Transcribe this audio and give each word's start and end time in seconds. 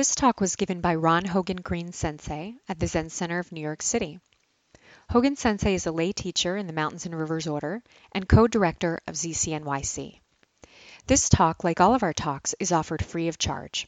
This 0.00 0.14
talk 0.14 0.40
was 0.40 0.56
given 0.56 0.80
by 0.80 0.94
Ron 0.94 1.26
Hogen 1.26 1.62
Green 1.62 1.92
Sensei 1.92 2.54
at 2.66 2.80
the 2.80 2.86
Zen 2.86 3.10
Center 3.10 3.38
of 3.38 3.52
New 3.52 3.60
York 3.60 3.82
City. 3.82 4.18
Hogen 5.10 5.36
Sensei 5.36 5.74
is 5.74 5.84
a 5.84 5.92
lay 5.92 6.12
teacher 6.12 6.56
in 6.56 6.66
the 6.66 6.72
Mountains 6.72 7.04
and 7.04 7.14
Rivers 7.14 7.46
Order 7.46 7.82
and 8.12 8.26
co-director 8.26 8.98
of 9.06 9.14
ZCNYC. 9.14 10.18
This 11.06 11.28
talk, 11.28 11.64
like 11.64 11.82
all 11.82 11.94
of 11.94 12.02
our 12.02 12.14
talks, 12.14 12.54
is 12.58 12.72
offered 12.72 13.04
free 13.04 13.28
of 13.28 13.36
charge. 13.36 13.86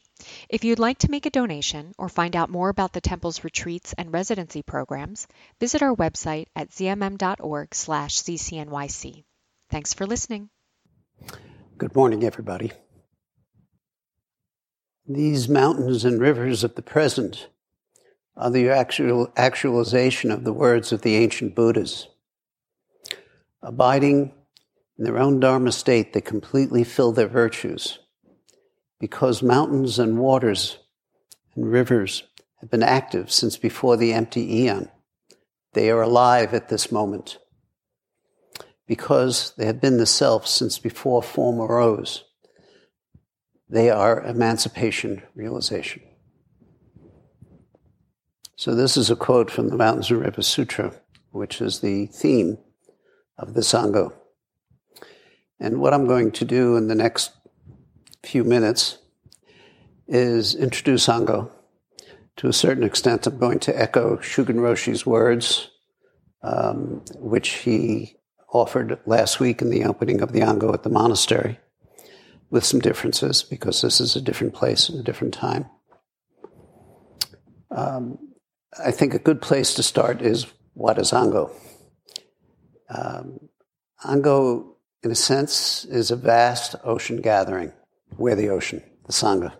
If 0.49 0.63
you'd 0.63 0.77
like 0.77 0.99
to 0.99 1.09
make 1.09 1.25
a 1.25 1.31
donation 1.31 1.95
or 1.97 2.09
find 2.09 2.35
out 2.35 2.51
more 2.51 2.69
about 2.69 2.93
the 2.93 3.01
temple's 3.01 3.43
retreats 3.43 3.95
and 3.97 4.13
residency 4.13 4.61
programs, 4.61 5.27
visit 5.59 5.81
our 5.81 5.95
website 5.95 6.45
at 6.55 6.69
zmm.org/zcnyc. 6.69 9.23
Thanks 9.71 9.95
for 9.95 10.05
listening. 10.05 10.51
Good 11.79 11.95
morning, 11.95 12.23
everybody. 12.23 12.71
These 15.07 15.49
mountains 15.49 16.05
and 16.05 16.21
rivers 16.21 16.63
of 16.63 16.75
the 16.75 16.81
present 16.81 17.49
are 18.37 18.49
the 18.49 18.69
actual 18.69 19.33
actualization 19.35 20.31
of 20.31 20.45
the 20.45 20.53
words 20.53 20.93
of 20.93 21.01
the 21.01 21.17
ancient 21.17 21.55
Buddhas. 21.55 22.07
Abiding 23.61 24.31
in 24.97 25.03
their 25.03 25.17
own 25.17 25.41
Dharma 25.41 25.73
state, 25.73 26.13
they 26.13 26.21
completely 26.21 26.85
fill 26.85 27.11
their 27.11 27.27
virtues 27.27 27.99
because 28.97 29.43
mountains 29.43 29.99
and 29.99 30.19
waters 30.19 30.77
and 31.53 31.69
rivers 31.69 32.23
have 32.61 32.71
been 32.71 32.81
active 32.81 33.29
since 33.29 33.57
before 33.57 33.97
the 33.97 34.13
empty 34.13 34.61
eon. 34.61 34.89
They 35.73 35.89
are 35.89 36.01
alive 36.01 36.53
at 36.53 36.69
this 36.69 36.93
moment 36.93 37.39
because 38.87 39.53
they 39.57 39.65
have 39.65 39.81
been 39.81 39.97
the 39.97 40.05
self 40.05 40.47
since 40.47 40.79
before 40.79 41.21
form 41.21 41.59
arose. 41.59 42.23
They 43.73 43.89
are 43.89 44.23
emancipation 44.23 45.23
realization. 45.33 46.03
So, 48.55 48.75
this 48.75 48.95
is 48.97 49.09
a 49.09 49.15
quote 49.15 49.49
from 49.49 49.69
the 49.69 49.75
Mountains 49.75 50.11
and 50.11 50.21
Rivers 50.21 50.45
Sutra, 50.45 50.93
which 51.31 51.59
is 51.59 51.79
the 51.79 52.05
theme 52.05 52.59
of 53.35 53.55
the 53.55 53.61
Sangha. 53.61 54.13
And 55.59 55.79
what 55.79 55.91
I'm 55.91 56.05
going 56.05 56.31
to 56.33 56.45
do 56.45 56.75
in 56.75 56.87
the 56.87 56.93
next 56.93 57.31
few 58.21 58.43
minutes 58.43 58.99
is 60.07 60.53
introduce 60.53 61.09
Ango. 61.09 61.51
To 62.37 62.49
a 62.49 62.53
certain 62.53 62.83
extent, 62.83 63.25
I'm 63.25 63.39
going 63.39 63.59
to 63.61 63.75
echo 63.75 64.17
Shugen 64.17 64.59
Roshi's 64.59 65.03
words, 65.03 65.71
um, 66.43 67.03
which 67.15 67.49
he 67.49 68.17
offered 68.49 68.99
last 69.07 69.39
week 69.39 69.63
in 69.63 69.71
the 69.71 69.85
opening 69.85 70.21
of 70.21 70.31
the 70.31 70.43
Ango 70.43 70.71
at 70.75 70.83
the 70.83 70.91
monastery 70.91 71.57
with 72.53 72.63
some 72.63 72.79
differences 72.79 73.41
because 73.41 73.81
this 73.81 73.99
is 73.99 74.15
a 74.15 74.21
different 74.21 74.53
place 74.53 74.87
and 74.87 74.99
a 74.99 75.03
different 75.03 75.33
time. 75.33 75.65
Um, 77.71 78.19
I 78.77 78.91
think 78.91 79.15
a 79.15 79.19
good 79.19 79.41
place 79.41 79.73
to 79.73 79.83
start 79.83 80.21
is 80.21 80.45
what 80.75 80.99
is 80.99 81.11
Ango? 81.11 81.49
Um, 82.89 83.49
Ango, 84.07 84.75
in 85.01 85.09
a 85.09 85.15
sense, 85.15 85.83
is 85.85 86.11
a 86.11 86.15
vast 86.15 86.75
ocean 86.83 87.21
gathering. 87.21 87.73
We're 88.17 88.35
the 88.35 88.49
ocean, 88.49 88.83
the 89.07 89.13
Sangha. 89.13 89.53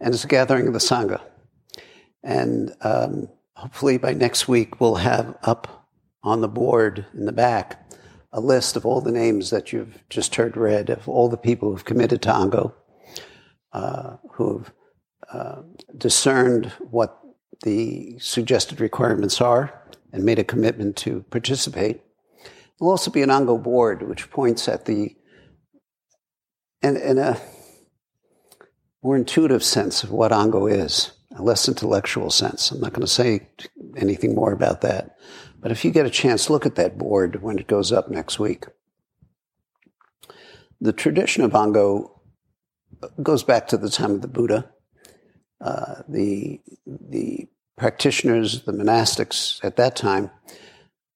And 0.00 0.14
it's 0.14 0.24
a 0.24 0.28
gathering 0.28 0.68
of 0.68 0.72
the 0.72 0.78
Sangha. 0.78 1.20
And 2.22 2.72
um, 2.82 3.28
hopefully 3.56 3.98
by 3.98 4.12
next 4.12 4.46
week, 4.46 4.80
we'll 4.80 4.94
have 4.94 5.36
up 5.42 5.88
on 6.22 6.40
the 6.40 6.48
board 6.48 7.06
in 7.14 7.24
the 7.24 7.32
back 7.32 7.89
a 8.32 8.40
list 8.40 8.76
of 8.76 8.86
all 8.86 9.00
the 9.00 9.12
names 9.12 9.50
that 9.50 9.72
you've 9.72 10.02
just 10.08 10.36
heard 10.36 10.56
read, 10.56 10.90
of 10.90 11.08
all 11.08 11.28
the 11.28 11.36
people 11.36 11.70
who've 11.70 11.84
committed 11.84 12.22
to 12.22 12.34
Ango, 12.34 12.74
uh, 13.72 14.16
who've 14.32 14.72
uh, 15.32 15.62
discerned 15.96 16.66
what 16.90 17.18
the 17.62 18.18
suggested 18.18 18.80
requirements 18.80 19.40
are 19.40 19.82
and 20.12 20.24
made 20.24 20.38
a 20.38 20.44
commitment 20.44 20.96
to 20.96 21.24
participate. 21.30 22.00
There'll 22.78 22.90
also 22.90 23.10
be 23.10 23.22
an 23.22 23.30
Ango 23.30 23.58
board, 23.58 24.08
which 24.08 24.30
points 24.30 24.68
at 24.68 24.86
the, 24.86 25.16
in, 26.82 26.96
in 26.96 27.18
a 27.18 27.40
more 29.02 29.16
intuitive 29.16 29.62
sense 29.62 30.02
of 30.02 30.10
what 30.10 30.32
Ango 30.32 30.66
is, 30.66 31.12
a 31.36 31.42
less 31.42 31.68
intellectual 31.68 32.30
sense. 32.30 32.70
I'm 32.70 32.80
not 32.80 32.92
going 32.92 33.06
to 33.06 33.12
say 33.12 33.48
anything 33.96 34.34
more 34.34 34.52
about 34.52 34.80
that. 34.82 35.16
But 35.60 35.72
if 35.72 35.84
you 35.84 35.90
get 35.90 36.06
a 36.06 36.10
chance, 36.10 36.48
look 36.48 36.64
at 36.64 36.76
that 36.76 36.96
board 36.96 37.42
when 37.42 37.58
it 37.58 37.66
goes 37.66 37.92
up 37.92 38.10
next 38.10 38.38
week. 38.38 38.64
The 40.80 40.92
tradition 40.92 41.44
of 41.44 41.54
Ango 41.54 42.18
goes 43.22 43.42
back 43.42 43.68
to 43.68 43.76
the 43.76 43.90
time 43.90 44.12
of 44.12 44.22
the 44.22 44.28
Buddha. 44.28 44.70
Uh, 45.60 45.96
the, 46.08 46.60
the 46.86 47.46
practitioners, 47.76 48.62
the 48.62 48.72
monastics 48.72 49.62
at 49.62 49.76
that 49.76 49.96
time, 49.96 50.30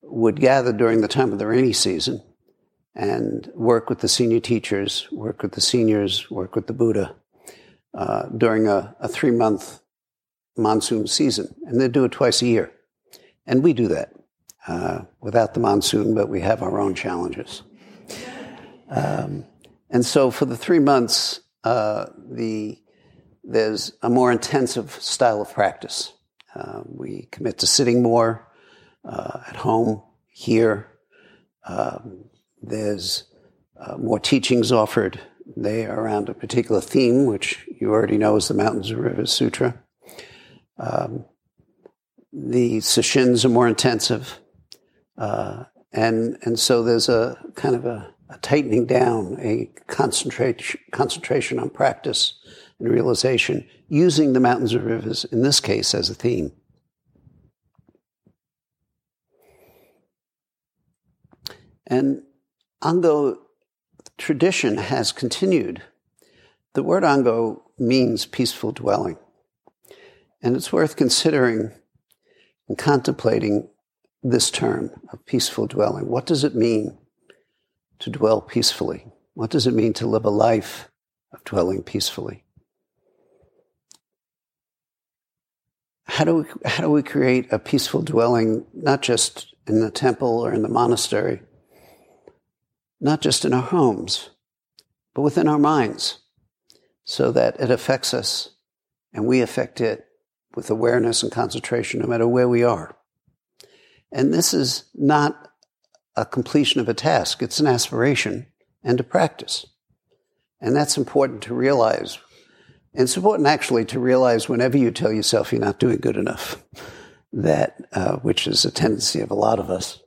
would 0.03 0.39
gather 0.39 0.73
during 0.73 1.01
the 1.01 1.09
time 1.09 1.33
of 1.33 1.39
the 1.39 1.47
rainy 1.47 1.73
season 1.73 2.23
and 2.95 3.51
work 3.55 3.89
with 3.89 4.01
the 4.01 4.09
senior 4.09 4.41
teachers, 4.41 5.09
work 5.11 5.43
with 5.43 5.53
the 5.53 5.63
seniors, 5.63 6.31
work 6.31 6.55
with 6.55 6.67
the 6.67 6.75
Buddha 6.75 7.17
uh, 7.95 8.29
during 8.37 8.69
a, 8.69 8.95
a 9.01 9.09
three 9.09 9.31
month 9.31 9.81
monsoon 10.59 11.07
season. 11.07 11.55
And 11.65 11.81
they 11.81 11.89
do 11.89 12.05
it 12.05 12.13
twice 12.13 12.43
a 12.43 12.47
year. 12.47 12.71
And 13.47 13.63
we 13.63 13.73
do 13.73 13.89
that 13.89 14.13
uh, 14.67 15.03
without 15.21 15.55
the 15.55 15.61
monsoon, 15.61 16.15
but 16.15 16.29
we 16.29 16.41
have 16.41 16.63
our 16.63 16.81
own 16.81 16.95
challenges. 16.95 17.63
Um, 18.91 19.45
and 19.91 20.05
so 20.05 20.31
for 20.31 20.45
the 20.45 20.57
three 20.57 20.79
months, 20.79 21.41
uh, 21.65 22.07
the, 22.31 22.79
there's 23.43 23.93
a 24.03 24.11
more 24.11 24.33
intensive 24.33 24.93
style 24.93 25.41
of 25.41 25.53
practice. 25.53 26.13
Uh, 26.55 26.83
we 26.87 27.29
commit 27.31 27.59
to 27.59 27.67
sitting 27.67 28.03
more 28.03 28.47
uh, 29.05 29.41
at 29.49 29.57
home, 29.57 30.03
here. 30.35 30.89
Um, 31.67 32.25
there's 32.61 33.25
uh, 33.81 33.97
more 33.97 34.19
teachings 34.19 34.73
offered. 34.73 35.21
They 35.57 35.87
are 35.87 35.99
around 35.99 36.29
a 36.29 36.35
particular 36.35 36.81
theme, 36.81 37.27
which 37.27 37.67
you 37.81 37.91
already 37.91 38.19
know 38.19 38.37
is 38.37 38.49
the 38.49 38.55
Mountains 38.55 38.91
and 38.91 39.01
Rivers 39.01 39.33
Sutra. 39.33 39.81
Um, 40.79 41.25
the 42.33 42.79
sesshins 42.79 43.45
are 43.45 43.51
more 43.51 43.69
intensive. 43.69 44.41
Uh, 45.17 45.65
and, 45.93 46.39
and 46.43 46.59
so 46.59 46.83
there's 46.83 47.09
a 47.09 47.39
kind 47.55 47.75
of 47.75 47.85
a, 47.85 48.13
a 48.29 48.39
tightening 48.39 48.87
down, 48.87 49.39
a 49.41 49.71
concentration, 49.87 50.81
concentration 50.91 51.59
on 51.59 51.71
practice 51.71 52.35
and 52.79 52.91
realization, 52.91 53.67
using 53.89 54.33
the 54.33 54.41
mountains 54.41 54.75
and 54.75 54.85
rivers, 54.85 55.25
in 55.27 55.43
this 55.43 55.61
case, 55.61 55.95
as 55.95 56.11
a 56.11 56.15
theme. 56.15 56.53
And 61.87 62.23
Ango 62.83 63.39
tradition 64.19 64.79
has 64.79 65.13
continued. 65.13 65.83
The 66.75 66.83
word 66.83 67.05
Ango 67.05 67.63
means 67.79 68.27
peaceful 68.27 68.73
dwelling. 68.73 69.19
And 70.43 70.57
it's 70.57 70.73
worth 70.73 70.97
considering 70.97 71.73
and 72.69 72.79
contemplating 72.79 73.69
this 74.25 74.51
term 74.51 74.91
of 75.13 75.25
peaceful 75.27 75.67
dwelling. 75.67 76.09
What 76.09 76.25
does 76.25 76.45
it 76.45 76.55
mean 76.55 76.97
to 77.99 78.11
dwell 78.11 78.41
peacefully? 78.41 79.07
What 79.35 79.51
does 79.51 79.67
it 79.67 79.75
mean 79.75 79.93
to 79.95 80.07
live 80.07 80.25
a 80.25 80.31
life 80.31 80.89
of 81.31 81.45
dwelling 81.45 81.83
peacefully? 81.83 82.43
How 86.07 86.25
do 86.25 86.37
we, 86.37 86.45
how 86.65 86.85
do 86.85 86.91
we 86.91 87.03
create 87.03 87.53
a 87.53 87.59
peaceful 87.59 88.01
dwelling, 88.01 88.65
not 88.73 89.03
just 89.03 89.55
in 89.67 89.81
the 89.81 89.91
temple 89.91 90.41
or 90.41 90.55
in 90.55 90.63
the 90.63 90.69
monastery, 90.69 91.43
not 93.01 93.21
just 93.21 93.45
in 93.45 93.53
our 93.53 93.63
homes, 93.63 94.31
but 95.15 95.23
within 95.23 95.49
our 95.49 95.59
minds, 95.59 96.21
so 97.05 97.31
that 97.33 97.61
it 97.61 97.71
affects 97.71 98.15
us 98.15 98.51
and 99.13 99.27
we 99.27 99.43
affect 99.43 99.81
it 99.81 100.07
with 100.55 100.71
awareness 100.71 101.23
and 101.23 101.31
concentration 101.31 102.01
no 102.01 102.07
matter 102.07 102.27
where 102.27 102.49
we 102.49 102.63
are? 102.63 102.97
And 104.15 104.33
this 104.33 104.55
is 104.55 104.85
not 104.95 105.51
a 106.17 106.25
completion 106.25 106.81
of 106.81 106.89
a 106.89 106.95
task, 106.95 107.43
it's 107.43 107.59
an 107.59 107.67
aspiration 107.67 108.47
and 108.85 109.01
a 109.01 109.05
practice. 109.05 109.67
And 110.61 110.75
that's 110.75 110.97
important 110.97 111.43
to 111.43 111.55
realize. 111.55 112.19
And 112.95 113.03
it's 113.03 113.17
important 113.17 113.49
actually 113.49 113.85
to 113.87 113.99
realize 113.99 114.49
whenever 114.49 114.79
you 114.79 114.93
tell 114.93 115.13
yourself 115.13 115.53
you're 115.53 115.61
not 115.61 115.81
doing 115.81 115.99
good 115.99 116.17
enough, 116.17 116.63
that, 117.33 117.77
uh, 117.93 118.17
which 118.19 118.47
is 118.47 118.65
a 118.65 118.71
tendency 118.71 119.21
of 119.21 119.33
a 119.33 119.35
lot 119.35 119.59
of 119.59 119.69
us, 119.69 119.99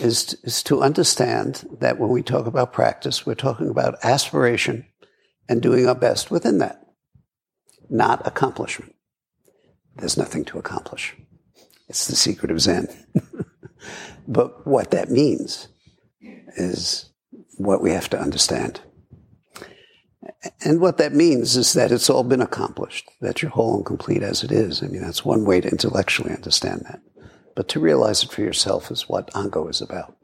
is 0.00 0.24
to, 0.24 0.38
is 0.42 0.62
to 0.64 0.82
understand 0.82 1.64
that 1.78 2.00
when 2.00 2.10
we 2.10 2.22
talk 2.22 2.46
about 2.46 2.72
practice, 2.72 3.24
we're 3.24 3.36
talking 3.36 3.70
about 3.70 4.04
aspiration 4.04 4.84
and 5.48 5.62
doing 5.62 5.88
our 5.88 5.94
best 5.94 6.28
within 6.28 6.58
that, 6.58 6.84
not 7.88 8.26
accomplishment. 8.26 8.96
There's 9.94 10.16
nothing 10.16 10.44
to 10.46 10.58
accomplish. 10.58 11.14
It's 11.88 12.06
the 12.06 12.16
secret 12.16 12.50
of 12.50 12.60
Zen. 12.60 12.88
but 14.28 14.66
what 14.66 14.90
that 14.90 15.10
means 15.10 15.68
is 16.56 17.10
what 17.56 17.82
we 17.82 17.90
have 17.90 18.10
to 18.10 18.20
understand. 18.20 18.80
And 20.60 20.80
what 20.80 20.98
that 20.98 21.14
means 21.14 21.56
is 21.56 21.72
that 21.72 21.90
it's 21.90 22.10
all 22.10 22.22
been 22.22 22.42
accomplished, 22.42 23.10
that 23.22 23.40
you're 23.40 23.50
whole 23.50 23.76
and 23.76 23.86
complete 23.86 24.22
as 24.22 24.44
it 24.44 24.52
is. 24.52 24.82
I 24.82 24.86
mean, 24.86 25.00
that's 25.00 25.24
one 25.24 25.44
way 25.44 25.60
to 25.62 25.68
intellectually 25.68 26.34
understand 26.34 26.82
that. 26.82 27.00
But 27.56 27.68
to 27.68 27.80
realize 27.80 28.22
it 28.22 28.30
for 28.30 28.42
yourself 28.42 28.90
is 28.90 29.08
what 29.08 29.34
Ango 29.34 29.66
is 29.66 29.80
about. 29.80 30.16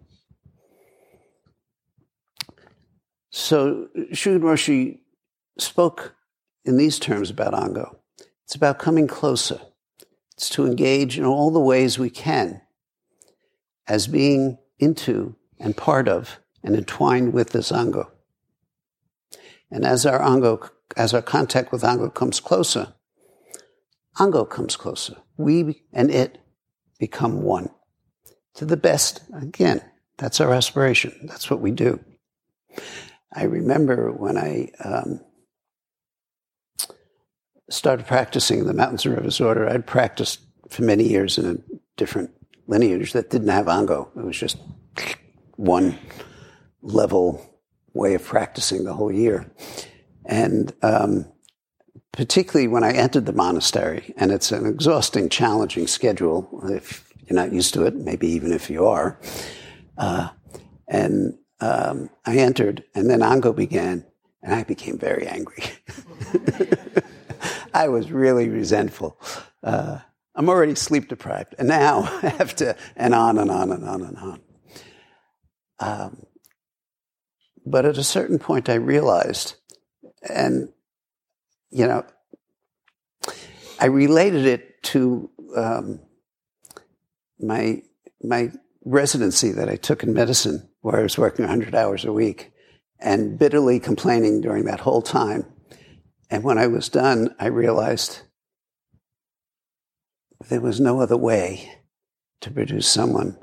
So 3.31 3.89
Shugen 4.13 4.41
Roshi 4.41 5.01
spoke 5.59 6.15
in 6.65 6.77
these 6.77 6.99
terms 6.99 7.31
about 7.31 7.55
Ango. 7.55 7.99
It's 8.45 8.55
about 8.55 8.79
coming 8.79 9.09
closer. 9.09 9.61
It's 10.37 10.51
to 10.51 10.67
engage 10.67 11.19
in 11.19 11.25
all 11.25 11.51
the 11.51 11.59
ways 11.59 11.99
we 11.99 12.11
can 12.11 12.61
as 13.87 14.07
being 14.07 14.59
into 14.79 15.37
and 15.59 15.77
part 15.77 16.09
of 16.09 16.39
and 16.63 16.75
entwined 16.75 17.33
with 17.33 17.51
this 17.51 17.71
Ango. 17.71 18.11
And 19.71 19.85
as 19.85 20.07
our 20.07 20.23
Ango, 20.23 20.69
as 20.97 21.15
our 21.15 21.23
contact 21.23 21.73
with 21.73 21.85
Ango 21.85 22.09
comes 22.11 22.41
closer, 22.41 22.95
Ango 24.19 24.45
comes 24.45 24.77
closer. 24.77 25.17
We 25.37 25.83
and 25.93 26.11
it 26.11 26.39
become 26.99 27.43
one. 27.43 27.71
To 28.55 28.65
the 28.65 28.77
best, 28.77 29.23
again, 29.35 29.83
that's 30.17 30.41
our 30.41 30.53
aspiration. 30.53 31.13
That's 31.25 31.51
what 31.51 31.61
we 31.61 31.73
do. 31.73 31.99
I 33.35 33.45
remember 33.45 34.13
when 34.13 34.39
I 34.39 34.71
um, 34.85 35.21
started 37.69 38.07
practicing 38.07 38.65
the 38.65 38.73
Mountains 38.73 39.05
and 39.05 39.17
Rivers 39.17 39.41
Order, 39.41 39.69
I'd 39.69 39.87
practiced 39.87 40.41
for 40.69 40.83
many 40.83 41.05
years 41.05 41.37
in 41.37 41.47
a 41.47 41.57
different 41.97 42.31
lineage 42.67 43.13
that 43.13 43.31
didn't 43.31 43.49
have 43.49 43.69
Ango. 43.69 44.11
It 44.17 44.25
was 44.25 44.39
just 44.39 44.59
one 45.57 45.99
level 46.83 47.45
way 47.93 48.15
of 48.15 48.25
practicing 48.25 48.85
the 48.85 48.95
whole 48.95 49.13
year. 49.13 49.51
And 50.25 50.73
um, 50.83 51.27
particularly 52.13 52.69
when 52.69 52.85
I 52.85 52.93
entered 52.93 53.27
the 53.27 53.33
monastery, 53.33 54.15
and 54.17 54.31
it's 54.31 54.53
an 54.53 54.67
exhausting, 54.67 55.29
challenging 55.29 55.87
schedule 55.87 56.63
if 56.71 57.13
you're 57.27 57.37
not 57.37 57.53
used 57.53 57.75
to 57.75 57.85
it, 57.85 57.95
maybe 57.95 58.29
even 58.29 58.53
if 58.53 58.71
you 58.71 58.87
are. 58.87 59.19
Uh, 59.97 60.29
and 60.89 61.39
um, 61.61 62.11
I 62.27 62.37
entered, 62.37 62.85
and 62.95 63.09
then 63.09 63.23
Ango 63.23 63.53
began, 63.53 64.05
and 64.43 64.55
I 64.55 64.65
became 64.65 64.99
very 64.99 65.27
angry. 65.27 65.65
I 67.75 67.89
was 67.89 68.11
really 68.13 68.49
resentful. 68.49 69.19
Uh, 69.63 69.99
I'm 70.35 70.49
already 70.49 70.75
sleep 70.75 71.09
deprived, 71.09 71.55
and 71.59 71.69
now 71.69 72.03
I 72.23 72.29
have 72.39 72.57
to, 72.57 72.77
and 72.97 73.15
on 73.15 73.39
and 73.39 73.51
on 73.51 73.71
and 73.71 73.85
on 73.85 74.03
and 74.03 74.17
on. 74.19 74.41
Um, 75.81 76.27
but 77.67 77.85
at 77.87 77.99
a 77.99 78.05
certain 78.05 78.39
point, 78.39 78.69
I 78.69 78.75
realized, 78.75 79.55
and 80.29 80.69
you 81.71 81.87
know, 81.87 82.05
I 83.79 83.87
related 83.87 84.47
it 84.47 84.83
to 84.85 85.31
um, 85.57 86.01
my 87.39 87.83
my 88.23 88.53
residency 88.85 89.53
that 89.53 89.69
I 89.69 89.77
took 89.77 90.03
in 90.03 90.13
medicine, 90.13 90.69
where 90.81 90.99
I 90.99 91.03
was 91.03 91.17
working 91.17 91.45
100 91.45 91.75
hours 91.75 92.05
a 92.05 92.13
week, 92.13 92.53
and 92.99 93.39
bitterly 93.39 93.81
complaining 93.81 94.41
during 94.41 94.65
that 94.65 94.81
whole 94.81 95.03
time. 95.03 95.47
And 96.31 96.43
when 96.43 96.59
I 96.59 96.67
was 96.67 96.89
done, 96.89 97.35
I 97.39 97.47
realized 97.47 98.23
there 100.49 100.61
was 100.61 100.81
no 100.81 101.01
other 101.01 101.17
way 101.17 101.77
to 102.41 102.51
produce 102.51 102.87
someone 102.87 103.39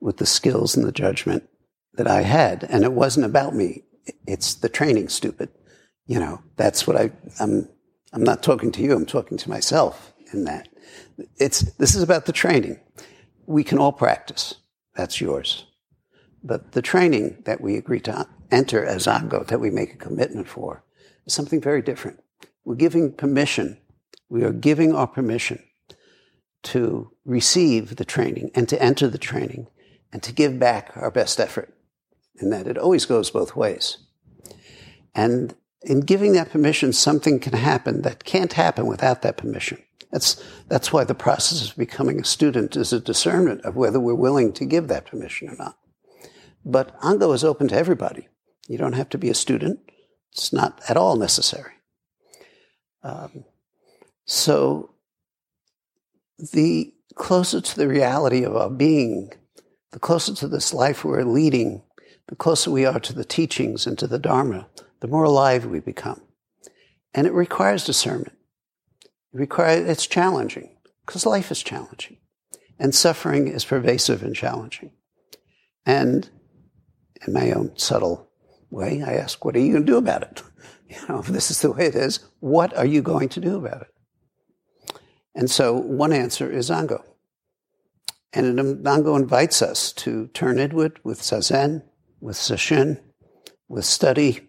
with 0.00 0.16
the 0.16 0.26
skills 0.26 0.76
and 0.76 0.84
the 0.84 0.92
judgment 0.92 1.48
that 1.94 2.06
I 2.06 2.22
had. 2.22 2.64
And 2.64 2.84
it 2.84 2.92
wasn't 2.92 3.26
about 3.26 3.54
me. 3.54 3.84
It's 4.26 4.54
the 4.54 4.68
training, 4.68 5.08
stupid. 5.08 5.48
You 6.06 6.18
know, 6.18 6.42
that's 6.56 6.86
what 6.86 6.96
I, 6.96 7.12
I'm, 7.38 7.68
I'm 8.12 8.24
not 8.24 8.42
talking 8.42 8.72
to 8.72 8.82
you. 8.82 8.92
I'm 8.92 9.06
talking 9.06 9.38
to 9.38 9.50
myself 9.50 10.12
in 10.32 10.44
that. 10.44 10.68
It's, 11.36 11.60
this 11.74 11.94
is 11.94 12.02
about 12.02 12.26
the 12.26 12.32
training. 12.32 12.80
We 13.46 13.62
can 13.62 13.78
all 13.78 13.92
practice. 13.92 14.56
That's 14.96 15.20
yours. 15.20 15.66
But 16.42 16.72
the 16.72 16.82
training 16.82 17.42
that 17.44 17.60
we 17.60 17.76
agree 17.76 18.00
to 18.00 18.26
enter 18.50 18.84
as 18.84 19.06
Ango, 19.06 19.44
that 19.44 19.60
we 19.60 19.70
make 19.70 19.94
a 19.94 19.98
commitment 19.98 20.48
for, 20.48 20.82
is 21.26 21.32
something 21.32 21.60
very 21.60 21.82
different. 21.82 22.20
We're 22.64 22.74
giving 22.74 23.12
permission. 23.12 23.78
We 24.28 24.42
are 24.42 24.52
giving 24.52 24.94
our 24.94 25.06
permission 25.06 25.62
to 26.62 27.12
receive 27.24 27.96
the 27.96 28.04
training 28.04 28.50
and 28.54 28.68
to 28.68 28.80
enter 28.82 29.08
the 29.08 29.18
training 29.18 29.68
and 30.12 30.22
to 30.22 30.32
give 30.32 30.58
back 30.58 30.92
our 30.96 31.10
best 31.10 31.40
effort 31.40 31.74
in 32.40 32.50
that 32.50 32.66
it 32.66 32.78
always 32.78 33.06
goes 33.06 33.30
both 33.30 33.56
ways. 33.56 33.98
And 35.14 35.54
in 35.82 36.00
giving 36.00 36.32
that 36.32 36.50
permission, 36.50 36.92
something 36.92 37.40
can 37.40 37.54
happen 37.54 38.02
that 38.02 38.24
can't 38.24 38.52
happen 38.52 38.86
without 38.86 39.22
that 39.22 39.36
permission. 39.36 39.82
That's, 40.10 40.42
that's 40.68 40.92
why 40.92 41.04
the 41.04 41.14
process 41.14 41.70
of 41.70 41.76
becoming 41.76 42.20
a 42.20 42.24
student 42.24 42.76
is 42.76 42.92
a 42.92 43.00
discernment 43.00 43.62
of 43.62 43.76
whether 43.76 43.98
we're 43.98 44.14
willing 44.14 44.52
to 44.54 44.64
give 44.64 44.88
that 44.88 45.06
permission 45.06 45.48
or 45.48 45.56
not. 45.56 45.78
But 46.64 46.94
Ango 47.02 47.32
is 47.32 47.44
open 47.44 47.68
to 47.68 47.76
everybody. 47.76 48.28
You 48.68 48.78
don't 48.78 48.92
have 48.92 49.08
to 49.10 49.18
be 49.18 49.30
a 49.30 49.34
student. 49.34 49.80
It's 50.30 50.52
not 50.52 50.80
at 50.88 50.96
all 50.96 51.16
necessary. 51.16 51.72
Um, 53.02 53.44
so 54.24 54.91
the 56.50 56.92
closer 57.14 57.60
to 57.60 57.76
the 57.76 57.88
reality 57.88 58.42
of 58.42 58.56
our 58.56 58.70
being, 58.70 59.30
the 59.92 60.00
closer 60.00 60.34
to 60.34 60.48
this 60.48 60.74
life 60.74 61.04
we're 61.04 61.22
leading, 61.22 61.82
the 62.28 62.36
closer 62.36 62.70
we 62.70 62.84
are 62.84 62.98
to 63.00 63.12
the 63.12 63.24
teachings 63.24 63.86
and 63.86 63.98
to 63.98 64.06
the 64.06 64.18
Dharma, 64.18 64.66
the 65.00 65.08
more 65.08 65.24
alive 65.24 65.66
we 65.66 65.80
become. 65.80 66.20
And 67.14 67.26
it 67.26 67.32
requires 67.32 67.84
discernment. 67.84 68.36
It 69.32 69.38
requires, 69.38 69.88
it's 69.88 70.06
challenging 70.06 70.76
because 71.06 71.26
life 71.26 71.50
is 71.50 71.62
challenging 71.62 72.16
and 72.78 72.94
suffering 72.94 73.46
is 73.46 73.64
pervasive 73.64 74.22
and 74.22 74.34
challenging. 74.34 74.92
And 75.86 76.28
in 77.26 77.32
my 77.32 77.52
own 77.52 77.76
subtle 77.76 78.28
way, 78.70 79.02
I 79.02 79.14
ask, 79.14 79.44
what 79.44 79.54
are 79.54 79.60
you 79.60 79.72
going 79.72 79.86
to 79.86 79.92
do 79.92 79.98
about 79.98 80.22
it? 80.22 80.42
You 80.88 80.98
know, 81.08 81.20
if 81.20 81.28
this 81.28 81.50
is 81.50 81.62
the 81.62 81.72
way 81.72 81.86
it 81.86 81.94
is, 81.94 82.20
what 82.40 82.76
are 82.76 82.84
you 82.84 83.00
going 83.00 83.30
to 83.30 83.40
do 83.40 83.56
about 83.56 83.80
it? 83.80 83.88
And 85.34 85.50
so 85.50 85.74
one 85.74 86.12
answer 86.12 86.50
is 86.50 86.70
Ango. 86.70 87.04
And 88.32 88.86
Ango 88.86 89.16
invites 89.16 89.60
us 89.62 89.92
to 89.92 90.28
turn 90.28 90.58
inward 90.58 90.98
with 91.04 91.20
Zazen, 91.20 91.82
with 92.20 92.36
Sesshin, 92.36 93.00
with 93.68 93.84
study, 93.84 94.48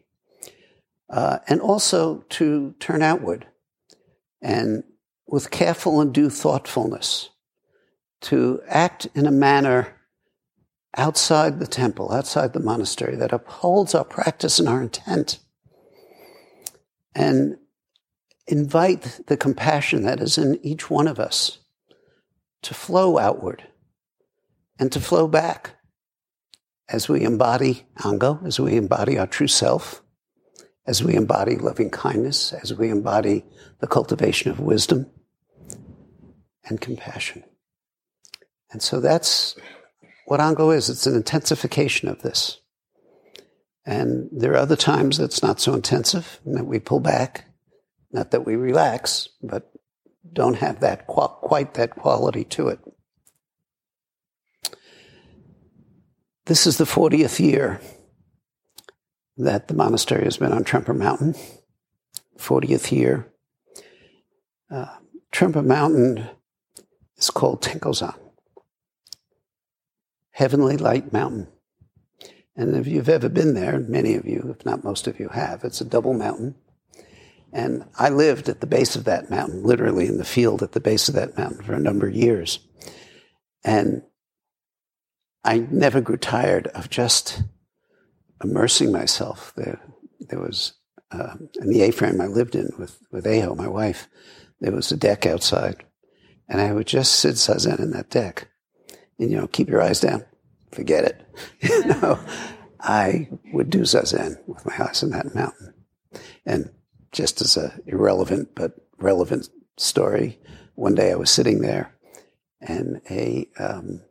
uh, 1.09 1.39
and 1.47 1.61
also 1.61 2.25
to 2.29 2.75
turn 2.79 3.01
outward 3.01 3.47
and 4.41 4.83
with 5.27 5.51
careful 5.51 6.01
and 6.01 6.13
due 6.13 6.29
thoughtfulness 6.29 7.29
to 8.21 8.61
act 8.67 9.07
in 9.15 9.25
a 9.25 9.31
manner 9.31 9.99
outside 10.95 11.59
the 11.59 11.67
temple, 11.67 12.11
outside 12.11 12.53
the 12.53 12.59
monastery, 12.59 13.15
that 13.15 13.33
upholds 13.33 13.95
our 13.95 14.05
practice 14.05 14.59
and 14.59 14.69
our 14.69 14.81
intent. 14.81 15.39
And 17.15 17.57
invite 18.47 19.21
the 19.27 19.37
compassion 19.37 20.03
that 20.03 20.19
is 20.19 20.37
in 20.37 20.59
each 20.63 20.89
one 20.89 21.07
of 21.07 21.19
us 21.19 21.59
to 22.61 22.73
flow 22.73 23.17
outward 23.17 23.63
and 24.79 24.91
to 24.91 24.99
flow 24.99 25.27
back 25.27 25.75
as 26.89 27.07
we 27.07 27.23
embody 27.23 27.85
Ango, 28.03 28.39
as 28.45 28.59
we 28.59 28.75
embody 28.75 29.17
our 29.17 29.27
true 29.27 29.47
self, 29.47 30.01
as 30.85 31.03
we 31.03 31.15
embody 31.15 31.55
loving 31.55 31.89
kindness, 31.89 32.51
as 32.53 32.73
we 32.73 32.89
embody 32.89 33.45
the 33.79 33.87
cultivation 33.87 34.51
of 34.51 34.59
wisdom 34.59 35.09
and 36.65 36.81
compassion. 36.81 37.43
And 38.71 38.81
so 38.81 38.99
that's 38.99 39.55
what 40.25 40.41
Ango 40.41 40.71
is. 40.71 40.89
It's 40.89 41.07
an 41.07 41.15
intensification 41.15 42.09
of 42.09 42.21
this. 42.21 42.59
And 43.85 44.29
there 44.31 44.53
are 44.53 44.57
other 44.57 44.75
times 44.75 45.17
that's 45.17 45.43
not 45.43 45.59
so 45.59 45.73
intensive, 45.73 46.39
and 46.45 46.55
that 46.55 46.65
we 46.65 46.79
pull 46.79 46.99
back. 46.99 47.45
Not 48.13 48.31
that 48.31 48.45
we 48.45 48.55
relax, 48.55 49.27
but 49.41 49.69
don't 50.31 50.55
have 50.55 50.79
that 50.79 51.07
quite 51.07 51.73
that 51.73 51.91
quality 51.91 52.45
to 52.45 52.69
it. 52.69 52.79
This 56.45 56.65
is 56.65 56.77
the 56.77 56.85
40th 56.85 57.39
year 57.39 57.81
that 59.37 59.67
the 59.67 59.73
monastery 59.73 60.23
has 60.23 60.37
been 60.37 60.53
on 60.53 60.63
Tremper 60.63 60.93
Mountain. 60.93 61.35
40th 62.37 62.91
year. 62.91 63.31
Uh, 64.69 64.97
Tremper 65.31 65.63
Mountain 65.63 66.29
is 67.17 67.29
called 67.29 67.61
Tenkozan, 67.61 68.15
Heavenly 70.31 70.77
Light 70.77 71.13
Mountain. 71.13 71.47
And 72.55 72.75
if 72.75 72.87
you've 72.87 73.09
ever 73.09 73.29
been 73.29 73.55
there, 73.55 73.79
many 73.79 74.13
of 74.15 74.25
you, 74.25 74.55
if 74.57 74.65
not 74.65 74.83
most 74.83 75.07
of 75.07 75.19
you 75.19 75.29
have, 75.29 75.63
it's 75.63 75.81
a 75.81 75.85
double 75.85 76.13
mountain. 76.13 76.55
And 77.53 77.85
I 77.99 78.09
lived 78.09 78.49
at 78.49 78.61
the 78.61 78.67
base 78.67 78.95
of 78.95 79.03
that 79.03 79.29
mountain, 79.29 79.63
literally 79.63 80.07
in 80.07 80.17
the 80.17 80.25
field 80.25 80.63
at 80.63 80.71
the 80.71 80.79
base 80.79 81.07
of 81.07 81.13
that 81.15 81.37
mountain 81.37 81.63
for 81.63 81.73
a 81.73 81.79
number 81.79 82.07
of 82.07 82.15
years. 82.15 82.59
And 83.63 84.01
I 85.43 85.59
never 85.59 86.01
grew 86.01 86.17
tired 86.17 86.67
of 86.67 86.89
just 86.89 87.43
immersing 88.43 88.91
myself. 88.91 89.53
There, 89.55 89.79
there 90.19 90.39
was 90.39 90.73
uh, 91.11 91.35
in 91.61 91.69
the 91.69 91.83
A-frame 91.83 92.19
I 92.19 92.25
lived 92.25 92.55
in 92.55 92.69
with, 92.79 92.97
with 93.11 93.27
Aho, 93.27 93.53
my 93.53 93.67
wife, 93.67 94.07
there 94.59 94.71
was 94.71 94.91
a 94.91 94.97
deck 94.97 95.27
outside. 95.27 95.83
And 96.49 96.59
I 96.59 96.73
would 96.73 96.87
just 96.87 97.13
sit 97.13 97.35
zazen 97.35 97.79
in 97.79 97.91
that 97.91 98.09
deck 98.09 98.47
and, 99.19 99.29
you 99.29 99.37
know, 99.37 99.47
keep 99.47 99.69
your 99.69 99.81
eyes 99.81 99.99
down. 99.99 100.25
Forget 100.71 101.05
it. 101.05 101.21
you 101.61 101.85
know, 101.85 102.19
I 102.79 103.29
would 103.53 103.69
do 103.69 103.81
zazen 103.81 104.37
with 104.47 104.65
my 104.65 104.75
eyes 104.87 105.03
on 105.03 105.11
that 105.11 105.35
mountain. 105.35 105.73
And 106.45 106.71
just 107.13 107.41
as 107.41 107.55
a 107.55 107.79
irrelevant 107.85 108.49
but 108.55 108.73
relevant 108.97 109.47
story, 109.77 110.39
one 110.75 110.95
day 110.95 111.11
I 111.11 111.15
was 111.15 111.29
sitting 111.29 111.61
there 111.61 111.95
and 112.59 113.01
a, 113.09 113.47
um, 113.57 114.01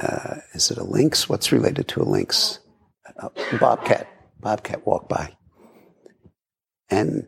uh, 0.00 0.36
is 0.52 0.70
it 0.70 0.78
a 0.78 0.84
lynx? 0.84 1.28
What's 1.28 1.52
related 1.52 1.88
to 1.88 2.02
a 2.02 2.04
lynx? 2.04 2.58
Bobcat. 3.58 4.08
Bobcat 4.40 4.86
walked 4.86 5.08
by. 5.08 5.36
And 6.90 7.26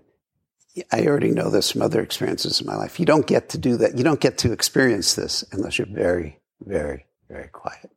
I 0.92 1.06
already 1.06 1.30
know 1.30 1.50
this 1.50 1.70
from 1.70 1.82
other 1.82 2.02
experiences 2.02 2.60
in 2.60 2.66
my 2.66 2.76
life. 2.76 3.00
You 3.00 3.06
don't 3.06 3.26
get 3.26 3.48
to 3.50 3.58
do 3.58 3.76
that. 3.78 3.96
You 3.96 4.04
don't 4.04 4.20
get 4.20 4.38
to 4.38 4.52
experience 4.52 5.14
this 5.14 5.44
unless 5.52 5.78
you're 5.78 5.88
very, 5.88 6.40
very, 6.60 7.06
very 7.28 7.48
quiet. 7.48 7.90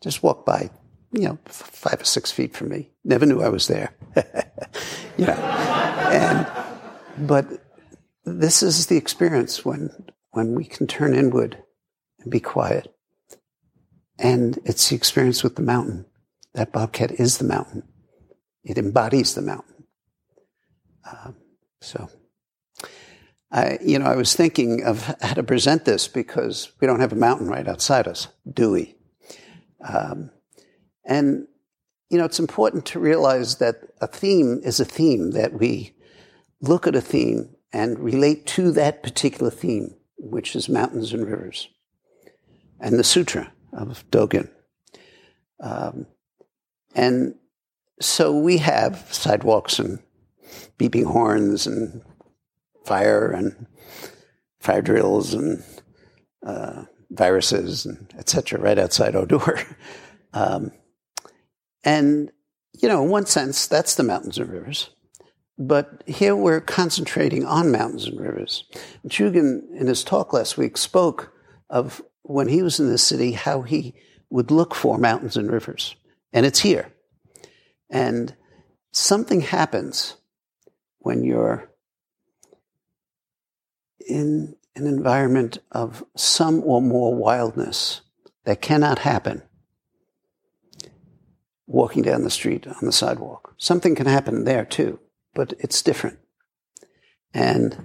Just 0.00 0.22
walk 0.22 0.46
by, 0.46 0.70
you 1.16 1.28
know, 1.28 1.38
five 1.46 2.00
or 2.00 2.04
six 2.04 2.30
feet 2.30 2.54
from 2.54 2.68
me. 2.68 2.90
Never 3.04 3.26
knew 3.26 3.42
I 3.42 3.48
was 3.48 3.68
there. 3.68 3.94
you 5.16 5.26
know, 5.26 5.32
and 5.32 6.46
but 7.26 7.46
this 8.24 8.62
is 8.62 8.86
the 8.86 8.96
experience 8.96 9.64
when 9.64 9.90
when 10.32 10.54
we 10.54 10.64
can 10.64 10.86
turn 10.86 11.14
inward 11.14 11.56
and 12.20 12.30
be 12.30 12.40
quiet. 12.40 12.92
And 14.18 14.58
it's 14.64 14.88
the 14.88 14.96
experience 14.96 15.42
with 15.42 15.56
the 15.56 15.62
mountain. 15.62 16.06
That 16.54 16.72
bobcat 16.72 17.12
is 17.12 17.38
the 17.38 17.44
mountain. 17.44 17.82
It 18.64 18.78
embodies 18.78 19.34
the 19.34 19.42
mountain. 19.42 19.84
Um, 21.10 21.36
so, 21.80 22.08
I, 23.52 23.78
you 23.82 23.98
know, 23.98 24.06
I 24.06 24.16
was 24.16 24.34
thinking 24.34 24.82
of 24.84 25.02
how 25.20 25.34
to 25.34 25.42
present 25.42 25.84
this 25.84 26.08
because 26.08 26.72
we 26.80 26.86
don't 26.86 27.00
have 27.00 27.12
a 27.12 27.16
mountain 27.16 27.48
right 27.48 27.68
outside 27.68 28.08
us, 28.08 28.28
do 28.50 28.72
we? 28.72 28.96
Um, 29.86 30.30
and, 31.06 31.46
you 32.10 32.18
know, 32.18 32.24
it's 32.24 32.40
important 32.40 32.84
to 32.86 33.00
realize 33.00 33.56
that 33.56 33.76
a 34.00 34.06
theme 34.06 34.60
is 34.64 34.80
a 34.80 34.84
theme, 34.84 35.30
that 35.32 35.54
we 35.54 35.94
look 36.60 36.86
at 36.86 36.96
a 36.96 37.00
theme 37.00 37.54
and 37.72 37.98
relate 37.98 38.46
to 38.46 38.72
that 38.72 39.02
particular 39.02 39.50
theme, 39.50 39.94
which 40.18 40.56
is 40.56 40.68
mountains 40.68 41.12
and 41.12 41.26
rivers. 41.26 41.68
And 42.80 42.98
the 42.98 43.04
sutra 43.04 43.52
of 43.72 44.04
Dogen. 44.10 44.50
Um, 45.60 46.06
and 46.94 47.34
so 48.00 48.36
we 48.36 48.58
have 48.58 49.08
sidewalks 49.12 49.78
and 49.78 50.00
beeping 50.78 51.06
horns 51.06 51.66
and 51.66 52.02
fire 52.84 53.30
and 53.30 53.66
fire 54.60 54.82
drills 54.82 55.34
and 55.34 55.62
uh, 56.44 56.84
viruses 57.10 57.86
and 57.86 58.12
etc. 58.18 58.60
right 58.60 58.78
outside 58.78 59.16
our 59.16 59.26
door. 59.26 59.60
Um, 60.32 60.72
and 61.86 62.30
you 62.82 62.88
know, 62.88 63.02
in 63.02 63.10
one 63.10 63.24
sense, 63.24 63.66
that's 63.66 63.94
the 63.94 64.02
mountains 64.02 64.36
and 64.36 64.50
rivers. 64.50 64.90
But 65.58 66.02
here 66.06 66.36
we're 66.36 66.60
concentrating 66.60 67.46
on 67.46 67.72
mountains 67.72 68.06
and 68.06 68.20
rivers. 68.20 68.64
Shugen, 69.08 69.62
in 69.74 69.86
his 69.86 70.04
talk 70.04 70.34
last 70.34 70.58
week, 70.58 70.76
spoke 70.76 71.32
of 71.70 72.02
when 72.22 72.48
he 72.48 72.62
was 72.62 72.78
in 72.78 72.90
the 72.90 72.98
city 72.98 73.32
how 73.32 73.62
he 73.62 73.94
would 74.28 74.50
look 74.50 74.74
for 74.74 74.98
mountains 74.98 75.38
and 75.38 75.50
rivers. 75.50 75.96
And 76.34 76.44
it's 76.44 76.60
here. 76.60 76.92
And 77.88 78.34
something 78.92 79.40
happens 79.40 80.16
when 80.98 81.24
you're 81.24 81.70
in 84.06 84.54
an 84.74 84.86
environment 84.86 85.58
of 85.72 86.04
some 86.16 86.62
or 86.64 86.82
more 86.82 87.14
wildness 87.14 88.02
that 88.44 88.60
cannot 88.60 88.98
happen 88.98 89.42
walking 91.66 92.02
down 92.02 92.22
the 92.22 92.30
street 92.30 92.66
on 92.66 92.84
the 92.86 92.92
sidewalk. 92.92 93.54
Something 93.58 93.94
can 93.94 94.06
happen 94.06 94.44
there 94.44 94.64
too, 94.64 95.00
but 95.34 95.52
it's 95.58 95.82
different. 95.82 96.18
And, 97.34 97.84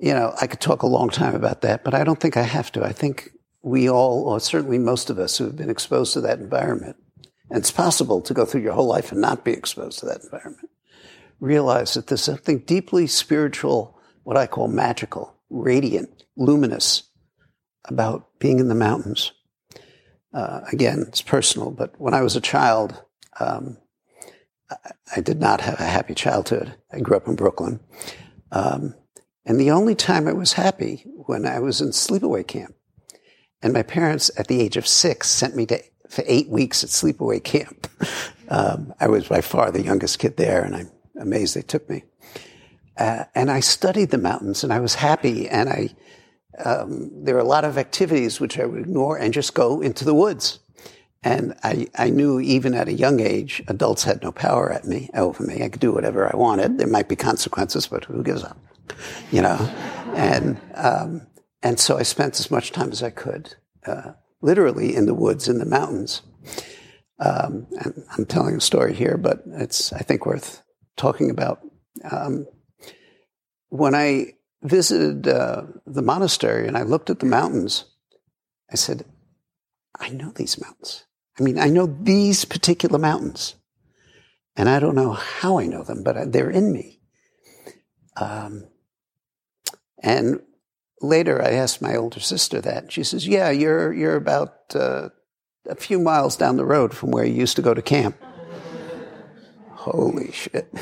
you 0.00 0.12
know, 0.12 0.34
I 0.40 0.46
could 0.46 0.60
talk 0.60 0.82
a 0.82 0.88
long 0.88 1.10
time 1.10 1.34
about 1.34 1.60
that, 1.62 1.84
but 1.84 1.94
I 1.94 2.04
don't 2.04 2.20
think 2.20 2.36
I 2.36 2.42
have 2.42 2.72
to. 2.72 2.84
I 2.84 2.92
think 2.92 3.30
we 3.62 3.88
all, 3.88 4.28
or 4.28 4.40
certainly 4.40 4.78
most 4.78 5.10
of 5.10 5.18
us 5.18 5.38
who 5.38 5.44
have 5.44 5.56
been 5.56 5.70
exposed 5.70 6.12
to 6.14 6.20
that 6.22 6.38
environment, 6.38 6.96
and 7.50 7.58
it's 7.58 7.70
possible 7.70 8.20
to 8.22 8.34
go 8.34 8.44
through 8.44 8.62
your 8.62 8.72
whole 8.72 8.88
life 8.88 9.12
and 9.12 9.20
not 9.20 9.44
be 9.44 9.52
exposed 9.52 9.98
to 10.00 10.06
that 10.06 10.22
environment, 10.22 10.70
realize 11.40 11.94
that 11.94 12.06
there's 12.06 12.22
something 12.22 12.60
deeply 12.60 13.06
spiritual, 13.06 13.98
what 14.22 14.36
I 14.36 14.46
call 14.46 14.68
magical, 14.68 15.36
radiant, 15.50 16.24
luminous 16.36 17.04
about 17.84 18.38
being 18.38 18.58
in 18.58 18.68
the 18.68 18.74
mountains. 18.74 19.32
Uh, 20.34 20.62
again, 20.72 21.04
it's 21.06 21.22
personal, 21.22 21.70
but 21.70 21.94
when 21.98 22.12
I 22.12 22.22
was 22.22 22.34
a 22.34 22.40
child, 22.40 23.00
um, 23.38 23.78
I, 25.14 25.20
did 25.20 25.38
not 25.38 25.60
have 25.60 25.78
a 25.78 25.84
happy 25.84 26.14
childhood. 26.14 26.74
I 26.92 26.98
grew 26.98 27.16
up 27.16 27.28
in 27.28 27.36
Brooklyn. 27.36 27.78
Um, 28.50 28.94
and 29.46 29.60
the 29.60 29.70
only 29.70 29.94
time 29.94 30.26
I 30.26 30.32
was 30.32 30.54
happy 30.54 31.04
when 31.26 31.46
I 31.46 31.60
was 31.60 31.80
in 31.80 31.88
sleepaway 31.88 32.46
camp. 32.46 32.74
And 33.62 33.72
my 33.72 33.82
parents, 33.82 34.30
at 34.36 34.48
the 34.48 34.60
age 34.60 34.76
of 34.76 34.86
six, 34.86 35.28
sent 35.28 35.54
me 35.54 35.66
to, 35.66 35.82
for 36.08 36.24
eight 36.26 36.48
weeks 36.48 36.82
at 36.82 36.90
sleepaway 36.90 37.42
camp. 37.42 37.88
Um, 38.46 38.92
I 39.00 39.08
was 39.08 39.26
by 39.26 39.40
far 39.40 39.70
the 39.70 39.82
youngest 39.82 40.18
kid 40.18 40.36
there, 40.36 40.62
and 40.62 40.76
I'm 40.76 40.90
amazed 41.18 41.56
they 41.56 41.62
took 41.62 41.88
me. 41.88 42.04
Uh, 42.94 43.24
and 43.34 43.50
I 43.50 43.60
studied 43.60 44.10
the 44.10 44.18
mountains, 44.18 44.62
and 44.62 44.70
I 44.70 44.80
was 44.80 44.96
happy. 44.96 45.48
And 45.48 45.70
I, 45.70 45.94
um, 46.64 47.10
there 47.24 47.36
are 47.36 47.40
a 47.40 47.44
lot 47.44 47.64
of 47.64 47.78
activities 47.78 48.40
which 48.40 48.58
I 48.58 48.64
would 48.64 48.80
ignore 48.80 49.16
and 49.16 49.32
just 49.32 49.54
go 49.54 49.80
into 49.80 50.04
the 50.04 50.14
woods. 50.14 50.60
And 51.22 51.54
I, 51.62 51.88
I 51.96 52.10
knew 52.10 52.38
even 52.38 52.74
at 52.74 52.86
a 52.86 52.92
young 52.92 53.18
age, 53.18 53.62
adults 53.66 54.04
had 54.04 54.22
no 54.22 54.30
power 54.30 54.70
at 54.70 54.84
me, 54.84 55.08
over 55.14 55.42
me. 55.42 55.62
I 55.62 55.70
could 55.70 55.80
do 55.80 55.92
whatever 55.92 56.30
I 56.30 56.36
wanted. 56.36 56.76
There 56.76 56.86
might 56.86 57.08
be 57.08 57.16
consequences, 57.16 57.86
but 57.86 58.04
who 58.04 58.22
gives 58.22 58.44
up? 58.44 58.58
You 59.32 59.40
know? 59.40 59.56
And, 60.14 60.60
um, 60.74 61.26
and 61.62 61.80
so 61.80 61.96
I 61.96 62.02
spent 62.02 62.38
as 62.38 62.50
much 62.50 62.72
time 62.72 62.92
as 62.92 63.02
I 63.02 63.08
could, 63.08 63.54
uh, 63.86 64.12
literally 64.42 64.94
in 64.94 65.06
the 65.06 65.14
woods, 65.14 65.48
in 65.48 65.58
the 65.58 65.64
mountains. 65.64 66.20
Um, 67.18 67.68
and 67.80 68.04
I'm 68.10 68.26
telling 68.26 68.56
a 68.56 68.60
story 68.60 68.92
here, 68.92 69.16
but 69.16 69.42
it's, 69.46 69.94
I 69.94 70.00
think, 70.00 70.26
worth 70.26 70.62
talking 70.96 71.30
about. 71.30 71.60
Um, 72.10 72.46
when 73.70 73.94
I 73.94 74.34
visited 74.64 75.28
uh, 75.28 75.64
the 75.86 76.02
monastery 76.02 76.66
and 76.66 76.76
I 76.76 76.82
looked 76.82 77.10
at 77.10 77.20
the 77.20 77.26
mountains, 77.26 77.84
I 78.72 78.76
said, 78.76 79.04
I 80.00 80.08
know 80.08 80.30
these 80.30 80.60
mountains. 80.60 81.04
I 81.38 81.42
mean, 81.42 81.58
I 81.58 81.68
know 81.68 81.86
these 81.86 82.44
particular 82.44 82.98
mountains. 82.98 83.54
And 84.56 84.68
I 84.68 84.78
don't 84.78 84.94
know 84.94 85.12
how 85.12 85.58
I 85.58 85.66
know 85.66 85.82
them, 85.82 86.02
but 86.02 86.32
they're 86.32 86.50
in 86.50 86.72
me. 86.72 87.00
Um, 88.16 88.68
and 90.00 90.40
later 91.00 91.42
I 91.42 91.50
asked 91.50 91.82
my 91.82 91.96
older 91.96 92.20
sister 92.20 92.60
that. 92.60 92.92
She 92.92 93.02
says, 93.02 93.26
Yeah, 93.26 93.50
you're, 93.50 93.92
you're 93.92 94.16
about 94.16 94.74
uh, 94.74 95.08
a 95.68 95.74
few 95.74 95.98
miles 95.98 96.36
down 96.36 96.56
the 96.56 96.64
road 96.64 96.94
from 96.94 97.10
where 97.10 97.24
you 97.24 97.34
used 97.34 97.56
to 97.56 97.62
go 97.62 97.74
to 97.74 97.82
camp. 97.82 98.16
Holy 99.72 100.30
shit. 100.32 100.72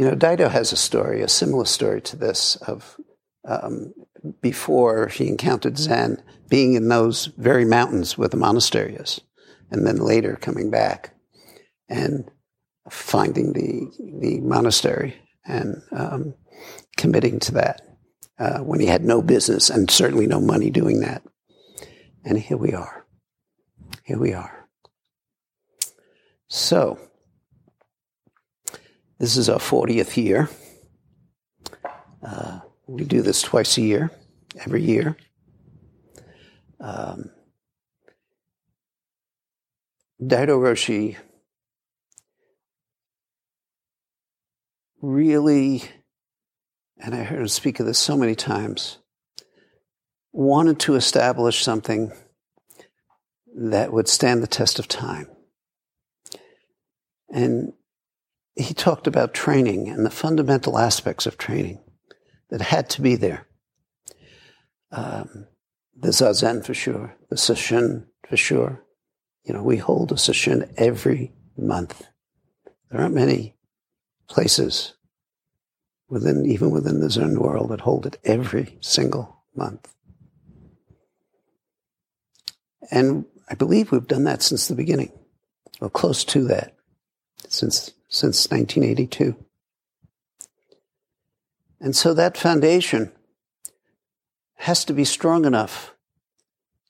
You 0.00 0.06
know, 0.06 0.16
Daido 0.16 0.50
has 0.50 0.72
a 0.72 0.78
story, 0.78 1.20
a 1.20 1.28
similar 1.28 1.66
story 1.66 2.00
to 2.00 2.16
this, 2.16 2.56
of 2.56 2.98
um, 3.46 3.92
before 4.40 5.08
he 5.08 5.28
encountered 5.28 5.76
Zen, 5.76 6.22
being 6.48 6.72
in 6.72 6.88
those 6.88 7.26
very 7.36 7.66
mountains 7.66 8.16
where 8.16 8.30
the 8.30 8.38
monastery 8.38 8.94
is, 8.94 9.20
and 9.70 9.86
then 9.86 9.98
later 9.98 10.38
coming 10.40 10.70
back 10.70 11.12
and 11.90 12.30
finding 12.88 13.52
the 13.52 13.90
the 14.22 14.40
monastery 14.40 15.16
and 15.44 15.82
um, 15.92 16.32
committing 16.96 17.38
to 17.40 17.52
that 17.52 17.82
uh, 18.38 18.60
when 18.60 18.80
he 18.80 18.86
had 18.86 19.04
no 19.04 19.20
business 19.20 19.68
and 19.68 19.90
certainly 19.90 20.26
no 20.26 20.40
money 20.40 20.70
doing 20.70 21.00
that. 21.00 21.22
And 22.24 22.38
here 22.38 22.56
we 22.56 22.72
are. 22.72 23.04
Here 24.04 24.18
we 24.18 24.32
are. 24.32 24.66
So, 26.48 26.98
this 29.20 29.36
is 29.36 29.50
our 29.50 29.58
40th 29.58 30.16
year. 30.16 30.48
Uh, 32.22 32.60
we 32.86 33.04
do 33.04 33.20
this 33.20 33.42
twice 33.42 33.76
a 33.76 33.82
year, 33.82 34.10
every 34.64 34.82
year. 34.82 35.14
Um, 36.80 37.30
Daido 40.20 40.58
Roshi 40.58 41.16
really, 45.02 45.82
and 46.98 47.14
I 47.14 47.22
heard 47.22 47.40
him 47.40 47.48
speak 47.48 47.78
of 47.78 47.86
this 47.86 47.98
so 47.98 48.16
many 48.16 48.34
times, 48.34 48.98
wanted 50.32 50.78
to 50.80 50.94
establish 50.94 51.62
something 51.62 52.12
that 53.54 53.92
would 53.92 54.08
stand 54.08 54.42
the 54.42 54.46
test 54.46 54.78
of 54.78 54.88
time. 54.88 55.26
And 57.28 57.74
he 58.60 58.74
talked 58.74 59.06
about 59.06 59.34
training 59.34 59.88
and 59.88 60.04
the 60.04 60.10
fundamental 60.10 60.78
aspects 60.78 61.26
of 61.26 61.38
training 61.38 61.80
that 62.50 62.60
had 62.60 62.90
to 62.90 63.02
be 63.02 63.16
there. 63.16 63.46
Um, 64.92 65.46
the 65.96 66.08
zazen 66.08 66.64
for 66.64 66.74
sure, 66.74 67.16
the 67.28 67.36
sesshin 67.36 68.06
for 68.28 68.36
sure. 68.36 68.84
You 69.44 69.54
know, 69.54 69.62
we 69.62 69.76
hold 69.76 70.12
a 70.12 70.16
sesshin 70.16 70.72
every 70.76 71.32
month. 71.56 72.06
There 72.90 73.00
aren't 73.00 73.14
many 73.14 73.56
places 74.28 74.94
within, 76.08 76.44
even 76.46 76.70
within 76.70 77.00
the 77.00 77.10
Zen 77.10 77.38
world, 77.38 77.70
that 77.70 77.80
hold 77.80 78.06
it 78.06 78.18
every 78.24 78.78
single 78.80 79.44
month. 79.54 79.94
And 82.90 83.24
I 83.48 83.54
believe 83.54 83.92
we've 83.92 84.06
done 84.06 84.24
that 84.24 84.42
since 84.42 84.68
the 84.68 84.74
beginning, 84.74 85.12
or 85.80 85.88
close 85.88 86.24
to 86.24 86.44
that, 86.48 86.74
since, 87.48 87.92
since 88.10 88.50
1982. 88.50 89.36
And 91.80 91.96
so 91.96 92.12
that 92.12 92.36
foundation 92.36 93.12
has 94.56 94.84
to 94.84 94.92
be 94.92 95.04
strong 95.04 95.46
enough 95.46 95.94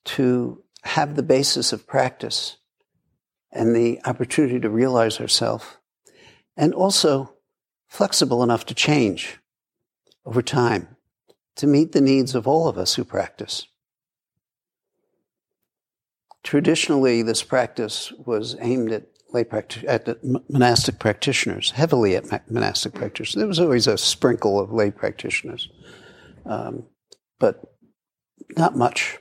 to 0.05 0.65
have 0.83 1.15
the 1.15 1.23
basis 1.23 1.73
of 1.73 1.87
practice 1.87 2.57
and 3.53 3.77
the 3.77 4.01
opportunity 4.05 4.59
to 4.59 4.71
realize 4.71 5.21
ourselves, 5.21 5.67
and 6.57 6.75
also 6.75 7.35
flexible 7.87 8.43
enough 8.43 8.65
to 8.67 8.75
change 8.75 9.39
over 10.25 10.43
time 10.43 10.97
to 11.57 11.67
meet 11.67 11.93
the 11.93 12.01
needs 12.01 12.35
of 12.35 12.49
all 12.49 12.69
of 12.69 12.79
us 12.79 12.95
who 12.95 13.05
practice. 13.05 13.67
Traditionally, 16.43 17.23
this 17.23 17.43
practice 17.43 18.13
was 18.25 18.57
aimed 18.61 18.93
at 18.93 19.05
lay 19.33 19.45
practi- 19.45 19.85
at 19.87 20.09
monastic 20.51 20.99
practitioners, 20.99 21.71
heavily 21.71 22.17
at 22.17 22.51
monastic 22.51 22.95
practitioners. 22.95 23.41
There 23.41 23.47
was 23.47 23.61
always 23.61 23.87
a 23.87 23.99
sprinkle 23.99 24.59
of 24.59 24.73
lay 24.73 24.91
practitioners, 24.91 25.69
um, 26.47 26.87
but 27.39 27.63
not 28.57 28.77
much. 28.77 29.19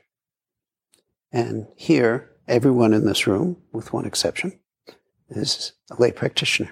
And 1.31 1.67
here, 1.75 2.31
everyone 2.47 2.93
in 2.93 3.05
this 3.05 3.27
room, 3.27 3.57
with 3.71 3.93
one 3.93 4.05
exception, 4.05 4.59
is 5.29 5.73
a 5.91 6.01
lay 6.01 6.11
practitioner. 6.11 6.71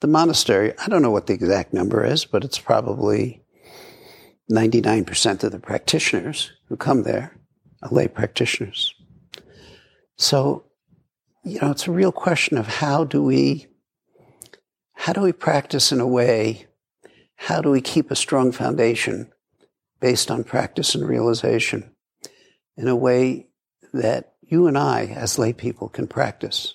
The 0.00 0.08
monastery, 0.08 0.72
I 0.78 0.88
don't 0.88 1.02
know 1.02 1.10
what 1.10 1.26
the 1.26 1.34
exact 1.34 1.72
number 1.72 2.04
is, 2.04 2.24
but 2.24 2.44
it's 2.44 2.58
probably 2.58 3.42
99% 4.50 5.44
of 5.44 5.52
the 5.52 5.58
practitioners 5.58 6.52
who 6.68 6.76
come 6.76 7.02
there 7.02 7.38
are 7.82 7.90
lay 7.90 8.08
practitioners. 8.08 8.92
So, 10.16 10.65
you 11.46 11.60
know, 11.60 11.70
it's 11.70 11.86
a 11.86 11.92
real 11.92 12.10
question 12.10 12.58
of 12.58 12.66
how 12.66 13.04
do 13.04 13.22
we, 13.22 13.68
how 14.94 15.12
do 15.12 15.20
we 15.20 15.30
practice 15.30 15.92
in 15.92 16.00
a 16.00 16.06
way, 16.06 16.66
how 17.36 17.60
do 17.60 17.70
we 17.70 17.80
keep 17.80 18.10
a 18.10 18.16
strong 18.16 18.50
foundation 18.50 19.32
based 20.00 20.28
on 20.28 20.42
practice 20.42 20.96
and 20.96 21.08
realization 21.08 21.92
in 22.76 22.88
a 22.88 22.96
way 22.96 23.46
that 23.92 24.34
you 24.42 24.66
and 24.66 24.76
I, 24.76 25.06
as 25.06 25.38
lay 25.38 25.52
people, 25.52 25.88
can 25.88 26.08
practice 26.08 26.74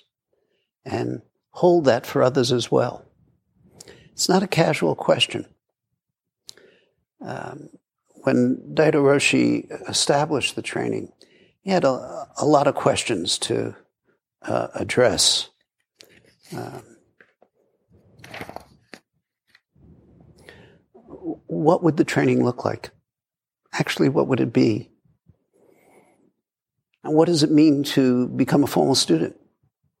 and 0.86 1.20
hold 1.50 1.84
that 1.84 2.06
for 2.06 2.22
others 2.22 2.50
as 2.50 2.70
well. 2.70 3.04
It's 4.12 4.28
not 4.30 4.42
a 4.42 4.48
casual 4.48 4.94
question. 4.94 5.44
Um, 7.20 7.68
when 8.22 8.72
Daido 8.72 9.02
Roshi 9.02 9.70
established 9.86 10.56
the 10.56 10.62
training, 10.62 11.12
he 11.60 11.70
had 11.70 11.84
a, 11.84 12.26
a 12.38 12.46
lot 12.46 12.66
of 12.66 12.74
questions 12.74 13.36
to 13.40 13.76
uh, 14.44 14.68
address. 14.74 15.48
Um, 16.56 16.82
what 21.46 21.82
would 21.82 21.96
the 21.96 22.04
training 22.04 22.44
look 22.44 22.64
like? 22.64 22.90
Actually, 23.72 24.08
what 24.08 24.28
would 24.28 24.40
it 24.40 24.52
be? 24.52 24.90
And 27.04 27.14
what 27.14 27.26
does 27.26 27.42
it 27.42 27.50
mean 27.50 27.82
to 27.84 28.28
become 28.28 28.62
a 28.62 28.68
formal 28.68 28.94
student? 28.94 29.36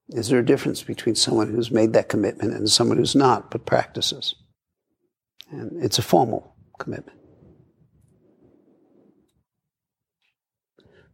Is 0.08 0.28
there 0.28 0.38
a 0.38 0.44
difference 0.44 0.82
between 0.82 1.14
someone 1.14 1.50
who's 1.50 1.70
made 1.70 1.94
that 1.94 2.08
commitment 2.08 2.52
and 2.52 2.68
someone 2.68 2.98
who's 2.98 3.14
not 3.14 3.50
but 3.50 3.66
practices? 3.66 4.34
And 5.50 5.82
it's 5.82 5.98
a 5.98 6.02
formal 6.02 6.54
commitment. 6.78 7.18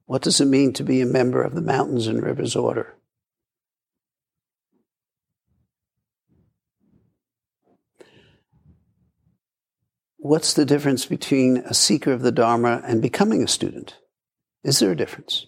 What 0.06 0.22
does 0.22 0.40
it 0.40 0.46
mean 0.46 0.72
to 0.74 0.82
be 0.82 1.00
a 1.00 1.06
member 1.06 1.42
of 1.42 1.54
the 1.54 1.60
Mountains 1.60 2.06
and 2.06 2.22
Rivers 2.22 2.56
Order? 2.56 2.97
What's 10.20 10.52
the 10.52 10.64
difference 10.64 11.06
between 11.06 11.58
a 11.58 11.72
seeker 11.72 12.10
of 12.12 12.22
the 12.22 12.32
Dharma 12.32 12.82
and 12.84 13.00
becoming 13.00 13.44
a 13.44 13.48
student? 13.48 13.98
Is 14.64 14.80
there 14.80 14.90
a 14.90 14.96
difference? 14.96 15.46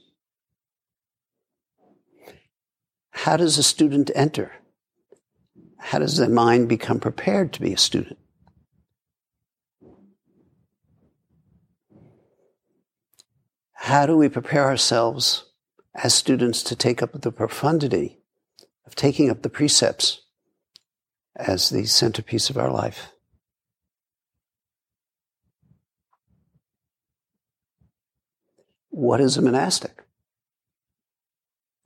How 3.10 3.36
does 3.36 3.58
a 3.58 3.64
student 3.64 4.12
enter? 4.14 4.52
How 5.76 5.98
does 5.98 6.18
the 6.18 6.28
mind 6.28 6.68
become 6.68 7.00
prepared 7.00 7.52
to 7.54 7.60
be 7.60 7.72
a 7.72 7.78
student? 7.78 8.18
How 13.72 14.06
do 14.06 14.16
we 14.16 14.28
prepare 14.28 14.66
ourselves 14.66 15.46
as 15.96 16.14
students 16.14 16.62
to 16.62 16.76
take 16.76 17.02
up 17.02 17.20
the 17.20 17.32
profundity 17.32 18.20
of 18.86 18.94
taking 18.94 19.30
up 19.30 19.42
the 19.42 19.50
precepts 19.50 20.20
as 21.34 21.70
the 21.70 21.86
centerpiece 21.86 22.50
of 22.50 22.56
our 22.56 22.70
life? 22.70 23.08
What 28.90 29.20
is 29.20 29.36
a 29.36 29.42
monastic? 29.42 30.04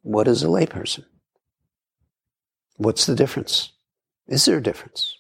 What 0.03 0.27
is 0.27 0.43
a 0.43 0.47
layperson? 0.47 1.05
What's 2.77 3.07
the 3.07 3.15
difference? 3.15 3.73
Is 4.27 4.45
there 4.47 4.59
a 4.59 4.63
difference? 4.63 5.17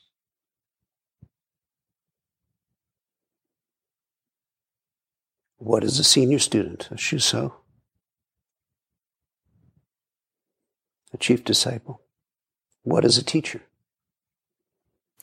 What 5.58 5.84
is 5.84 5.98
a 5.98 6.04
senior 6.04 6.38
student, 6.38 6.88
a 6.90 6.94
shuso, 6.94 7.52
a 11.12 11.16
chief 11.16 11.44
disciple? 11.44 12.02
What 12.82 13.04
is 13.04 13.16
a 13.16 13.24
teacher? 13.24 13.62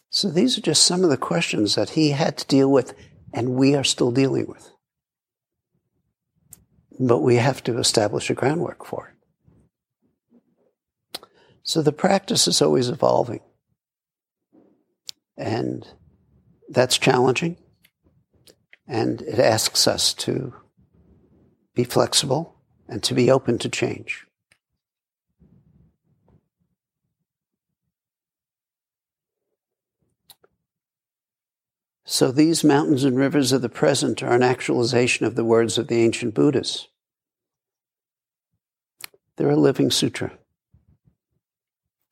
So 0.09 0.29
these 0.29 0.57
are 0.57 0.61
just 0.61 0.83
some 0.83 1.03
of 1.03 1.09
the 1.09 1.17
questions 1.17 1.75
that 1.75 1.91
he 1.91 2.09
had 2.11 2.37
to 2.37 2.47
deal 2.47 2.71
with 2.71 2.93
and 3.33 3.55
we 3.55 3.75
are 3.75 3.83
still 3.83 4.11
dealing 4.11 4.47
with. 4.47 4.71
But 7.03 7.19
we 7.19 7.37
have 7.37 7.63
to 7.63 7.79
establish 7.79 8.29
a 8.29 8.35
groundwork 8.35 8.85
for 8.85 9.07
it. 9.07 9.15
So 11.63 11.81
the 11.81 11.91
practice 11.91 12.47
is 12.47 12.61
always 12.61 12.89
evolving. 12.89 13.39
And 15.35 15.87
that's 16.69 16.99
challenging. 16.99 17.57
And 18.87 19.23
it 19.23 19.39
asks 19.39 19.87
us 19.87 20.13
to 20.15 20.53
be 21.73 21.85
flexible 21.85 22.55
and 22.87 23.01
to 23.03 23.15
be 23.15 23.31
open 23.31 23.57
to 23.59 23.69
change. 23.69 24.27
So 32.11 32.29
these 32.29 32.65
mountains 32.65 33.05
and 33.05 33.17
rivers 33.17 33.53
of 33.53 33.61
the 33.61 33.69
present 33.69 34.21
are 34.21 34.33
an 34.33 34.43
actualization 34.43 35.25
of 35.25 35.35
the 35.35 35.45
words 35.45 35.77
of 35.77 35.87
the 35.87 36.03
ancient 36.03 36.33
Buddhas. 36.33 36.89
They're 39.37 39.51
a 39.51 39.55
living 39.55 39.91
sutra. 39.91 40.37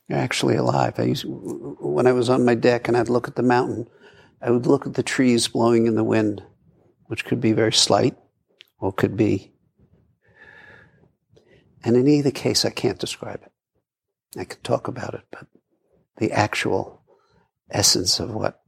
You're 0.07 0.19
actually 0.19 0.55
alive. 0.55 0.97
I 0.97 1.03
used, 1.03 1.25
when 1.27 2.07
I 2.07 2.13
was 2.13 2.29
on 2.29 2.45
my 2.45 2.55
deck 2.55 2.87
and 2.87 2.95
I'd 2.95 3.09
look 3.09 3.27
at 3.27 3.35
the 3.35 3.43
mountain, 3.43 3.89
I 4.41 4.51
would 4.51 4.65
look 4.65 4.87
at 4.87 4.93
the 4.93 5.03
trees 5.03 5.49
blowing 5.49 5.85
in 5.85 5.95
the 5.95 6.03
wind, 6.05 6.43
which 7.07 7.25
could 7.25 7.41
be 7.41 7.51
very 7.51 7.73
slight 7.73 8.15
or 8.79 8.93
could 8.93 9.17
be. 9.17 9.51
And 11.83 11.97
in 11.97 12.07
either 12.07 12.31
case, 12.31 12.63
I 12.63 12.69
can't 12.69 12.99
describe 12.99 13.41
it. 13.43 14.39
I 14.39 14.45
could 14.45 14.63
talk 14.63 14.87
about 14.87 15.13
it, 15.13 15.23
but 15.29 15.47
the 16.19 16.31
actual 16.31 17.01
essence 17.69 18.21
of 18.21 18.33
what 18.33 18.63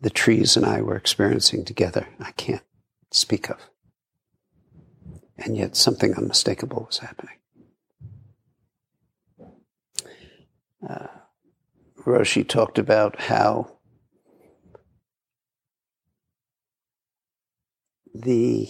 the 0.00 0.10
trees 0.10 0.56
and 0.56 0.64
I 0.64 0.80
were 0.80 0.96
experiencing 0.96 1.64
together, 1.64 2.08
I 2.18 2.32
can't 2.32 2.62
speak 3.10 3.50
of. 3.50 3.58
And 5.36 5.56
yet 5.56 5.76
something 5.76 6.14
unmistakable 6.14 6.84
was 6.86 6.98
happening. 6.98 7.36
uh, 10.88 11.06
Roshi 12.06 12.46
talked 12.46 12.78
about 12.78 13.20
how 13.20 13.76
the 18.14 18.68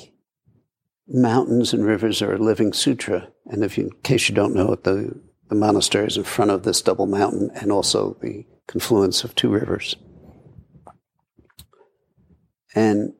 mountains 1.07 1.73
and 1.73 1.85
rivers 1.85 2.23
are 2.23 2.35
a 2.35 2.39
living 2.39 2.73
sutra. 2.73 3.29
And 3.47 3.65
if 3.65 3.79
you, 3.79 3.85
in 3.85 3.91
case 4.03 4.29
you 4.29 4.35
don't 4.35 4.55
know 4.55 4.67
what 4.67 4.85
the 4.85 5.21
the 5.51 5.57
monastery 5.57 6.07
is 6.07 6.17
in 6.17 6.23
front 6.23 6.53
of 6.53 6.63
this 6.63 6.81
double 6.81 7.07
mountain 7.07 7.51
and 7.55 7.71
also 7.73 8.17
the 8.23 8.47
confluence 8.69 9.25
of 9.25 9.35
two 9.35 9.51
rivers. 9.51 9.97
And 12.75 13.15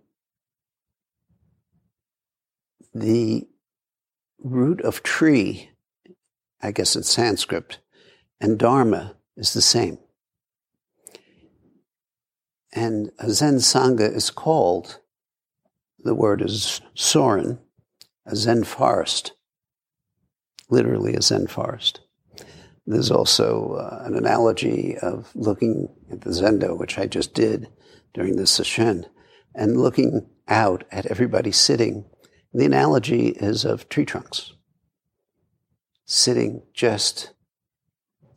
the 2.95 3.49
root 4.39 4.81
of 4.83 5.03
tree, 5.03 5.71
I 6.63 6.73
guess 6.73 6.97
in 6.97 7.03
Sanskrit, 7.03 7.79
and 8.41 8.59
Dharma 8.59 9.17
is 9.37 9.53
the 9.53 9.63
same. 9.63 9.99
And 12.73 13.11
a 13.19 13.31
Zen 13.31 13.57
Sangha 13.57 14.15
is 14.15 14.31
called, 14.31 15.01
the 15.99 16.15
word 16.15 16.41
is 16.41 16.81
Sorin, 16.95 17.59
a 18.27 18.37
Zen 18.37 18.65
forest, 18.65 19.33
literally 20.69 21.15
a 21.15 21.23
Zen 21.23 21.49
forest. 21.49 22.01
There's 22.87 23.11
also 23.11 23.75
uh, 23.75 24.05
an 24.05 24.17
analogy 24.17 24.97
of 24.99 25.31
looking 25.35 25.89
at 26.11 26.23
the 26.23 26.31
Zendo, 26.31 26.77
which 26.77 26.99
I 26.99 27.07
just 27.07 27.35
did 27.35 27.69
during 28.15 28.37
the 28.37 28.47
session, 28.47 29.07
and 29.55 29.81
looking 29.81 30.29
out 30.49 30.85
at 30.91 31.07
everybody 31.07 31.53
sitting. 31.53 32.05
The 32.53 32.65
analogy 32.65 33.29
is 33.29 33.65
of 33.65 33.89
tree 33.89 34.05
trunks, 34.05 34.53
sitting 36.05 36.63
just 36.75 37.33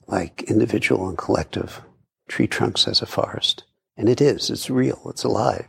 like 0.08 0.43
individual 0.43 1.08
and 1.10 1.17
collective 1.17 1.82
tree 2.28 2.47
trunks 2.47 2.88
as 2.88 3.02
a 3.02 3.08
forest. 3.08 3.63
And 3.97 4.10
it 4.10 4.21
is, 4.21 4.49
it's 4.49 4.69
real, 4.69 5.02
it's 5.10 5.23
alive. 5.23 5.67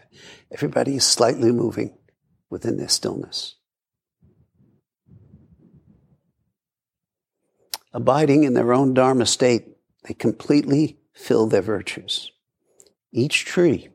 Everybody 0.51 0.97
is 0.97 1.05
slightly 1.05 1.53
moving 1.53 1.97
within 2.51 2.77
their 2.77 2.89
stillness. 2.89 3.57
Abiding 7.93 8.45
in 8.45 8.55
their 8.55 8.73
own 8.73 8.93
Dharma 8.93 9.25
state, 9.25 9.69
they 10.07 10.15
completely 10.15 10.99
fill 11.15 11.47
their 11.47 11.63
virtues. 11.63 12.33
Each 13.13 13.45
tree, 13.45 13.89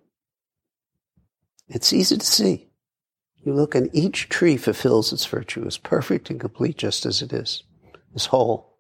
it's 1.69 1.93
easy 1.93 2.17
to 2.17 2.25
see. 2.25 2.67
You 3.43 3.53
look 3.53 3.73
and 3.73 3.89
each 3.93 4.27
tree 4.27 4.57
fulfills 4.57 5.13
its 5.13 5.25
virtue, 5.25 5.65
is 5.65 5.77
perfect 5.77 6.29
and 6.29 6.39
complete 6.39 6.77
just 6.77 7.05
as 7.05 7.21
it 7.21 7.31
is, 7.31 7.63
is 8.13 8.25
whole. 8.27 8.77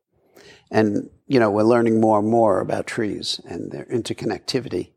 And, 0.69 1.09
you 1.27 1.39
know, 1.39 1.49
we're 1.49 1.63
learning 1.63 2.01
more 2.01 2.19
and 2.19 2.27
more 2.27 2.59
about 2.59 2.85
trees 2.85 3.39
and 3.45 3.71
their 3.71 3.85
interconnectivity 3.85 4.91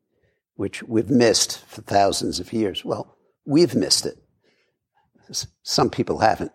which 0.54 0.82
we've 0.84 1.10
missed 1.10 1.64
for 1.66 1.82
thousands 1.82 2.38
of 2.40 2.52
years. 2.52 2.84
Well, 2.84 3.16
we've 3.44 3.74
missed 3.74 4.06
it. 4.06 4.18
Some 5.62 5.90
people 5.90 6.18
haven't. 6.18 6.52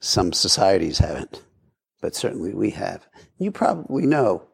Some 0.00 0.32
societies 0.32 0.98
haven't. 0.98 1.42
But 2.00 2.14
certainly 2.14 2.54
we 2.54 2.70
have. 2.70 3.06
You 3.38 3.50
probably 3.50 4.06
know 4.06 4.44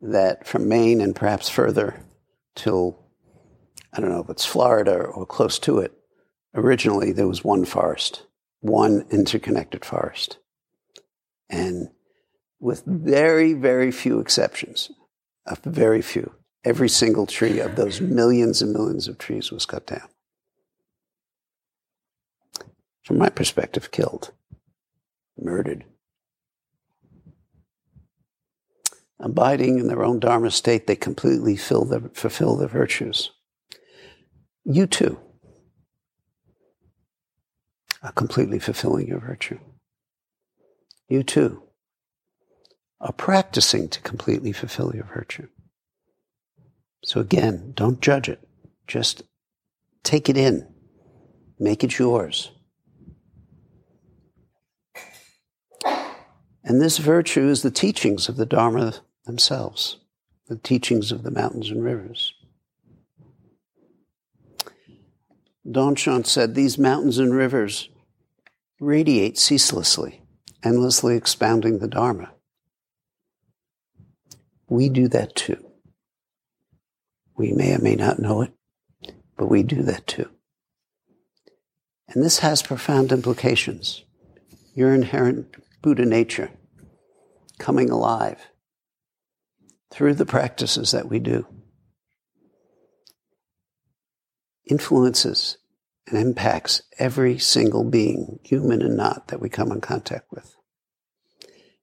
that 0.00 0.46
from 0.46 0.68
Maine 0.68 1.00
and 1.00 1.14
perhaps 1.14 1.48
further 1.48 2.00
till, 2.54 2.98
I 3.98 4.00
don't 4.00 4.10
know 4.10 4.22
if 4.22 4.30
it's 4.30 4.44
Florida 4.44 4.94
or 4.94 5.26
close 5.26 5.58
to 5.58 5.80
it, 5.80 5.92
originally 6.54 7.12
there 7.12 7.28
was 7.28 7.42
one 7.42 7.64
forest, 7.64 8.22
one 8.60 9.04
interconnected 9.10 9.84
forest. 9.84 10.38
And 11.50 11.88
with 12.60 12.84
very, 12.86 13.54
very 13.54 13.90
few 13.90 14.20
exceptions, 14.20 14.90
very 15.64 16.00
few, 16.00 16.32
Every 16.64 16.88
single 16.88 17.26
tree 17.26 17.60
of 17.60 17.76
those 17.76 18.00
millions 18.00 18.62
and 18.62 18.72
millions 18.72 19.06
of 19.06 19.16
trees 19.16 19.52
was 19.52 19.64
cut 19.64 19.86
down. 19.86 20.08
From 23.04 23.18
my 23.18 23.28
perspective, 23.28 23.90
killed, 23.90 24.32
murdered. 25.38 25.84
Abiding 29.20 29.78
in 29.78 29.88
their 29.88 30.04
own 30.04 30.20
Dharma 30.20 30.50
state, 30.50 30.86
they 30.86 30.96
completely 30.96 31.56
their, 31.56 32.00
fulfill 32.12 32.56
their 32.56 32.68
virtues. 32.68 33.30
You 34.70 34.86
too 34.86 35.18
are 38.02 38.12
completely 38.12 38.58
fulfilling 38.58 39.08
your 39.08 39.18
virtue. 39.18 39.58
You 41.08 41.22
too 41.22 41.62
are 43.00 43.14
practicing 43.14 43.88
to 43.88 44.00
completely 44.02 44.52
fulfill 44.52 44.94
your 44.94 45.06
virtue. 45.06 45.48
So 47.02 47.18
again, 47.18 47.72
don't 47.74 48.02
judge 48.02 48.28
it. 48.28 48.46
Just 48.86 49.22
take 50.02 50.28
it 50.28 50.36
in. 50.36 50.68
Make 51.58 51.82
it 51.82 51.98
yours. 51.98 52.50
And 56.62 56.82
this 56.82 56.98
virtue 56.98 57.48
is 57.48 57.62
the 57.62 57.70
teachings 57.70 58.28
of 58.28 58.36
the 58.36 58.44
Dharma 58.44 58.96
themselves, 59.24 59.96
the 60.46 60.58
teachings 60.58 61.10
of 61.10 61.22
the 61.22 61.30
mountains 61.30 61.70
and 61.70 61.82
rivers. 61.82 62.34
Dongshan 65.70 66.26
said, 66.26 66.54
These 66.54 66.78
mountains 66.78 67.18
and 67.18 67.34
rivers 67.34 67.90
radiate 68.80 69.38
ceaselessly, 69.38 70.22
endlessly 70.64 71.16
expounding 71.16 71.78
the 71.78 71.88
Dharma. 71.88 72.32
We 74.68 74.88
do 74.88 75.08
that 75.08 75.34
too. 75.34 75.64
We 77.36 77.52
may 77.52 77.74
or 77.74 77.78
may 77.78 77.94
not 77.94 78.18
know 78.18 78.42
it, 78.42 78.52
but 79.36 79.50
we 79.50 79.62
do 79.62 79.82
that 79.82 80.06
too. 80.06 80.28
And 82.08 82.24
this 82.24 82.38
has 82.38 82.62
profound 82.62 83.12
implications. 83.12 84.04
Your 84.74 84.94
inherent 84.94 85.54
Buddha 85.82 86.04
nature 86.04 86.50
coming 87.58 87.90
alive 87.90 88.38
through 89.90 90.14
the 90.14 90.26
practices 90.26 90.92
that 90.92 91.08
we 91.08 91.18
do 91.18 91.46
influences 94.68 95.58
and 96.06 96.18
impacts 96.18 96.82
every 96.98 97.38
single 97.38 97.84
being, 97.84 98.38
human 98.42 98.82
and 98.82 98.96
not, 98.96 99.28
that 99.28 99.40
we 99.40 99.48
come 99.48 99.72
in 99.72 99.80
contact 99.80 100.30
with. 100.30 100.56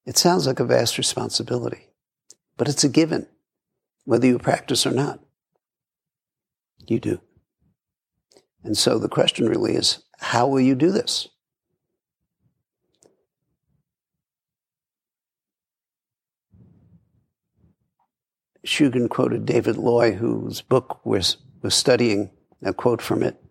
It 0.05 0.17
sounds 0.17 0.47
like 0.47 0.59
a 0.59 0.65
vast 0.65 0.97
responsibility, 0.97 1.89
but 2.57 2.67
it's 2.67 2.83
a 2.83 2.89
given, 2.89 3.27
whether 4.05 4.27
you 4.27 4.37
practice 4.39 4.85
or 4.85 4.91
not. 4.91 5.19
You 6.87 6.99
do. 6.99 7.21
And 8.63 8.77
so 8.77 8.99
the 8.99 9.09
question 9.09 9.47
really 9.47 9.75
is 9.75 10.03
how 10.19 10.47
will 10.47 10.61
you 10.61 10.75
do 10.75 10.91
this? 10.91 11.27
Shugen 18.65 19.09
quoted 19.09 19.45
David 19.45 19.77
Loy, 19.77 20.13
whose 20.13 20.61
book 20.61 21.05
was, 21.05 21.37
was 21.61 21.75
studying 21.75 22.31
a 22.63 22.73
quote 22.73 23.01
from 23.01 23.23
it 23.23 23.41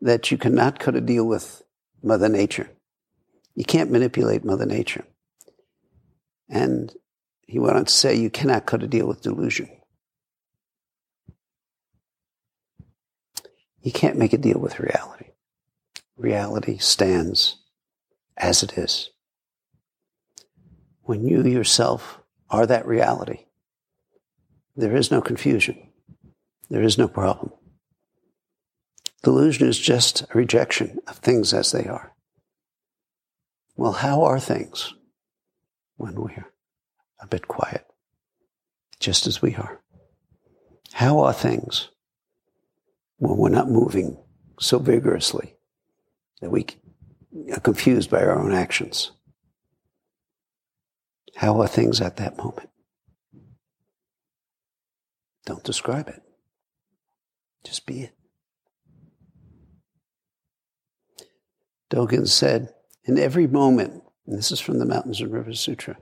that 0.00 0.30
you 0.30 0.38
cannot 0.38 0.78
cut 0.78 0.94
a 0.94 1.00
deal 1.00 1.24
with 1.24 1.62
Mother 2.02 2.28
Nature. 2.28 2.70
You 3.54 3.64
can't 3.64 3.90
manipulate 3.90 4.44
Mother 4.44 4.66
Nature. 4.66 5.04
And 6.48 6.92
he 7.46 7.58
went 7.58 7.76
on 7.76 7.84
to 7.84 7.92
say, 7.92 8.14
you 8.14 8.30
cannot 8.30 8.66
cut 8.66 8.82
a 8.82 8.86
deal 8.86 9.06
with 9.06 9.22
delusion. 9.22 9.68
You 13.82 13.92
can't 13.92 14.16
make 14.16 14.32
a 14.32 14.38
deal 14.38 14.58
with 14.58 14.80
reality. 14.80 15.30
Reality 16.16 16.78
stands 16.78 17.56
as 18.36 18.62
it 18.62 18.78
is. 18.78 19.10
When 21.02 21.26
you 21.26 21.42
yourself 21.42 22.20
are 22.48 22.66
that 22.66 22.86
reality, 22.86 23.46
there 24.76 24.96
is 24.96 25.10
no 25.10 25.20
confusion. 25.20 25.90
There 26.70 26.82
is 26.82 26.96
no 26.96 27.08
problem. 27.08 27.52
Delusion 29.22 29.68
is 29.68 29.78
just 29.78 30.22
a 30.22 30.26
rejection 30.34 30.98
of 31.06 31.18
things 31.18 31.54
as 31.54 31.72
they 31.72 31.86
are. 31.86 32.12
Well, 33.76 33.92
how 33.92 34.24
are 34.24 34.40
things 34.40 34.94
when 35.96 36.14
we're 36.14 36.52
a 37.20 37.26
bit 37.26 37.48
quiet, 37.48 37.86
just 39.00 39.26
as 39.26 39.40
we 39.40 39.54
are? 39.54 39.80
How 40.92 41.20
are 41.20 41.32
things 41.32 41.88
when 43.18 43.36
we're 43.36 43.48
not 43.48 43.70
moving 43.70 44.18
so 44.58 44.78
vigorously 44.78 45.54
that 46.40 46.50
we 46.50 46.66
are 47.52 47.60
confused 47.60 48.10
by 48.10 48.20
our 48.20 48.38
own 48.38 48.52
actions. 48.52 49.12
How 51.36 51.60
are 51.60 51.68
things 51.68 52.00
at 52.00 52.16
that 52.16 52.36
moment? 52.36 52.68
Don't 55.46 55.64
describe 55.64 56.08
it. 56.08 56.20
Just 57.64 57.86
be 57.86 58.02
it. 58.02 58.14
Dogen 61.92 62.26
said, 62.26 62.72
in 63.04 63.18
every 63.18 63.46
moment, 63.46 64.02
and 64.26 64.38
this 64.38 64.50
is 64.50 64.60
from 64.60 64.78
the 64.78 64.86
Mountains 64.86 65.20
and 65.20 65.30
Rivers 65.30 65.60
Sutra, 65.60 65.98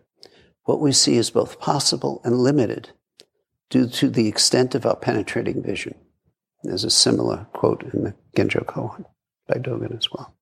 what 0.64 0.80
we 0.80 0.92
see 0.92 1.16
is 1.16 1.30
both 1.30 1.58
possible 1.58 2.20
and 2.24 2.38
limited 2.38 2.90
due 3.70 3.88
to 3.88 4.08
the 4.08 4.28
extent 4.28 4.74
of 4.74 4.86
our 4.86 4.96
penetrating 4.96 5.62
vision. 5.62 5.94
There's 6.62 6.84
a 6.84 6.90
similar 6.90 7.48
quote 7.52 7.82
in 7.82 8.04
the 8.04 8.14
Genjo 8.36 8.64
Koan 8.64 9.04
by 9.48 9.54
Dogen 9.54 9.96
as 9.96 10.12
well. 10.12 10.36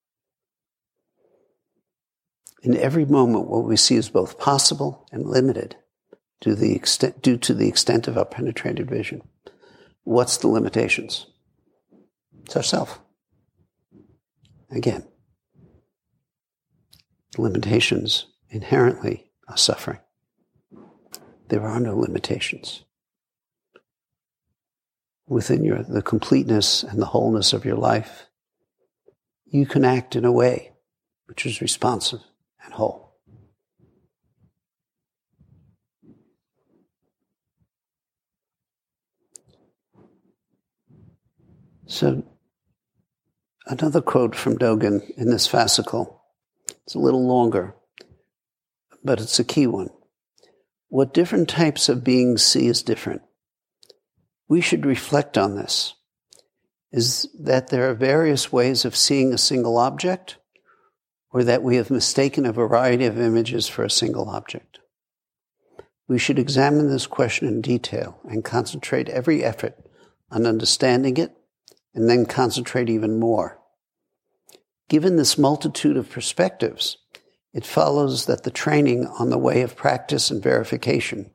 In 2.61 2.75
every 2.75 3.05
moment, 3.05 3.47
what 3.47 3.63
we 3.63 3.77
see 3.77 3.95
is 3.95 4.09
both 4.09 4.37
possible 4.37 5.07
and 5.11 5.25
limited 5.25 5.77
due 6.41 6.55
the 6.55 6.75
extent, 6.75 7.21
due 7.21 7.37
to 7.37 7.53
the 7.53 7.67
extent 7.67 8.07
of 8.07 8.17
our 8.17 8.25
penetrated 8.25 8.89
vision. 8.89 9.21
What's 10.03 10.37
the 10.37 10.47
limitations? 10.47 11.27
It's 12.43 12.57
ourself. 12.57 12.99
Again, 14.69 15.07
limitations 17.37 18.25
inherently 18.49 19.31
are 19.47 19.57
suffering. 19.57 19.99
There 21.49 21.61
are 21.61 21.79
no 21.79 21.95
limitations. 21.97 22.83
Within 25.27 25.63
your, 25.63 25.83
the 25.83 26.01
completeness 26.01 26.83
and 26.83 27.01
the 27.01 27.07
wholeness 27.07 27.53
of 27.53 27.65
your 27.65 27.77
life, 27.77 28.25
you 29.45 29.65
can 29.65 29.85
act 29.85 30.15
in 30.15 30.25
a 30.25 30.31
way 30.31 30.73
which 31.25 31.45
is 31.45 31.61
responsive 31.61 32.21
and 32.63 32.73
whole. 32.73 33.09
So, 41.89 42.23
another 43.65 44.01
quote 44.01 44.35
from 44.35 44.59
Dogen 44.59 45.09
in 45.17 45.31
this 45.31 45.47
fascicle. 45.47 46.18
It's 46.89 46.95
a 46.95 46.99
little 46.99 47.27
longer, 47.27 47.75
but 49.03 49.21
it's 49.21 49.37
a 49.37 49.43
key 49.43 49.67
one. 49.67 49.89
What 50.87 51.13
different 51.13 51.47
types 51.47 51.87
of 51.87 52.03
beings 52.03 52.41
see 52.41 52.65
is 52.65 52.81
different. 52.81 53.21
We 54.47 54.59
should 54.59 54.87
reflect 54.87 55.37
on 55.37 55.55
this. 55.55 55.93
Is 56.91 57.29
that 57.39 57.67
there 57.67 57.87
are 57.91 57.93
various 57.93 58.51
ways 58.51 58.85
of 58.85 58.95
seeing 58.95 59.31
a 59.31 59.37
single 59.37 59.77
object, 59.77 60.37
or 61.31 61.43
that 61.43 61.61
we 61.61 61.75
have 61.75 61.91
mistaken 61.91 62.47
a 62.47 62.51
variety 62.51 63.05
of 63.05 63.19
images 63.19 63.67
for 63.67 63.83
a 63.83 63.89
single 63.91 64.27
object? 64.27 64.79
We 66.07 66.17
should 66.17 66.39
examine 66.39 66.89
this 66.89 67.05
question 67.05 67.47
in 67.47 67.61
detail 67.61 68.19
and 68.23 68.43
concentrate 68.43 69.09
every 69.09 69.43
effort 69.43 69.75
on 70.31 70.47
understanding 70.47 71.17
it 71.17 71.37
and 71.93 72.09
then 72.09 72.25
concentrate 72.25 72.89
even 72.89 73.19
more. 73.19 73.58
Given 74.89 75.17
this 75.17 75.37
multitude 75.37 75.97
of 75.97 76.09
perspectives, 76.09 76.97
it 77.53 77.63
follows 77.63 78.25
that 78.25 78.43
the 78.43 78.51
training 78.51 79.05
on 79.05 79.29
the 79.29 79.37
way 79.37 79.61
of 79.61 79.75
practice 79.75 80.31
and 80.31 80.41
verification 80.41 81.29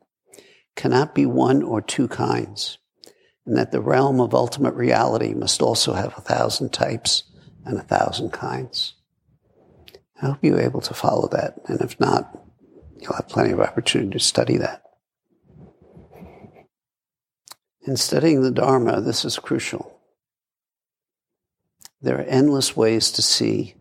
cannot 0.75 1.15
be 1.15 1.25
one 1.25 1.63
or 1.63 1.81
two 1.81 2.09
kinds, 2.09 2.77
and 3.45 3.55
that 3.55 3.71
the 3.71 3.79
realm 3.79 4.19
of 4.19 4.33
ultimate 4.33 4.73
reality 4.73 5.33
must 5.33 5.61
also 5.61 5.93
have 5.93 6.17
a 6.17 6.21
thousand 6.21 6.73
types 6.73 7.23
and 7.63 7.77
a 7.77 7.83
thousand 7.83 8.31
kinds. 8.31 8.95
I 10.21 10.27
hope 10.27 10.39
you're 10.41 10.59
able 10.59 10.81
to 10.81 10.93
follow 10.93 11.29
that, 11.29 11.55
and 11.67 11.79
if 11.79 11.97
not, 11.97 12.37
you'll 12.99 13.15
have 13.15 13.29
plenty 13.29 13.51
of 13.51 13.61
opportunity 13.61 14.11
to 14.11 14.19
study 14.19 14.57
that. 14.57 14.83
In 17.87 17.95
studying 17.95 18.41
the 18.41 18.51
Dharma, 18.51 18.99
this 18.99 19.23
is 19.23 19.39
crucial. 19.39 19.94
There 22.05 22.19
are 22.19 22.25
endless 22.25 22.77
ways 22.77 23.11
to 23.13 23.23
see 23.23 23.73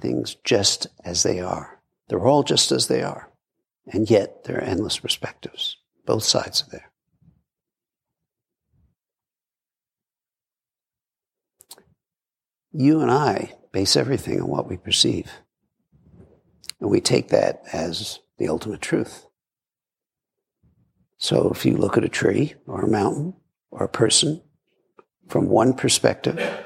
things 0.00 0.36
just 0.44 0.86
as 1.04 1.24
they 1.24 1.40
are. 1.40 1.80
They're 2.06 2.24
all 2.24 2.44
just 2.44 2.70
as 2.70 2.86
they 2.86 3.02
are. 3.02 3.28
And 3.92 4.08
yet 4.08 4.44
there 4.44 4.58
are 4.58 4.62
endless 4.62 5.00
perspectives. 5.00 5.76
Both 6.06 6.22
sides 6.22 6.62
are 6.62 6.70
there. 6.70 6.92
You 12.70 13.00
and 13.00 13.10
I 13.10 13.54
base 13.72 13.96
everything 13.96 14.40
on 14.40 14.46
what 14.46 14.68
we 14.68 14.76
perceive. 14.76 15.32
And 16.80 16.88
we 16.88 17.00
take 17.00 17.30
that 17.30 17.62
as 17.72 18.20
the 18.38 18.46
ultimate 18.46 18.80
truth. 18.80 19.26
So 21.18 21.50
if 21.50 21.66
you 21.66 21.76
look 21.76 21.98
at 21.98 22.04
a 22.04 22.08
tree 22.08 22.54
or 22.64 22.82
a 22.82 22.88
mountain 22.88 23.34
or 23.72 23.82
a 23.82 23.88
person 23.88 24.40
from 25.26 25.48
one 25.48 25.74
perspective, 25.74 26.62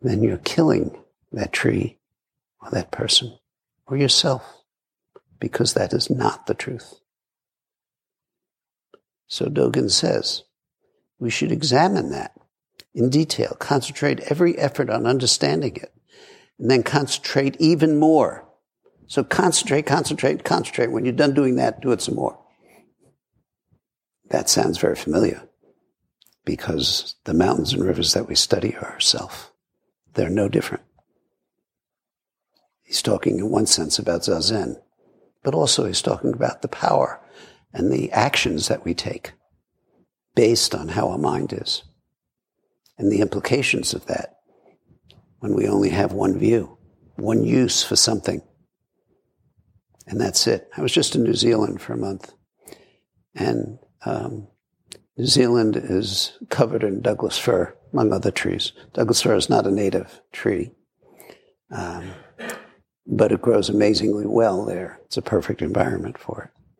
then 0.00 0.22
you're 0.22 0.38
killing 0.38 0.96
that 1.32 1.52
tree 1.52 1.98
or 2.60 2.70
that 2.70 2.90
person 2.90 3.38
or 3.86 3.96
yourself 3.96 4.62
because 5.38 5.74
that 5.74 5.92
is 5.92 6.10
not 6.10 6.46
the 6.46 6.54
truth. 6.54 6.94
So 9.26 9.46
Dogen 9.46 9.90
says 9.90 10.44
we 11.18 11.30
should 11.30 11.52
examine 11.52 12.10
that 12.10 12.32
in 12.94 13.10
detail, 13.10 13.54
concentrate 13.58 14.20
every 14.30 14.56
effort 14.58 14.88
on 14.88 15.06
understanding 15.06 15.76
it, 15.76 15.92
and 16.58 16.70
then 16.70 16.82
concentrate 16.82 17.56
even 17.60 17.98
more. 17.98 18.48
So 19.06 19.22
concentrate, 19.22 19.86
concentrate, 19.86 20.44
concentrate. 20.44 20.90
When 20.90 21.04
you're 21.04 21.12
done 21.12 21.34
doing 21.34 21.56
that, 21.56 21.82
do 21.82 21.92
it 21.92 22.00
some 22.00 22.14
more. 22.14 22.38
That 24.30 24.48
sounds 24.48 24.78
very 24.78 24.96
familiar 24.96 25.46
because 26.44 27.16
the 27.24 27.34
mountains 27.34 27.72
and 27.72 27.84
rivers 27.84 28.14
that 28.14 28.28
we 28.28 28.34
study 28.34 28.74
are 28.76 28.92
ourself. 28.92 29.52
They're 30.16 30.30
no 30.30 30.48
different. 30.48 30.82
He's 32.82 33.02
talking 33.02 33.38
in 33.38 33.50
one 33.50 33.66
sense 33.66 33.98
about 33.98 34.22
Zazen, 34.22 34.80
but 35.42 35.54
also 35.54 35.84
he's 35.84 36.02
talking 36.02 36.32
about 36.32 36.62
the 36.62 36.68
power 36.68 37.20
and 37.72 37.92
the 37.92 38.10
actions 38.12 38.68
that 38.68 38.84
we 38.84 38.94
take 38.94 39.32
based 40.34 40.74
on 40.74 40.88
how 40.88 41.10
our 41.10 41.18
mind 41.18 41.52
is 41.52 41.82
and 42.96 43.12
the 43.12 43.20
implications 43.20 43.92
of 43.92 44.06
that 44.06 44.38
when 45.40 45.54
we 45.54 45.68
only 45.68 45.90
have 45.90 46.12
one 46.12 46.38
view, 46.38 46.78
one 47.16 47.44
use 47.44 47.82
for 47.82 47.96
something. 47.96 48.40
And 50.06 50.20
that's 50.20 50.46
it. 50.46 50.68
I 50.76 50.80
was 50.80 50.92
just 50.92 51.14
in 51.14 51.24
New 51.24 51.34
Zealand 51.34 51.82
for 51.82 51.92
a 51.92 51.98
month. 51.98 52.32
And 53.34 53.78
um, 54.04 54.48
New 55.18 55.26
Zealand 55.26 55.76
is 55.76 56.32
covered 56.48 56.84
in 56.84 57.02
Douglas 57.02 57.36
fir, 57.36 57.76
among 57.96 58.12
other 58.12 58.30
trees. 58.30 58.72
Douglas 58.92 59.22
fir 59.22 59.34
is 59.36 59.48
not 59.48 59.66
a 59.66 59.70
native 59.70 60.20
tree, 60.30 60.70
um, 61.70 62.10
but 63.06 63.32
it 63.32 63.40
grows 63.40 63.70
amazingly 63.70 64.26
well 64.26 64.66
there. 64.66 65.00
It's 65.06 65.16
a 65.16 65.22
perfect 65.22 65.62
environment 65.62 66.18
for 66.18 66.42
it. 66.42 66.78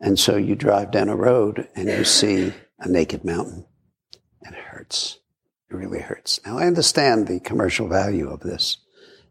And 0.00 0.18
so 0.18 0.36
you 0.36 0.54
drive 0.54 0.90
down 0.90 1.08
a 1.08 1.16
road 1.16 1.66
and 1.74 1.88
you 1.88 2.04
see 2.04 2.52
a 2.78 2.86
naked 2.86 3.24
mountain. 3.24 3.64
And 4.42 4.54
it 4.54 4.60
hurts. 4.60 5.18
It 5.70 5.76
really 5.76 6.00
hurts. 6.00 6.38
Now, 6.44 6.58
I 6.58 6.66
understand 6.66 7.26
the 7.26 7.40
commercial 7.40 7.88
value 7.88 8.28
of 8.28 8.40
this. 8.40 8.76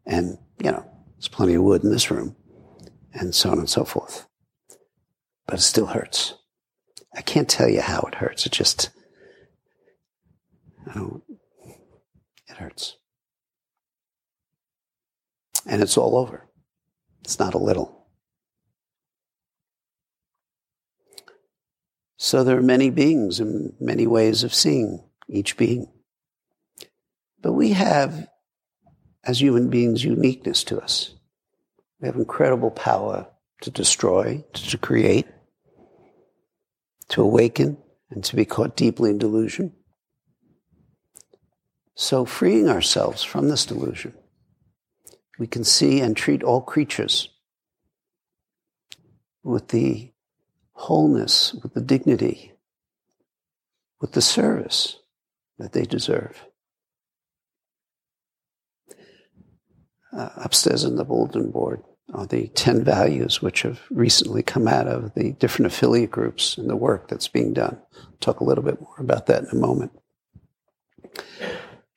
And, 0.08 0.40
you 0.58 0.72
know, 0.72 0.84
there's 1.16 1.28
plenty 1.28 1.54
of 1.54 1.62
wood 1.62 1.84
in 1.84 1.92
this 1.92 2.10
room 2.10 2.36
and 3.14 3.36
so 3.36 3.52
on 3.52 3.60
and 3.60 3.70
so 3.70 3.84
forth. 3.84 4.26
But 5.46 5.60
it 5.60 5.62
still 5.62 5.86
hurts. 5.86 6.34
I 7.16 7.22
can't 7.22 7.48
tell 7.48 7.70
you 7.70 7.82
how 7.82 8.00
it 8.08 8.16
hurts. 8.16 8.48
It 8.48 8.54
just, 8.54 8.90
Don't, 10.92 11.24
it 12.48 12.58
hurts. 12.58 12.98
And 15.66 15.82
it's 15.82 15.98
all 15.98 16.18
over. 16.18 16.48
It's 17.24 17.40
not 17.40 17.54
a 17.54 17.58
little. 17.60 18.06
So 22.18 22.44
there 22.44 22.58
are 22.58 22.64
many 22.64 22.90
beings 22.90 23.40
and 23.40 23.74
many 23.80 24.08
ways 24.08 24.44
of 24.44 24.54
seeing 24.54 25.04
each 25.28 25.58
being. 25.58 25.92
But 27.42 27.54
we 27.54 27.74
have, 27.74 28.28
as 29.26 29.42
human 29.42 29.70
beings, 29.70 30.04
uniqueness 30.04 30.64
to 30.66 30.80
us. 30.80 31.16
We 32.00 32.08
have 32.08 32.16
incredible 32.16 32.72
power 32.72 33.28
to 33.62 33.72
destroy, 33.72 34.44
to 34.54 34.78
create, 34.78 35.28
to 37.10 37.22
awaken 37.22 37.78
and 38.10 38.24
to 38.24 38.36
be 38.36 38.46
caught 38.46 38.76
deeply 38.76 39.10
in 39.10 39.18
delusion. 39.18 39.74
So, 41.96 42.26
freeing 42.26 42.70
ourselves 42.70 43.24
from 43.24 43.50
this 43.50 43.66
delusion, 43.66 44.14
we 45.38 45.48
can 45.48 45.64
see 45.64 46.00
and 46.00 46.18
treat 46.18 46.44
all 46.44 46.62
creatures 46.62 47.30
with 49.44 49.70
the 49.70 50.12
wholeness, 50.72 51.54
with 51.54 51.74
the 51.74 51.82
dignity, 51.82 52.54
with 54.02 54.14
the 54.14 54.22
service 54.22 55.00
that 55.60 55.74
they 55.74 55.84
deserve. 55.84 56.46
Uh, 60.12 60.30
upstairs 60.38 60.84
in 60.84 60.96
the 60.96 61.04
bulletin 61.04 61.52
board, 61.52 61.84
are 62.14 62.28
the 62.28 62.48
10 62.50 62.84
values 62.84 63.42
which 63.42 63.64
have 63.64 63.82
recently 63.90 64.44
come 64.44 64.68
out 64.68 64.88
of 64.88 65.14
the 65.16 65.32
different 65.34 65.72
affiliate 65.72 66.12
groups 66.12 66.58
and 66.58 66.70
the 66.70 66.76
work 66.76 67.08
that's 67.08 67.28
being 67.28 67.54
done. 67.54 67.80
I'll 67.96 68.18
talk 68.20 68.40
a 68.40 68.44
little 68.44 68.64
bit 68.64 68.80
more 68.80 68.96
about 69.00 69.28
that 69.28 69.44
in 69.44 69.50
a 69.52 69.56
moment. 69.56 69.92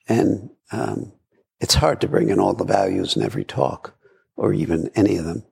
And 0.07 0.49
um, 0.71 1.11
it's 1.59 1.75
hard 1.75 2.01
to 2.01 2.07
bring 2.07 2.29
in 2.29 2.39
all 2.39 2.53
the 2.53 2.63
values 2.63 3.15
in 3.15 3.23
every 3.23 3.43
talk 3.43 3.95
or 4.35 4.53
even 4.53 4.89
any 4.95 5.17
of 5.17 5.25
them. 5.25 5.43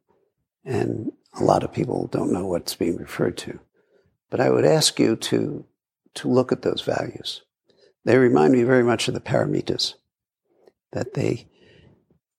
And 0.64 1.12
a 1.40 1.44
lot 1.44 1.64
of 1.64 1.74
people 1.74 2.08
don't 2.08 2.32
know 2.32 2.46
what's 2.46 2.76
being 2.76 2.98
referred 2.98 3.38
to. 3.40 3.60
But 4.30 4.40
I 4.40 4.50
would 4.50 4.66
ask 4.66 5.00
you 5.00 5.16
to, 5.16 5.66
to 6.16 6.28
look 6.28 6.52
at 6.52 6.62
those 6.62 6.82
values. 6.82 7.42
They 8.06 8.18
remind 8.18 8.54
me 8.54 8.64
very 8.64 8.84
much 8.84 9.08
of 9.08 9.14
the 9.14 9.20
paramitas, 9.20 9.96
that 10.92 11.14
they 11.14 11.48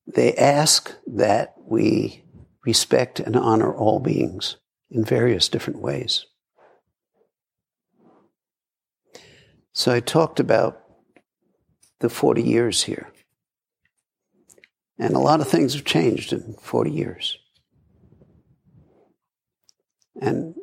they 0.07 0.35
ask 0.35 0.95
that 1.07 1.55
we 1.59 2.23
respect 2.65 3.19
and 3.19 3.37
honor 3.37 3.75
all 3.75 3.99
beings 3.99 4.57
in 4.89 5.05
various 5.05 5.49
different 5.49 5.81
ways. 5.81 6.27
So 9.73 9.93
I 9.93 10.01
talked 10.01 10.39
about 10.41 10.86
the 12.01 12.09
40 12.09 12.43
years 12.43 12.83
here. 12.83 13.13
And 14.99 15.15
a 15.15 15.21
lot 15.21 15.41
of 15.41 15.49
things 15.49 15.75
have 15.75 15.85
changed 15.85 16.33
in 16.33 16.55
40 16.61 16.91
years. 16.91 17.39
And 20.21 20.55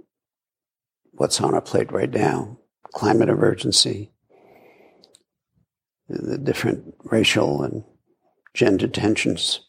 what's 1.11 1.39
on 1.39 1.53
our 1.53 1.61
plate 1.61 1.91
right 1.91 2.09
now 2.09 2.57
climate 2.93 3.29
emergency, 3.29 4.11
the 6.07 6.37
different 6.37 6.93
racial 7.03 7.63
and 7.63 7.83
gender 8.53 8.87
tensions. 8.87 9.61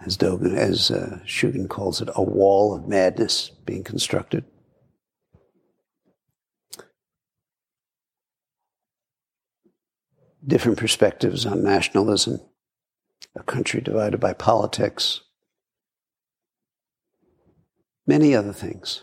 As 0.00 0.16
Dogen, 0.16 0.56
as 0.56 0.90
uh, 0.90 1.18
Shugen 1.26 1.68
calls 1.68 2.00
it, 2.00 2.08
a 2.14 2.22
wall 2.22 2.74
of 2.74 2.88
madness 2.88 3.50
being 3.66 3.84
constructed. 3.84 4.44
Different 10.46 10.78
perspectives 10.78 11.44
on 11.44 11.62
nationalism, 11.62 12.40
a 13.34 13.42
country 13.42 13.80
divided 13.80 14.18
by 14.18 14.32
politics, 14.32 15.20
many 18.06 18.34
other 18.34 18.52
things. 18.52 19.02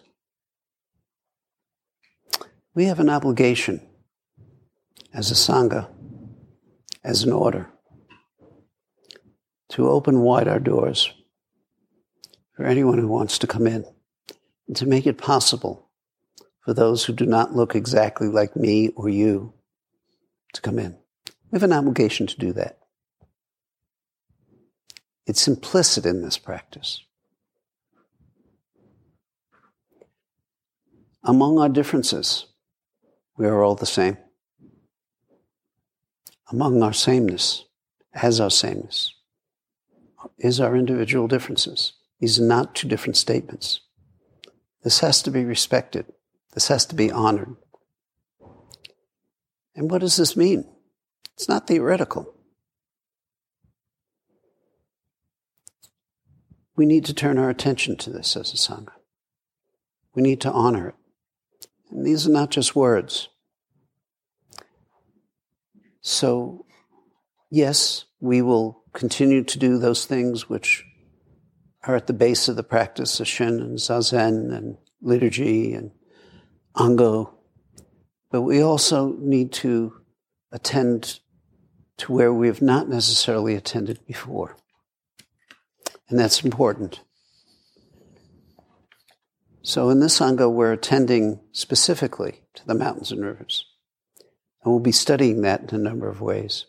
We 2.74 2.86
have 2.86 3.00
an 3.00 3.10
obligation 3.10 3.82
as 5.13 5.32
a 5.32 5.36
Sangha, 5.36 5.89
as 7.04 7.24
an 7.24 7.32
order, 7.32 7.69
to 9.69 9.89
open 9.89 10.21
wide 10.21 10.48
our 10.48 10.60
doors 10.60 11.13
for 12.56 12.65
anyone 12.65 12.98
who 12.98 13.08
wants 13.08 13.38
to 13.39 13.48
come 13.48 13.67
in 13.67 13.86
and 14.67 14.76
to 14.78 14.86
make 14.86 15.06
it 15.06 15.17
possible 15.17 15.89
for 16.62 16.74
those 16.74 17.06
who 17.06 17.13
do 17.13 17.26
not 17.26 17.56
look 17.56 17.76
exactly 17.76 18.28
like 18.28 18.56
me 18.56 18.89
or 18.95 19.08
you 19.08 19.54
to 20.54 20.62
come 20.62 20.80
in. 20.80 20.98
We 21.52 21.58
have 21.58 21.64
an 21.64 21.74
obligation 21.74 22.28
to 22.28 22.38
do 22.38 22.54
that. 22.54 22.80
It's 25.26 25.48
implicit 25.48 26.06
in 26.06 26.22
this 26.22 26.38
practice. 26.38 27.04
Among 31.24 31.58
our 31.58 31.70
differences, 31.70 32.46
we 33.38 33.48
are 33.48 33.64
all 33.64 33.76
the 33.76 33.86
same. 33.86 34.18
Among 36.52 36.84
our 36.84 36.94
sameness, 36.94 37.66
as 38.14 38.40
our 38.40 38.52
sameness, 38.52 39.14
is 40.38 40.60
our 40.60 40.76
individual 40.76 41.28
differences. 41.28 41.94
These 42.20 42.40
are 42.40 42.46
not 42.46 42.76
two 42.76 42.88
different 42.88 43.18
statements. 43.18 43.82
This 44.84 45.00
has 45.00 45.24
to 45.24 45.32
be 45.32 45.44
respected. 45.44 46.06
This 46.54 46.68
has 46.68 46.86
to 46.86 46.96
be 46.96 47.12
honored. 47.12 47.56
And 49.76 49.90
what 49.90 50.02
does 50.02 50.18
this 50.18 50.38
mean? 50.38 50.66
It's 51.36 51.50
not 51.50 51.67
theoretical. 51.67 52.34
We 56.78 56.86
need 56.86 57.06
to 57.06 57.13
turn 57.13 57.38
our 57.38 57.50
attention 57.50 57.98
to 57.98 58.10
this 58.10 58.36
as 58.36 58.54
a 58.54 58.58
Sangha. 58.58 58.93
We 60.13 60.21
need 60.21 60.41
to 60.41 60.52
honor 60.52 60.89
it. 60.89 60.95
And 61.91 62.06
these 62.06 62.28
are 62.28 62.32
not 62.32 62.52
just 62.52 62.76
words. 62.76 63.30
So, 66.02 66.65
yes, 67.50 68.06
we 68.19 68.41
will 68.41 68.84
continue 68.93 69.43
to 69.43 69.60
do 69.60 69.78
those 69.78 70.06
things 70.06 70.50
which 70.50 70.86
are 71.84 71.95
at 71.95 72.08
the 72.08 72.13
base 72.13 72.48
of 72.48 72.56
the 72.56 72.63
practice 72.63 73.19
of 73.19 73.28
Shin 73.28 73.60
and 73.60 73.78
Zazen 73.78 74.56
and 74.56 74.78
liturgy 75.02 75.74
and 75.74 75.91
Ango. 76.80 77.34
But 78.32 78.41
we 78.41 78.62
also 78.62 79.13
need 79.19 79.52
to 79.54 79.93
attend 80.52 81.19
to 81.98 82.12
where 82.12 82.34
we 82.34 82.48
have 82.48 82.62
not 82.62 82.90
necessarily 82.90 83.56
attended 83.56 84.06
before. 84.06 84.58
And 86.10 86.20
that's 86.20 86.44
important. 86.44 87.00
So 89.64 89.90
in 89.90 90.00
this 90.00 90.20
Sangha, 90.20 90.52
we're 90.52 90.74
attending 90.74 91.40
specifically 91.52 92.42
to 92.54 92.68
the 92.68 92.76
mountains 92.76 93.12
and 93.12 93.26
rivers. 93.26 93.66
And 94.64 94.72
we'll 94.72 94.80
be 94.80 94.92
studying 94.92 95.42
that 95.42 95.62
in 95.62 95.80
a 95.80 95.84
number 95.84 96.08
of 96.08 96.22
ways. 96.22 96.66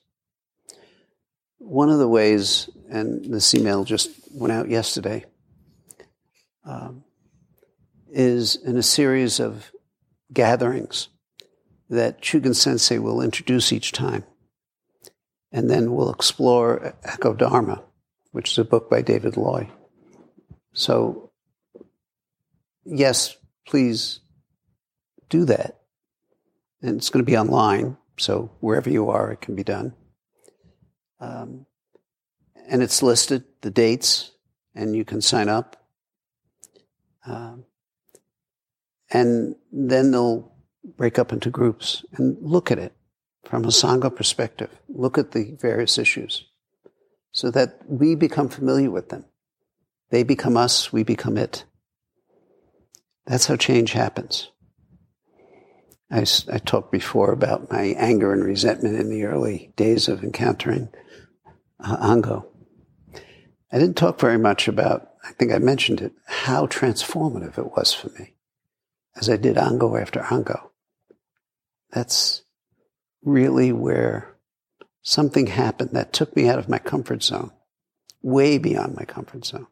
One 1.58 1.90
of 1.90 1.98
the 1.98 2.08
ways, 2.08 2.70
and 2.88 3.24
this 3.24 3.54
email 3.54 3.84
just 3.84 4.10
went 4.32 4.52
out 4.52 4.70
yesterday, 4.70 5.24
um, 6.64 7.04
is 8.10 8.56
in 8.56 8.76
a 8.76 8.82
series 8.82 9.40
of 9.40 9.70
gatherings 10.32 11.08
that 11.90 12.22
Shugen 12.22 12.54
Sensei 12.54 12.98
will 12.98 13.20
introduce 13.20 13.72
each 13.72 13.92
time. 13.92 14.24
And 15.56 15.70
then 15.70 15.94
we'll 15.94 16.10
explore 16.10 16.94
Ecodharma, 17.02 17.82
which 18.30 18.52
is 18.52 18.58
a 18.58 18.64
book 18.64 18.90
by 18.90 19.00
David 19.00 19.38
Loy. 19.38 19.70
So 20.74 21.32
yes, 22.84 23.38
please 23.66 24.20
do 25.30 25.46
that. 25.46 25.80
And 26.82 26.98
it's 26.98 27.08
going 27.08 27.24
to 27.24 27.30
be 27.30 27.38
online, 27.38 27.96
so 28.18 28.50
wherever 28.60 28.90
you 28.90 29.08
are, 29.08 29.32
it 29.32 29.40
can 29.40 29.56
be 29.56 29.64
done. 29.64 29.94
Um, 31.20 31.64
and 32.68 32.82
it's 32.82 33.02
listed, 33.02 33.44
the 33.62 33.70
dates, 33.70 34.32
and 34.74 34.94
you 34.94 35.06
can 35.06 35.22
sign 35.22 35.48
up. 35.48 35.88
Um, 37.24 37.64
and 39.10 39.56
then 39.72 40.10
they'll 40.10 40.52
break 40.84 41.18
up 41.18 41.32
into 41.32 41.48
groups 41.48 42.04
and 42.12 42.36
look 42.42 42.70
at 42.70 42.78
it 42.78 42.92
from 43.48 43.64
a 43.64 43.68
Sangha 43.68 44.14
perspective. 44.14 44.70
Look 44.88 45.18
at 45.18 45.32
the 45.32 45.56
various 45.60 45.98
issues 45.98 46.44
so 47.32 47.50
that 47.50 47.78
we 47.86 48.14
become 48.14 48.48
familiar 48.48 48.90
with 48.90 49.08
them. 49.10 49.24
They 50.10 50.22
become 50.22 50.56
us, 50.56 50.92
we 50.92 51.02
become 51.02 51.36
it. 51.36 51.64
That's 53.26 53.46
how 53.46 53.56
change 53.56 53.92
happens. 53.92 54.50
I, 56.10 56.24
I, 56.52 56.58
talked 56.58 56.92
before 56.92 57.32
about 57.32 57.70
my 57.70 57.86
anger 57.98 58.32
and 58.32 58.44
resentment 58.44 58.98
in 58.98 59.10
the 59.10 59.24
early 59.24 59.72
days 59.74 60.06
of 60.06 60.22
encountering 60.22 60.88
uh, 61.80 61.96
Ango. 62.00 62.46
I 63.72 63.78
didn't 63.78 63.96
talk 63.96 64.20
very 64.20 64.38
much 64.38 64.68
about, 64.68 65.10
I 65.24 65.32
think 65.32 65.52
I 65.52 65.58
mentioned 65.58 66.00
it, 66.00 66.12
how 66.24 66.66
transformative 66.66 67.58
it 67.58 67.76
was 67.76 67.92
for 67.92 68.08
me 68.18 68.34
as 69.16 69.28
I 69.28 69.36
did 69.36 69.58
Ango 69.58 69.96
after 69.96 70.24
Ango. 70.30 70.70
That's 71.90 72.42
really 73.26 73.72
where 73.72 74.36
something 75.02 75.48
happened 75.48 75.90
that 75.92 76.12
took 76.12 76.34
me 76.34 76.48
out 76.48 76.58
of 76.58 76.68
my 76.68 76.78
comfort 76.78 77.22
zone, 77.22 77.50
way 78.22 78.56
beyond 78.56 78.96
my 78.96 79.04
comfort 79.04 79.44
zone. 79.44 79.66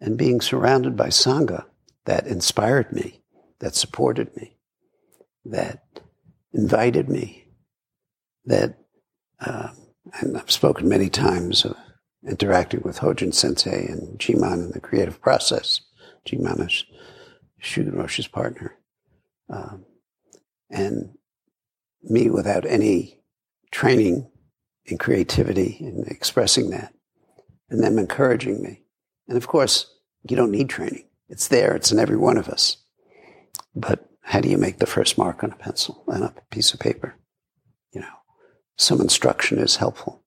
And 0.00 0.18
being 0.18 0.40
surrounded 0.40 0.96
by 0.96 1.08
Sangha 1.08 1.66
that 2.06 2.26
inspired 2.26 2.90
me, 2.90 3.22
that 3.60 3.76
supported 3.76 4.34
me, 4.36 4.56
that 5.44 5.84
invited 6.52 7.08
me, 7.08 7.44
that, 8.46 8.78
uh, 9.38 9.68
and 10.20 10.36
I've 10.36 10.50
spoken 10.50 10.88
many 10.88 11.08
times 11.08 11.64
of 11.64 11.76
interacting 12.26 12.80
with 12.84 12.98
Hojin 12.98 13.32
Sensei 13.32 13.86
and 13.86 14.18
Jiman 14.18 14.64
in 14.64 14.70
the 14.72 14.80
creative 14.80 15.20
process. 15.20 15.80
Jiman 16.26 16.66
is 16.66 16.84
Shugen 17.62 17.94
Roshi's 17.94 18.26
partner. 18.26 18.76
Um, 19.48 19.84
and 20.70 21.16
me 22.02 22.30
without 22.30 22.66
any 22.66 23.20
training 23.70 24.30
in 24.86 24.98
creativity 24.98 25.78
and 25.80 26.06
expressing 26.08 26.70
that, 26.70 26.92
and 27.70 27.82
them 27.82 27.98
encouraging 27.98 28.62
me. 28.62 28.82
And 29.28 29.36
of 29.36 29.46
course, 29.46 29.86
you 30.28 30.36
don't 30.36 30.50
need 30.50 30.68
training. 30.68 31.08
It's 31.28 31.48
there. 31.48 31.74
It's 31.74 31.92
in 31.92 31.98
every 31.98 32.16
one 32.16 32.36
of 32.36 32.48
us. 32.48 32.76
But 33.74 34.08
how 34.20 34.40
do 34.40 34.48
you 34.48 34.58
make 34.58 34.78
the 34.78 34.86
first 34.86 35.18
mark 35.18 35.42
on 35.42 35.52
a 35.52 35.56
pencil 35.56 36.04
and 36.08 36.24
a 36.24 36.34
piece 36.50 36.74
of 36.74 36.80
paper? 36.80 37.14
You 37.92 38.00
know, 38.00 38.14
some 38.76 39.00
instruction 39.00 39.58
is 39.58 39.76
helpful. 39.76 40.22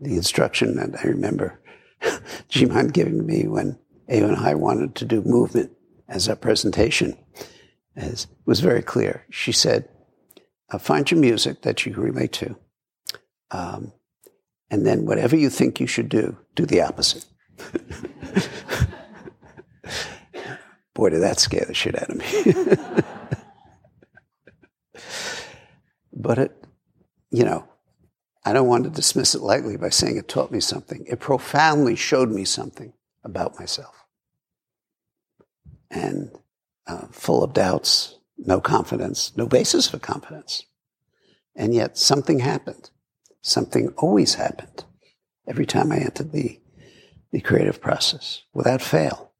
The 0.00 0.16
instruction 0.16 0.76
that 0.76 0.98
I 1.04 1.08
remember 1.08 1.60
Jiman 2.50 2.92
giving 2.92 3.26
me 3.26 3.46
when 3.46 3.78
Ayo 4.08 4.28
and 4.28 4.36
I 4.36 4.54
wanted 4.54 4.94
to 4.96 5.04
do 5.04 5.22
movement 5.22 5.70
as 6.08 6.28
a 6.28 6.36
presentation 6.36 7.16
as, 7.96 8.26
was 8.46 8.60
very 8.60 8.82
clear. 8.82 9.26
She 9.30 9.52
said, 9.52 9.88
uh, 10.70 10.78
find 10.78 11.10
your 11.10 11.20
music 11.20 11.62
that 11.62 11.84
you 11.86 11.94
relate 11.94 12.32
to. 12.32 12.56
Um, 13.50 13.92
and 14.70 14.86
then 14.86 15.04
whatever 15.04 15.36
you 15.36 15.50
think 15.50 15.80
you 15.80 15.86
should 15.86 16.08
do, 16.08 16.38
do 16.54 16.64
the 16.64 16.82
opposite. 16.82 17.24
Boy, 20.94 21.10
did 21.10 21.22
that 21.22 21.40
scare 21.40 21.64
the 21.66 21.74
shit 21.74 22.00
out 22.00 22.10
of 22.10 22.16
me. 22.16 22.24
but 26.12 26.38
it, 26.38 26.64
you 27.30 27.44
know, 27.44 27.66
I 28.44 28.52
don't 28.52 28.68
want 28.68 28.84
to 28.84 28.90
dismiss 28.90 29.34
it 29.34 29.42
lightly 29.42 29.76
by 29.76 29.90
saying 29.90 30.16
it 30.16 30.28
taught 30.28 30.50
me 30.50 30.60
something. 30.60 31.04
It 31.06 31.20
profoundly 31.20 31.96
showed 31.96 32.30
me 32.30 32.44
something 32.44 32.92
about 33.24 33.58
myself. 33.58 34.04
And 35.90 36.30
uh, 36.86 37.08
full 37.10 37.42
of 37.42 37.52
doubts, 37.52 38.16
no 38.46 38.60
confidence, 38.60 39.32
no 39.36 39.46
basis 39.46 39.88
for 39.88 39.98
confidence. 39.98 40.64
And 41.54 41.74
yet 41.74 41.98
something 41.98 42.40
happened. 42.40 42.90
Something 43.42 43.88
always 43.96 44.34
happened 44.34 44.84
every 45.46 45.66
time 45.66 45.92
I 45.92 45.98
entered 45.98 46.32
the, 46.32 46.60
the 47.32 47.40
creative 47.40 47.80
process 47.80 48.42
without 48.52 48.82
fail. 48.82 49.32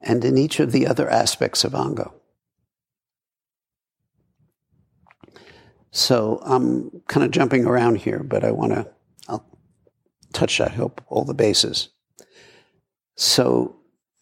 And 0.00 0.24
in 0.24 0.38
each 0.38 0.60
of 0.60 0.72
the 0.72 0.86
other 0.86 1.10
aspects 1.10 1.64
of 1.64 1.74
Ango. 1.74 2.14
So 5.90 6.40
I'm 6.44 7.02
kind 7.08 7.24
of 7.24 7.30
jumping 7.30 7.64
around 7.64 7.96
here, 7.96 8.22
but 8.22 8.44
I 8.44 8.50
want 8.50 8.72
to, 8.74 8.86
I'll 9.28 9.46
touch, 10.32 10.60
I 10.60 10.68
hope, 10.68 11.00
all 11.08 11.24
the 11.24 11.34
bases. 11.34 11.88
So 13.16 13.76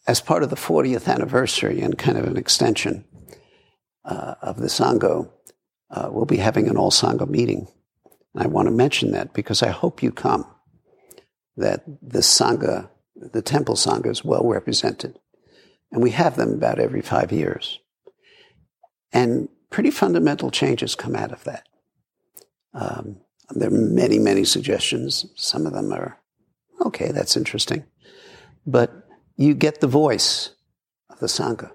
as 0.07 0.21
part 0.21 0.43
of 0.43 0.49
the 0.49 0.55
40th 0.55 1.07
anniversary 1.07 1.81
and 1.81 1.97
kind 1.97 2.17
of 2.17 2.25
an 2.25 2.37
extension 2.37 3.05
uh, 4.03 4.35
of 4.41 4.59
the 4.59 4.67
Sangha, 4.67 5.29
uh, 5.89 6.09
we'll 6.11 6.25
be 6.25 6.37
having 6.37 6.67
an 6.67 6.77
all 6.77 6.91
Sangha 6.91 7.27
meeting. 7.27 7.67
And 8.33 8.43
I 8.43 8.47
want 8.47 8.67
to 8.67 8.71
mention 8.71 9.11
that 9.11 9.33
because 9.33 9.63
I 9.63 9.69
hope 9.69 10.03
you 10.03 10.11
come, 10.11 10.45
that 11.57 11.83
the 12.01 12.19
Sangha, 12.19 12.89
the 13.15 13.41
temple 13.41 13.75
Sangha 13.75 14.07
is 14.07 14.23
well 14.23 14.45
represented. 14.45 15.17
And 15.91 16.03
we 16.03 16.11
have 16.11 16.35
them 16.35 16.53
about 16.53 16.79
every 16.79 17.01
five 17.01 17.31
years. 17.31 17.79
And 19.11 19.49
pretty 19.69 19.91
fundamental 19.91 20.51
changes 20.51 20.95
come 20.95 21.15
out 21.15 21.31
of 21.31 21.43
that. 21.45 21.67
Um, 22.73 23.21
there 23.51 23.69
are 23.69 23.71
many, 23.71 24.19
many 24.19 24.43
suggestions. 24.43 25.25
Some 25.35 25.65
of 25.65 25.73
them 25.73 25.93
are, 25.93 26.19
okay, 26.81 27.11
that's 27.11 27.37
interesting. 27.37 27.85
But 28.65 29.04
you 29.35 29.53
get 29.53 29.81
the 29.81 29.87
voice 29.87 30.51
of 31.09 31.19
the 31.19 31.27
Sangha 31.27 31.71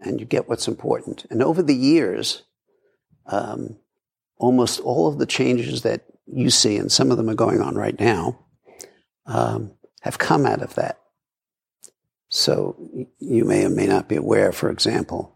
and 0.00 0.20
you 0.20 0.26
get 0.26 0.48
what's 0.48 0.68
important. 0.68 1.26
And 1.30 1.42
over 1.42 1.62
the 1.62 1.74
years, 1.74 2.42
um, 3.26 3.76
almost 4.38 4.80
all 4.80 5.06
of 5.08 5.18
the 5.18 5.26
changes 5.26 5.82
that 5.82 6.04
you 6.26 6.50
see, 6.50 6.76
and 6.76 6.90
some 6.90 7.10
of 7.10 7.16
them 7.16 7.30
are 7.30 7.34
going 7.34 7.60
on 7.60 7.74
right 7.74 7.98
now, 7.98 8.38
um, 9.26 9.72
have 10.02 10.18
come 10.18 10.46
out 10.46 10.62
of 10.62 10.74
that. 10.74 11.00
So 12.28 12.76
you 13.18 13.44
may 13.44 13.64
or 13.64 13.70
may 13.70 13.86
not 13.86 14.08
be 14.08 14.16
aware, 14.16 14.52
for 14.52 14.70
example, 14.70 15.34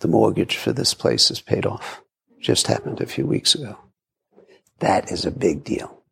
the 0.00 0.08
mortgage 0.08 0.56
for 0.56 0.72
this 0.72 0.94
place 0.94 1.30
is 1.30 1.40
paid 1.40 1.66
off. 1.66 2.02
Just 2.40 2.66
happened 2.66 3.00
a 3.00 3.06
few 3.06 3.26
weeks 3.26 3.54
ago. 3.54 3.78
That 4.80 5.10
is 5.10 5.24
a 5.24 5.30
big 5.30 5.64
deal. 5.64 6.02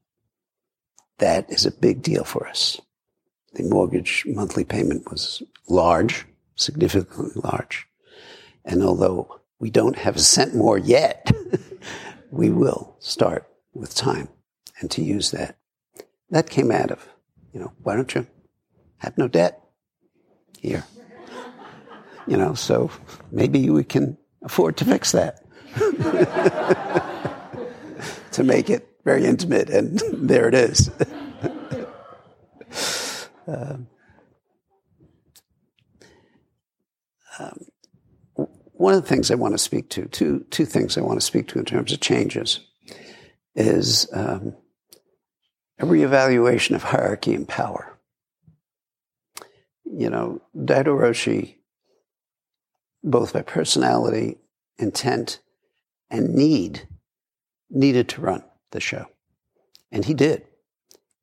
That 1.19 1.51
is 1.51 1.67
a 1.67 1.71
big 1.71 2.03
deal 2.03 2.25
for 2.25 2.47
us. 2.47 2.81
The 3.57 3.63
mortgage 3.63 4.25
monthly 4.27 4.65
payment 4.65 5.11
was 5.11 5.43
large, 5.67 6.27
significantly 6.57 7.41
large. 7.43 7.89
And 8.67 8.83
although 8.83 9.41
we 9.59 9.71
don't 9.71 9.97
have 9.97 10.17
a 10.17 10.21
cent 10.21 10.55
more 10.55 10.77
yet, 10.77 11.31
we 12.31 12.51
will 12.51 12.97
start 12.99 13.49
with 13.73 13.95
time 13.95 14.29
and 14.79 14.91
to 14.91 15.03
use 15.03 15.31
that. 15.31 15.57
That 16.29 16.51
came 16.51 16.71
out 16.71 16.91
of, 16.91 17.09
you 17.55 17.61
know, 17.61 17.73
why 17.83 17.97
don't 17.97 18.15
you 18.15 18.27
have 18.99 19.17
no 19.17 19.27
debt 19.27 19.59
here? 20.61 20.85
You 22.29 22.37
know, 22.37 22.55
so 22.55 22.91
maybe 23.31 23.71
we 23.71 23.85
can 23.85 24.19
afford 24.43 24.77
to 24.79 24.85
fix 24.85 25.13
that. 25.13 25.45
to 28.33 28.43
make 28.43 28.69
it 28.69 28.89
very 29.05 29.25
intimate, 29.25 29.71
and 29.71 30.03
there 30.13 30.49
it 30.49 30.55
is. 30.55 30.91
Um, 33.47 33.89
um, 37.39 37.67
one 38.73 38.95
of 38.95 39.03
the 39.03 39.09
things 39.09 39.31
I 39.31 39.35
want 39.37 39.55
to 39.55 39.59
speak 39.59 39.89
to, 39.91 40.07
two, 40.07 40.45
two 40.51 40.67
things 40.67 40.99
I 40.99 41.03
want 41.03 41.19
to 41.19 41.27
speak 41.27 41.49
to 41.49 41.59
in 41.59 41.65
terms 41.65 41.93
of 41.93 42.01
changes, 42.01 42.61
is 43.55 44.07
um, 44.13 44.55
a 45.79 45.87
reevaluation 45.87 46.75
of 46.75 46.83
hierarchy 46.83 47.35
and 47.35 47.49
power. 47.49 47.99
You 49.85 50.11
know, 50.11 50.43
Daido 50.55 50.99
Roshi, 50.99 51.57
both 53.03 53.33
by 53.33 53.43
personality, 53.43 54.39
intent, 54.79 55.41
and 56.11 56.35
need, 56.35 56.87
needed 57.71 58.09
to 58.11 58.21
run 58.21 58.45
the 58.73 58.81
show. 58.81 59.07
And 59.91 60.05
he 60.05 60.15
did. 60.15 60.47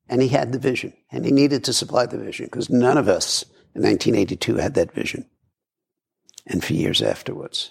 And 0.08 0.20
he 0.20 0.28
had 0.28 0.52
the 0.52 0.58
vision. 0.58 0.92
And 1.10 1.24
he 1.24 1.32
needed 1.32 1.64
to 1.64 1.72
supply 1.72 2.06
the 2.06 2.18
vision 2.18 2.46
because 2.46 2.70
none 2.70 2.98
of 2.98 3.08
us 3.08 3.42
in 3.74 3.82
1982 3.82 4.56
had 4.56 4.74
that 4.74 4.92
vision. 4.92 5.28
And 6.46 6.62
for 6.62 6.74
years 6.74 7.00
afterwards. 7.00 7.70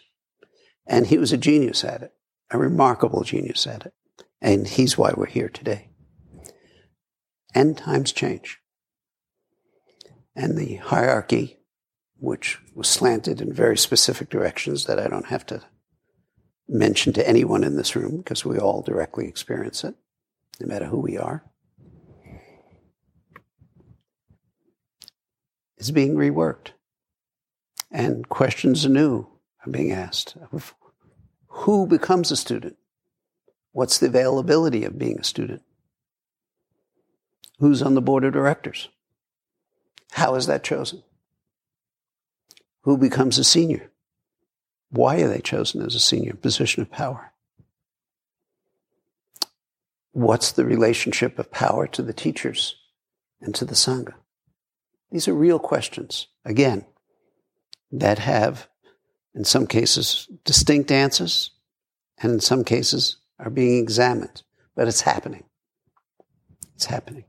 And 0.88 1.08
he 1.08 1.18
was 1.18 1.32
a 1.32 1.38
genius 1.38 1.84
at 1.84 2.02
it, 2.02 2.14
a 2.52 2.58
remarkable 2.58 3.24
genius 3.24 3.68
at 3.68 3.86
it. 3.86 3.94
And 4.42 4.68
he's 4.68 4.98
why 4.98 5.14
we're 5.16 5.28
here 5.28 5.50
today. 5.50 5.90
And 7.56 7.78
times 7.78 8.12
change. 8.12 8.60
And 10.36 10.58
the 10.58 10.78
hierarchy, 10.78 11.60
which 12.18 12.60
was 12.74 12.90
slanted 12.90 13.40
in 13.42 13.54
very 13.54 13.78
specific 13.78 14.30
directions 14.30 14.86
that 14.86 15.00
I 15.00 15.08
don't 15.08 15.28
have 15.28 15.46
to 15.48 15.62
mention 16.68 17.14
to 17.14 17.28
anyone 17.28 17.64
in 17.64 17.78
this 17.78 17.96
room 17.96 18.18
because 18.18 18.44
we 18.44 18.58
all 18.58 18.82
directly 18.82 19.28
experience 19.28 19.84
it, 19.84 19.94
no 20.60 20.68
matter 20.68 20.86
who 20.86 20.98
we 20.98 21.18
are, 21.18 21.44
is 25.84 25.92
being 25.92 26.16
reworked. 26.16 26.72
And 27.92 28.28
questions 28.30 28.86
anew 28.86 29.28
are 29.66 29.72
being 29.72 29.92
asked 29.92 30.36
of 30.52 30.74
who 31.48 31.86
becomes 31.86 32.32
a 32.32 32.38
student? 32.38 32.78
What's 33.72 34.00
the 34.00 34.08
availability 34.08 34.86
of 34.86 34.98
being 34.98 35.20
a 35.20 35.24
student? 35.24 35.62
Who's 37.60 37.82
on 37.82 37.94
the 37.94 38.02
board 38.02 38.24
of 38.24 38.34
directors? 38.34 38.90
How 40.12 40.36
is 40.36 40.48
that 40.48 40.64
chosen? 40.64 41.04
Who 42.82 42.98
becomes 42.98 43.38
a 43.38 43.44
senior? 43.44 43.92
Why 44.90 45.22
are 45.22 45.28
they 45.28 45.40
chosen 45.40 45.82
as 45.82 45.96
a 45.96 46.00
senior 46.00 46.34
position 46.34 46.82
of 46.82 46.92
power? 46.92 47.32
What's 50.12 50.52
the 50.52 50.66
relationship 50.66 51.40
of 51.40 51.52
power 51.52 51.88
to 51.88 52.02
the 52.04 52.14
teachers 52.14 52.76
and 53.42 53.56
to 53.56 53.66
the 53.66 53.76
Sangha? 53.76 54.14
These 55.14 55.28
are 55.28 55.36
real 55.36 55.60
questions, 55.60 56.26
again, 56.44 56.86
that 57.92 58.18
have, 58.18 58.68
in 59.36 59.44
some 59.44 59.68
cases, 59.68 60.28
distinct 60.44 60.92
answers, 60.92 61.52
and 62.18 62.32
in 62.32 62.40
some 62.40 62.64
cases, 62.64 63.18
are 63.38 63.52
being 63.52 63.78
examined. 63.78 64.42
But 64.76 64.88
it's 64.88 65.02
happening. 65.02 65.44
It's 66.74 66.86
happening. 66.86 67.26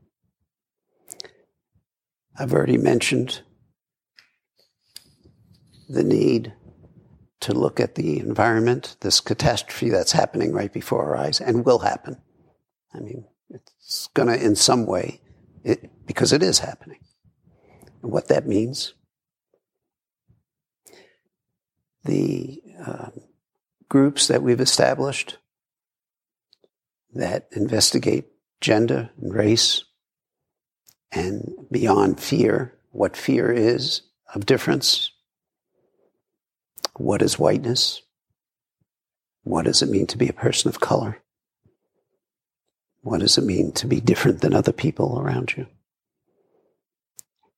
I've 2.35 2.53
already 2.53 2.79
mentioned 2.79 3.43
the 5.87 6.03
need 6.03 6.53
to 7.41 7.53
look 7.53 7.79
at 7.79 7.93
the 7.93 8.19
environment, 8.19 8.97
this 9.01 9.19
catastrophe 9.19 9.91
that's 9.91 10.13
happening 10.13 10.53
right 10.53 10.73
before 10.73 11.05
our 11.05 11.17
eyes 11.17 11.39
and 11.39 11.63
will 11.63 11.79
happen. 11.79 12.17
I 12.95 12.99
mean, 13.01 13.25
it's 13.51 14.07
going 14.15 14.29
to, 14.29 14.43
in 14.43 14.55
some 14.55 14.87
way, 14.87 15.21
it, 15.63 16.07
because 16.07 16.33
it 16.33 16.41
is 16.41 16.57
happening. 16.57 16.97
And 18.05 18.11
what 18.11 18.27
that 18.27 18.45
means. 18.45 18.93
The 22.03 22.61
uh, 22.85 23.09
groups 23.89 24.27
that 24.27 24.43
we've 24.43 24.61
established 24.61 25.39
that 27.15 27.47
investigate 27.53 28.25
gender 28.61 29.09
and 29.19 29.33
race 29.33 29.85
and 31.11 31.55
beyond 31.71 32.19
fear, 32.19 32.77
what 32.91 33.17
fear 33.17 33.51
is 33.51 34.03
of 34.35 34.45
difference, 34.45 35.11
what 36.97 37.23
is 37.23 37.39
whiteness? 37.39 38.03
What 39.41 39.65
does 39.65 39.81
it 39.81 39.89
mean 39.89 40.05
to 40.07 40.17
be 40.19 40.29
a 40.29 40.33
person 40.33 40.69
of 40.69 40.79
color? 40.79 41.23
What 43.01 43.21
does 43.21 43.39
it 43.39 43.45
mean 43.45 43.71
to 43.71 43.87
be 43.87 43.99
different 43.99 44.41
than 44.41 44.53
other 44.53 44.73
people 44.73 45.19
around 45.19 45.57
you? 45.57 45.65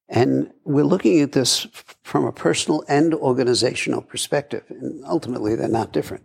And 0.09 0.51
we're 0.63 0.85
looking 0.85 1.19
at 1.21 1.33
this 1.33 1.67
from 2.03 2.25
a 2.25 2.31
personal 2.31 2.83
and 2.87 3.13
organizational 3.13 4.01
perspective. 4.01 4.63
And 4.69 5.03
ultimately, 5.05 5.55
they're 5.55 5.67
not 5.67 5.91
different. 5.91 6.23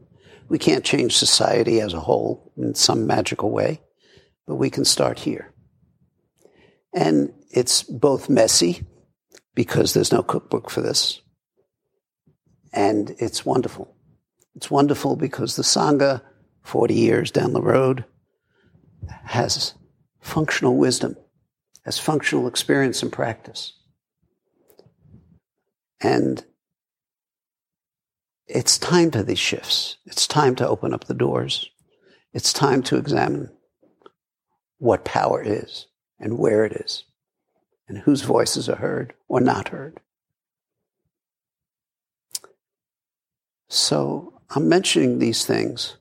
We 0.48 0.58
can't 0.58 0.84
change 0.84 1.16
society 1.16 1.80
as 1.80 1.94
a 1.94 2.00
whole 2.00 2.52
in 2.56 2.74
some 2.74 3.06
magical 3.06 3.50
way, 3.50 3.80
but 4.46 4.56
we 4.56 4.70
can 4.70 4.84
start 4.84 5.18
here. 5.18 5.52
And 6.94 7.32
it's 7.50 7.82
both 7.82 8.28
messy 8.28 8.84
because 9.54 9.94
there's 9.94 10.12
no 10.12 10.22
cookbook 10.22 10.70
for 10.70 10.80
this. 10.80 11.20
And 12.72 13.14
it's 13.18 13.44
wonderful. 13.44 13.94
It's 14.54 14.70
wonderful 14.70 15.16
because 15.16 15.56
the 15.56 15.62
Sangha, 15.62 16.22
40 16.62 16.94
years 16.94 17.30
down 17.30 17.52
the 17.52 17.62
road, 17.62 18.04
has 19.24 19.74
functional 20.20 20.76
wisdom, 20.76 21.16
has 21.84 21.98
functional 21.98 22.46
experience 22.46 23.02
and 23.02 23.12
practice. 23.12 23.72
And 26.00 26.44
it's 28.46 28.78
time 28.78 29.10
for 29.10 29.22
these 29.22 29.38
shifts. 29.38 29.96
It's 30.04 30.26
time 30.26 30.54
to 30.56 30.68
open 30.68 30.92
up 30.92 31.04
the 31.04 31.14
doors. 31.14 31.70
It's 32.32 32.52
time 32.52 32.82
to 32.84 32.96
examine 32.96 33.50
what 34.78 35.04
power 35.04 35.42
is 35.42 35.86
and 36.18 36.38
where 36.38 36.64
it 36.64 36.72
is 36.72 37.04
and 37.88 37.98
whose 37.98 38.22
voices 38.22 38.68
are 38.68 38.76
heard 38.76 39.14
or 39.28 39.40
not 39.40 39.68
heard. 39.68 40.00
So 43.68 44.40
I'm 44.50 44.68
mentioning 44.68 45.18
these 45.18 45.44
things 45.44 45.96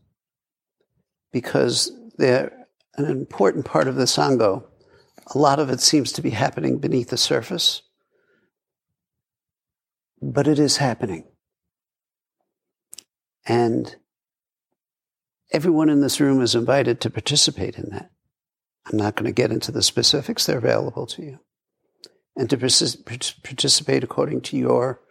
because 1.31 1.91
they're 2.17 2.51
an 2.95 3.05
important 3.05 3.65
part 3.65 3.87
of 3.87 3.95
the 3.95 4.03
Sangha. 4.03 4.63
A 5.33 5.37
lot 5.37 5.59
of 5.59 5.69
it 5.69 5.79
seems 5.79 6.11
to 6.13 6.21
be 6.21 6.31
happening 6.31 6.79
beneath 6.79 7.09
the 7.09 7.17
surface, 7.17 7.83
but 10.21 10.47
it 10.47 10.59
is 10.59 10.77
happening. 10.77 11.25
And 13.45 13.95
everyone 15.51 15.89
in 15.89 16.01
this 16.01 16.19
room 16.19 16.41
is 16.41 16.53
invited 16.53 16.99
to 17.01 17.09
participate 17.09 17.77
in 17.77 17.89
that. 17.91 18.11
I'm 18.85 18.97
not 18.97 19.15
going 19.15 19.25
to 19.25 19.31
get 19.31 19.51
into 19.51 19.71
the 19.71 19.81
specifics, 19.81 20.45
they're 20.45 20.57
available 20.57 21.05
to 21.07 21.21
you. 21.21 21.39
And 22.35 22.49
to 22.49 22.57
participate 22.57 24.03
according 24.03 24.41
to 24.41 24.57
your, 24.57 25.01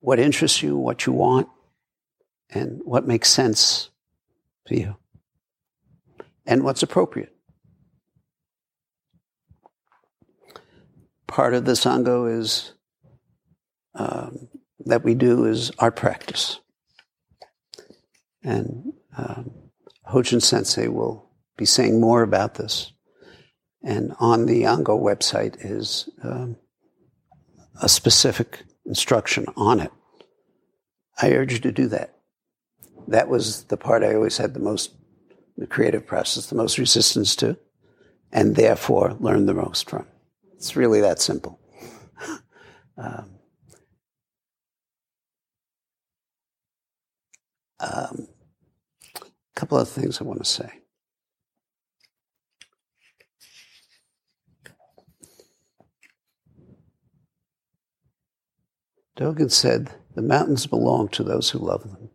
what 0.00 0.18
interests 0.18 0.62
you, 0.62 0.76
what 0.76 1.06
you 1.06 1.12
want, 1.12 1.48
and 2.50 2.80
what 2.84 3.06
makes 3.06 3.28
sense 3.28 3.90
for 4.66 4.74
you, 4.74 4.96
and 6.46 6.64
what's 6.64 6.82
appropriate. 6.82 7.34
Part 11.32 11.54
of 11.54 11.64
the 11.64 11.72
Sangha 11.72 12.38
is 12.38 12.74
um, 13.94 14.48
that 14.80 15.02
we 15.02 15.14
do 15.14 15.46
is 15.46 15.72
art 15.78 15.96
practice. 15.96 16.60
And 18.44 18.92
um, 19.16 19.50
Hojin 20.12 20.42
Sensei 20.42 20.88
will 20.88 21.30
be 21.56 21.64
saying 21.64 21.98
more 21.98 22.22
about 22.22 22.56
this. 22.56 22.92
And 23.82 24.14
on 24.20 24.44
the 24.44 24.66
Ango 24.66 24.98
website 24.98 25.56
is 25.58 26.10
um, 26.22 26.58
a 27.80 27.88
specific 27.88 28.64
instruction 28.84 29.46
on 29.56 29.80
it. 29.80 29.90
I 31.22 31.32
urge 31.32 31.54
you 31.54 31.60
to 31.60 31.72
do 31.72 31.86
that. 31.86 32.14
That 33.08 33.28
was 33.28 33.64
the 33.64 33.78
part 33.78 34.04
I 34.04 34.14
always 34.14 34.36
had 34.36 34.52
the 34.52 34.60
most, 34.60 34.90
the 35.56 35.66
creative 35.66 36.06
process, 36.06 36.48
the 36.48 36.56
most 36.56 36.76
resistance 36.76 37.34
to, 37.36 37.56
and 38.30 38.54
therefore 38.54 39.16
learned 39.18 39.48
the 39.48 39.54
most 39.54 39.88
from. 39.88 40.04
It's 40.62 40.76
really 40.76 41.00
that 41.00 41.20
simple. 41.20 41.58
um, 42.96 43.30
um, 47.80 48.28
a 49.10 49.56
couple 49.56 49.76
of 49.76 49.88
things 49.88 50.20
I 50.20 50.24
want 50.24 50.38
to 50.38 50.44
say. 50.44 50.70
Dogen 59.18 59.50
said, 59.50 59.90
The 60.14 60.22
mountains 60.22 60.68
belong 60.68 61.08
to 61.08 61.24
those 61.24 61.50
who 61.50 61.58
love 61.58 61.82
them. 61.90 62.11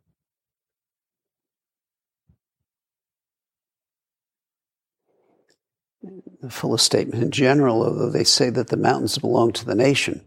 The 6.42 6.50
fullest 6.52 6.86
statement 6.86 7.24
in 7.24 7.32
general, 7.32 7.84
although 7.84 8.10
they 8.10 8.24
say 8.24 8.50
that 8.52 8.68
the 8.68 8.78
mountains 8.78 9.18
belong 9.18 9.54
to 9.54 9.66
the 9.66 9.76
nation, 9.76 10.24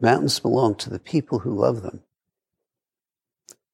mountains 0.00 0.40
belong 0.40 0.74
to 0.76 0.90
the 0.90 0.98
people 0.98 1.40
who 1.40 1.54
love 1.54 1.82
them. 1.82 2.02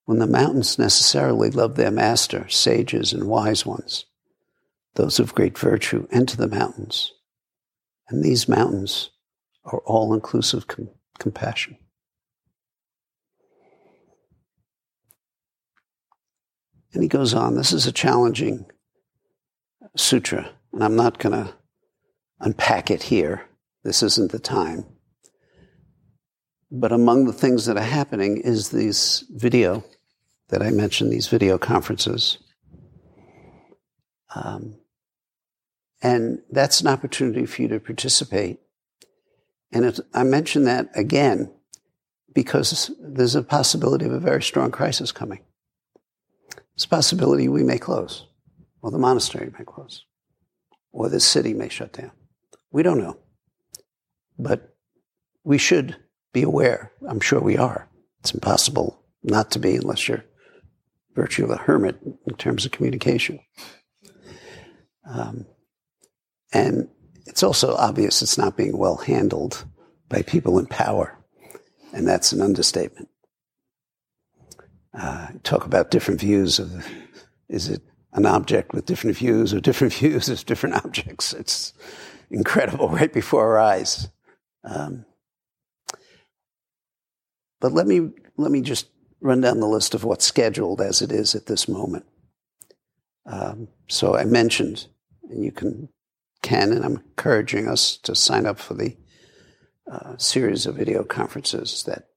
When 0.05 0.19
the 0.19 0.27
mountains 0.27 0.79
necessarily 0.79 1.51
love 1.51 1.77
their 1.77 1.91
master, 1.91 2.49
sages 2.49 3.13
and 3.13 3.25
wise 3.25 3.65
ones, 3.65 4.07
those 4.95 5.19
of 5.19 5.35
great 5.35 5.57
virtue, 5.57 6.07
enter 6.11 6.37
the 6.37 6.49
mountains. 6.49 7.13
And 8.09 8.23
these 8.23 8.49
mountains 8.49 9.11
are 9.65 9.81
all 9.81 10.15
inclusive 10.15 10.67
com- 10.67 10.91
compassion. 11.19 11.79
And 16.93 17.03
he 17.03 17.09
goes 17.09 17.35
on, 17.35 17.55
this 17.55 17.73
is 17.73 17.87
a 17.87 17.93
challenging 17.93 18.67
sutra, 19.97 20.51
and 20.73 20.83
I'm 20.83 20.97
not 20.97 21.19
going 21.19 21.45
to 21.45 21.55
unpack 22.41 22.91
it 22.91 23.05
here. 23.05 23.49
This 23.85 24.03
isn't 24.03 24.33
the 24.33 24.39
time. 24.39 24.85
But 26.71 26.93
among 26.93 27.25
the 27.25 27.33
things 27.33 27.67
that 27.67 27.77
are 27.77 27.83
happening 27.83 28.39
is 28.39 28.71
this 28.71 29.25
video 29.31 29.85
that 30.49 30.63
I 30.63 30.71
mentioned, 30.71 31.13
these 31.13 31.29
video 31.29 31.59
conferences. 31.59 32.39
Um, 34.35 34.77
and 36.03 36.41
that's 36.51 36.81
an 36.81 36.87
opportunity 36.87 37.47
for 37.47 37.63
you 37.63 37.69
to 37.69 37.81
participate. 37.81 38.61
And 39.73 39.85
it, 39.85 40.01
I 40.15 40.25
mention 40.25 40.65
that 40.65 40.91
again 40.95 41.53
because 42.35 42.91
there's 43.01 43.35
a 43.35 43.43
possibility 43.43 44.05
of 44.05 44.13
a 44.13 44.21
very 44.21 44.43
strong 44.43 44.71
crisis 44.71 45.13
coming. 45.13 45.41
There's 46.55 46.85
a 46.85 46.89
possibility 46.89 47.49
we 47.49 47.65
may 47.65 47.79
close, 47.79 48.27
or 48.83 48.91
the 48.91 48.99
monastery 48.99 49.51
may 49.59 49.65
close, 49.65 50.05
or 50.93 51.09
the 51.09 51.21
city 51.21 51.53
may 51.53 51.69
shut 51.69 51.95
down. 51.95 52.13
We 52.71 52.83
don't 52.83 52.99
know. 52.99 53.17
But 54.39 54.75
we 55.45 55.59
should 55.59 55.97
be 56.33 56.43
aware. 56.43 56.93
I'm 57.09 57.21
sure 57.21 57.41
we 57.41 57.57
are. 57.57 57.89
It's 58.21 58.33
impossible 58.33 59.03
not 59.23 59.51
to 59.53 59.59
be 59.59 59.77
unless 59.77 60.09
you're 60.09 60.25
virtue 61.15 61.45
of 61.45 61.51
a 61.51 61.57
hermit 61.57 61.99
in 62.27 62.35
terms 62.37 62.65
of 62.65 62.71
communication. 62.71 63.41
Um, 65.05 65.47
and 66.53 66.89
it's 67.27 67.43
also 67.43 67.75
obvious 67.75 68.23
it's 68.23 68.39
not 68.39 68.57
being 68.57 68.79
well 68.79 68.97
handled 68.97 69.65
by 70.09 70.23
people 70.23 70.59
in 70.59 70.67
power. 70.67 71.19
And 71.93 72.07
that's 72.07 72.33
an 72.33 72.41
understatement 72.41 73.09
uh, 74.99 75.29
talk 75.43 75.65
about 75.65 75.91
different 75.91 76.21
views 76.21 76.59
of 76.59 76.87
is 77.49 77.69
it 77.69 77.83
an 78.13 78.27
object 78.27 78.73
with 78.73 78.87
different 78.87 79.17
views 79.17 79.55
or 79.55 79.61
different 79.61 79.93
views 80.03 80.29
as 80.29 80.45
different 80.45 80.77
objects. 80.77 81.33
It's 81.33 81.73
incredible 82.31 82.89
right 82.99 83.13
before 83.13 83.43
our 83.43 83.59
eyes. 83.59 84.09
Um, 84.65 85.05
but 87.61 87.73
let 87.73 87.87
me 87.87 88.11
let 88.37 88.51
me 88.51 88.61
just 88.61 88.89
run 89.21 89.41
down 89.41 89.61
the 89.61 89.67
list 89.67 89.95
of 89.95 90.05
what's 90.05 90.25
scheduled 90.25 90.81
as 90.81 91.03
it 91.03 91.11
is 91.11 91.35
at 91.35 91.47
this 91.47 91.69
moment. 91.69 92.07
Um, 93.27 93.69
so 93.89 94.17
I 94.17 94.25
mentioned, 94.25 94.87
and 95.29 95.45
you 95.45 95.53
can 95.53 95.89
can, 96.43 96.73
and 96.73 96.85
I'm 96.85 96.97
encouraging 96.97 97.69
us 97.69 97.97
to 97.99 98.15
sign 98.15 98.47
up 98.47 98.59
for 98.59 98.75
the 98.75 98.97
uh, 99.91 100.17
series 100.19 100.67
of 100.67 100.77
video 100.77 101.03
conferences 101.03 101.83
that 101.85 102.09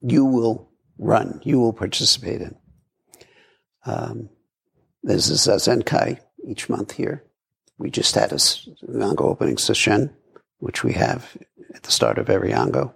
you 0.00 0.24
will 0.24 0.70
run, 0.98 1.40
you 1.44 1.60
will 1.60 1.72
participate 1.72 2.40
in. 2.40 2.56
Um, 3.84 4.30
there's 5.02 5.30
a 5.30 5.34
Zazenkai 5.34 6.20
each 6.46 6.68
month 6.68 6.92
here. 6.92 7.24
We 7.78 7.90
just 7.90 8.14
had 8.14 8.32
a 8.32 8.38
Ango 9.02 9.28
opening 9.28 9.58
session, 9.58 10.14
which 10.58 10.82
we 10.82 10.94
have 10.94 11.36
at 11.74 11.82
the 11.82 11.90
start 11.90 12.18
of 12.18 12.30
every 12.30 12.52
Ango. 12.52 12.94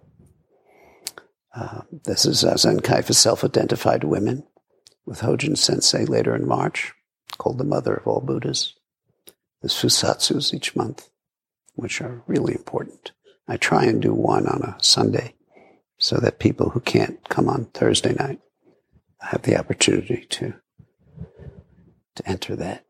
Uh, 1.55 1.83
this 2.05 2.25
is 2.25 2.45
Zazenkai 2.45 3.05
for 3.05 3.13
self-identified 3.13 4.05
women 4.05 4.47
with 5.05 5.21
Hojin 5.21 5.59
Sensei 5.59 6.05
later 6.05 6.35
in 6.35 6.47
March, 6.47 6.93
called 7.39 7.59
the 7.59 7.65
mother 7.65 7.95
of 7.95 8.07
all 8.07 8.21
Buddhas. 8.21 8.75
There's 9.61 9.75
Fusatsus 9.75 10.55
each 10.55 10.77
month, 10.77 11.11
which 11.75 12.01
are 12.01 12.23
really 12.27 12.55
important. 12.55 13.13
I 13.49 13.57
try 13.57 13.85
and 13.85 14.01
do 14.01 14.15
one 14.15 14.47
on 14.47 14.63
a 14.63 14.77
Sunday 14.81 15.35
so 15.99 16.17
that 16.19 16.39
people 16.39 16.71
who 16.71 16.81
can't 16.81 17.29
come 17.29 17.49
on 17.49 17.67
Thursday 17.67 18.15
night 18.15 18.41
have 19.21 19.43
the 19.43 19.59
opportunity 19.59 20.25
to 20.31 20.55
to 22.17 22.29
enter 22.29 22.57
that. 22.57 22.85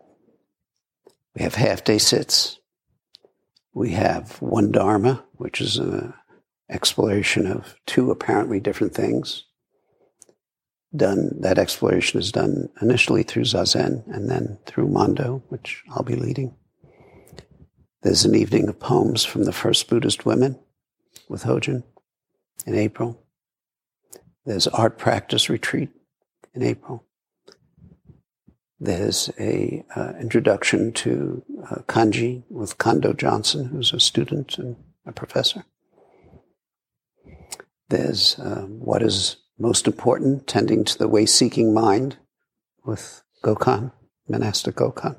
We 1.35 1.43
have 1.43 1.55
half 1.55 1.85
day 1.85 1.99
sits. 1.99 2.59
We 3.72 3.91
have 3.91 4.43
one 4.43 4.72
Dharma, 4.72 5.24
which 5.35 5.61
is 5.61 5.76
an 5.76 6.12
exploration 6.68 7.47
of 7.47 7.76
two 7.87 8.11
apparently 8.11 8.61
different 8.61 8.95
things. 8.95 9.45
Done 10.95 11.41
that 11.41 11.59
exploration 11.59 12.18
is 12.18 12.33
done 12.33 12.68
initially 12.83 13.22
through 13.22 13.45
Zazen 13.45 14.05
and 14.12 14.28
then 14.28 14.59
through 14.66 14.89
Mondo, 14.89 15.43
which 15.49 15.85
I'll 15.91 16.03
be 16.03 16.16
leading. 16.16 16.57
There's 18.03 18.24
an 18.24 18.35
evening 18.35 18.68
of 18.68 18.81
poems 18.81 19.24
from 19.24 19.45
the 19.45 19.53
first 19.53 19.89
Buddhist 19.89 20.26
women 20.26 20.59
with 21.28 21.45
Hojin 21.45 21.85
in 22.66 22.74
April. 22.74 23.22
There's 24.45 24.66
art 24.66 24.99
practice 24.99 25.49
retreat 25.49 25.91
in 26.55 26.62
April. 26.62 27.05
There's 28.83 29.28
a 29.39 29.85
uh, 29.95 30.14
introduction 30.18 30.93
to 30.95 31.45
uh, 31.70 31.83
kanji 31.87 32.45
with 32.49 32.78
Kondo 32.78 33.12
Johnson, 33.12 33.66
who's 33.66 33.93
a 33.93 34.01
student 34.01 34.57
and 34.57 34.76
a 35.05 35.12
professor. 35.12 35.64
There's 37.91 38.39
um, 38.39 38.81
what 38.81 39.03
is 39.03 39.37
most 39.59 39.87
important, 39.87 40.47
tending 40.47 40.85
to 40.85 40.97
the 40.97 41.09
way-seeking 41.09 41.74
mind 41.74 42.16
with 42.83 43.22
Gokan, 43.45 43.93
monastic 44.26 44.76
Gokan. 44.76 45.16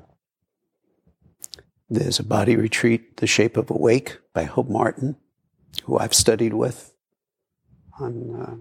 There's 1.88 2.18
a 2.18 2.24
body 2.24 2.56
retreat, 2.56 3.18
The 3.18 3.28
Shape 3.28 3.56
of 3.56 3.70
Awake 3.70 4.18
by 4.32 4.44
Hope 4.44 4.68
Martin, 4.68 5.16
who 5.84 5.98
I've 5.98 6.14
studied 6.14 6.54
with 6.54 6.92
on 8.00 8.34
uh, 8.34 8.56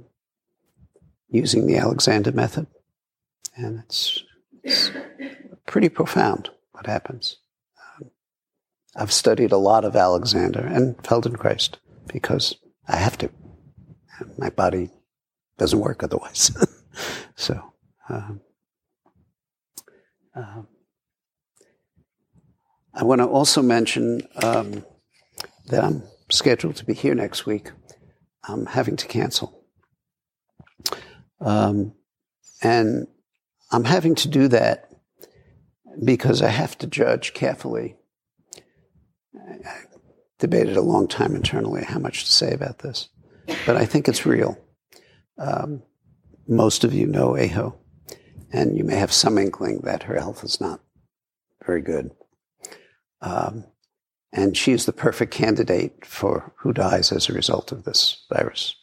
using 1.29 1.65
the 1.65 1.77
Alexander 1.77 2.31
method. 2.31 2.67
And 3.55 3.79
it's, 3.79 4.23
it's 4.63 4.91
pretty 5.65 5.89
profound 5.89 6.49
what 6.71 6.85
happens. 6.85 7.37
Um, 7.99 8.11
I've 8.95 9.11
studied 9.11 9.51
a 9.51 9.57
lot 9.57 9.85
of 9.85 9.95
Alexander 9.95 10.61
and 10.61 10.97
Feldenkrais 10.97 11.75
because 12.07 12.55
I 12.87 12.97
have 12.97 13.17
to. 13.19 13.29
My 14.37 14.49
body 14.49 14.91
doesn't 15.57 15.79
work 15.79 16.03
otherwise. 16.03 16.51
so, 17.35 17.73
um, 18.09 18.41
um, 20.35 20.67
I 22.93 23.03
want 23.03 23.19
to 23.19 23.25
also 23.25 23.61
mention 23.61 24.27
um, 24.43 24.85
that 25.67 25.83
I'm 25.83 26.03
scheduled 26.29 26.75
to 26.77 26.85
be 26.85 26.93
here 26.93 27.15
next 27.15 27.45
week. 27.45 27.71
I'm 28.43 28.65
having 28.65 28.95
to 28.97 29.07
cancel. 29.07 29.65
Um, 31.39 31.93
and 32.61 33.07
I'm 33.71 33.85
having 33.85 34.15
to 34.15 34.27
do 34.27 34.47
that 34.49 34.89
because 36.03 36.41
I 36.41 36.49
have 36.49 36.77
to 36.79 36.87
judge 36.87 37.33
carefully. 37.33 37.95
I 39.35 39.57
debated 40.39 40.75
a 40.75 40.81
long 40.81 41.07
time 41.07 41.35
internally 41.35 41.83
how 41.83 41.99
much 41.99 42.25
to 42.25 42.31
say 42.31 42.51
about 42.51 42.79
this, 42.79 43.09
but 43.65 43.77
I 43.77 43.85
think 43.85 44.07
it's 44.07 44.25
real. 44.25 44.57
Um, 45.37 45.83
most 46.47 46.83
of 46.83 46.93
you 46.93 47.07
know 47.07 47.37
Aho, 47.37 47.77
and 48.51 48.77
you 48.77 48.83
may 48.83 48.95
have 48.95 49.13
some 49.13 49.37
inkling 49.37 49.81
that 49.83 50.03
her 50.03 50.19
health 50.19 50.43
is 50.43 50.59
not 50.59 50.81
very 51.65 51.81
good. 51.81 52.11
Um, 53.21 53.65
and 54.33 54.55
she's 54.55 54.85
the 54.85 54.93
perfect 54.93 55.33
candidate 55.33 56.05
for 56.05 56.53
who 56.57 56.73
dies 56.73 57.11
as 57.11 57.29
a 57.29 57.33
result 57.33 57.71
of 57.71 57.83
this 57.83 58.25
virus. 58.31 58.75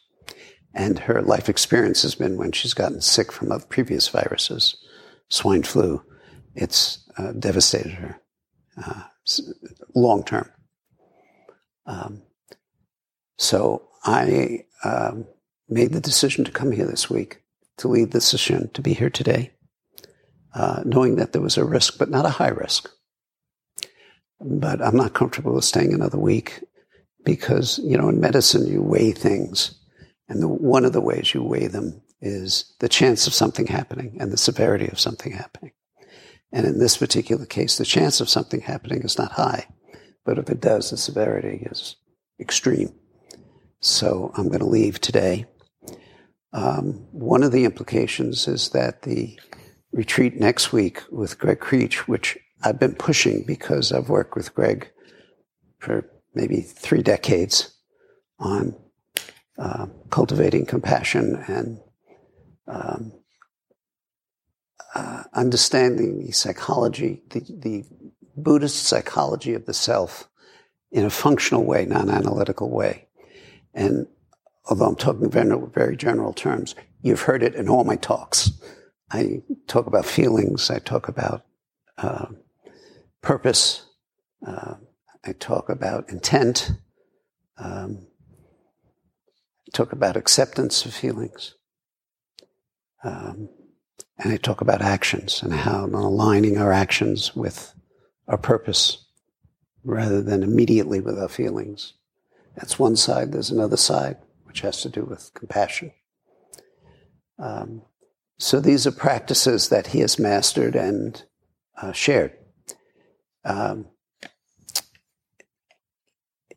And 0.73 0.99
her 0.99 1.21
life 1.21 1.49
experience 1.49 2.03
has 2.03 2.15
been 2.15 2.37
when 2.37 2.51
she's 2.51 2.73
gotten 2.73 3.01
sick 3.01 3.31
from 3.31 3.51
other 3.51 3.65
previous 3.65 4.07
viruses, 4.07 4.75
swine 5.29 5.63
flu, 5.63 6.03
it's 6.55 7.09
uh, 7.17 7.31
devastated 7.31 7.93
her 7.93 8.21
uh, 8.83 9.03
long 9.95 10.23
term. 10.23 10.49
Um, 11.85 12.23
so 13.37 13.87
I 14.03 14.65
um, 14.83 15.25
made 15.69 15.93
the 15.93 16.01
decision 16.01 16.43
to 16.45 16.51
come 16.51 16.71
here 16.71 16.85
this 16.85 17.09
week, 17.09 17.41
to 17.77 17.87
lead 17.87 18.11
the 18.11 18.21
session, 18.21 18.69
to 18.73 18.81
be 18.81 18.93
here 18.93 19.09
today, 19.09 19.51
uh, 20.53 20.83
knowing 20.85 21.15
that 21.15 21.31
there 21.31 21.41
was 21.41 21.57
a 21.57 21.65
risk, 21.65 21.97
but 21.97 22.09
not 22.09 22.25
a 22.25 22.29
high 22.29 22.49
risk. 22.49 22.89
But 24.41 24.81
I'm 24.81 24.95
not 24.95 25.13
comfortable 25.13 25.53
with 25.53 25.65
staying 25.65 25.93
another 25.93 26.17
week 26.17 26.63
because, 27.25 27.79
you 27.79 27.97
know, 27.97 28.09
in 28.09 28.19
medicine, 28.19 28.67
you 28.67 28.81
weigh 28.81 29.11
things. 29.11 29.78
And 30.29 30.41
the, 30.41 30.47
one 30.47 30.85
of 30.85 30.93
the 30.93 31.01
ways 31.01 31.33
you 31.33 31.43
weigh 31.43 31.67
them 31.67 32.01
is 32.21 32.73
the 32.79 32.89
chance 32.89 33.27
of 33.27 33.33
something 33.33 33.67
happening 33.67 34.17
and 34.19 34.31
the 34.31 34.37
severity 34.37 34.87
of 34.87 34.99
something 34.99 35.31
happening. 35.31 35.71
And 36.51 36.65
in 36.65 36.79
this 36.79 36.97
particular 36.97 37.45
case, 37.45 37.77
the 37.77 37.85
chance 37.85 38.21
of 38.21 38.29
something 38.29 38.61
happening 38.61 39.01
is 39.01 39.17
not 39.17 39.33
high. 39.33 39.67
But 40.25 40.37
if 40.37 40.49
it 40.49 40.61
does, 40.61 40.91
the 40.91 40.97
severity 40.97 41.67
is 41.69 41.95
extreme. 42.39 42.93
So 43.79 44.31
I'm 44.35 44.47
going 44.47 44.59
to 44.59 44.65
leave 44.65 45.01
today. 45.01 45.45
Um, 46.53 47.07
one 47.11 47.43
of 47.43 47.51
the 47.51 47.65
implications 47.65 48.47
is 48.47 48.69
that 48.69 49.03
the 49.03 49.39
retreat 49.91 50.39
next 50.39 50.71
week 50.71 51.01
with 51.11 51.39
Gregg 51.39 51.59
Krech, 51.59 51.95
which 52.07 52.37
I've 52.63 52.79
been 52.79 52.95
pushing 52.95 53.43
because 53.45 53.91
I've 53.91 54.09
worked 54.09 54.35
with 54.35 54.53
Greg 54.53 54.89
for 55.79 56.05
maybe 56.33 56.61
three 56.61 57.01
decades 57.01 57.73
on 58.39 58.75
uh, 59.59 59.87
cultivating 60.09 60.65
compassion 60.65 61.43
and 61.47 61.79
um, 62.67 63.11
uh, 64.95 65.23
understanding 65.33 66.25
the 66.25 66.31
psychology, 66.31 67.21
the, 67.29 67.41
the 67.49 67.83
Buddhist 68.35 68.83
psychology 68.83 69.53
of 69.53 69.65
the 69.65 69.73
self 69.73 70.29
in 70.91 71.05
a 71.05 71.09
functional 71.09 71.63
way, 71.63 71.85
non 71.85 72.09
analytical 72.09 72.69
way. 72.69 73.07
And 73.73 74.07
although 74.69 74.87
I'm 74.87 74.95
talking 74.95 75.29
very, 75.29 75.55
very 75.73 75.95
general 75.95 76.33
terms, 76.33 76.75
you've 77.01 77.21
heard 77.21 77.43
it 77.43 77.55
in 77.55 77.69
all 77.69 77.83
my 77.83 77.95
talks. 77.95 78.51
I 79.11 79.41
talk 79.67 79.87
about 79.87 80.05
feelings, 80.05 80.69
I 80.69 80.79
talk 80.79 81.07
about 81.07 81.45
uh, 81.97 82.27
purpose, 83.21 83.85
uh, 84.45 84.75
I 85.25 85.33
talk 85.33 85.69
about 85.69 86.09
intent, 86.09 86.71
um, 87.57 88.07
talk 89.73 89.91
about 89.91 90.17
acceptance 90.17 90.85
of 90.85 90.93
feelings. 90.93 91.55
Um, 93.03 93.49
and 94.17 94.33
I 94.33 94.37
talk 94.37 94.61
about 94.61 94.81
actions 94.81 95.41
and 95.41 95.53
how 95.53 95.85
aligning 95.85 96.57
our 96.57 96.73
actions 96.73 97.35
with 97.35 97.73
our 98.27 98.37
purpose 98.37 99.05
rather 99.83 100.21
than 100.21 100.43
immediately 100.43 100.99
with 100.99 101.17
our 101.17 101.29
feelings. 101.29 101.93
That's 102.55 102.77
one 102.77 102.97
side. 102.97 103.31
There's 103.31 103.51
another 103.51 103.77
side, 103.77 104.17
which 104.43 104.61
has 104.61 104.81
to 104.81 104.89
do 104.89 105.03
with 105.03 105.31
compassion. 105.33 105.93
Um, 107.37 107.83
so 108.37 108.59
these 108.59 108.85
are 108.85 108.91
practices 108.91 109.69
that 109.69 109.87
he 109.87 109.99
has 109.99 110.19
mastered 110.19 110.75
and 110.75 111.23
uh, 111.81 111.93
shared. 111.93 112.33
Um, 113.45 113.87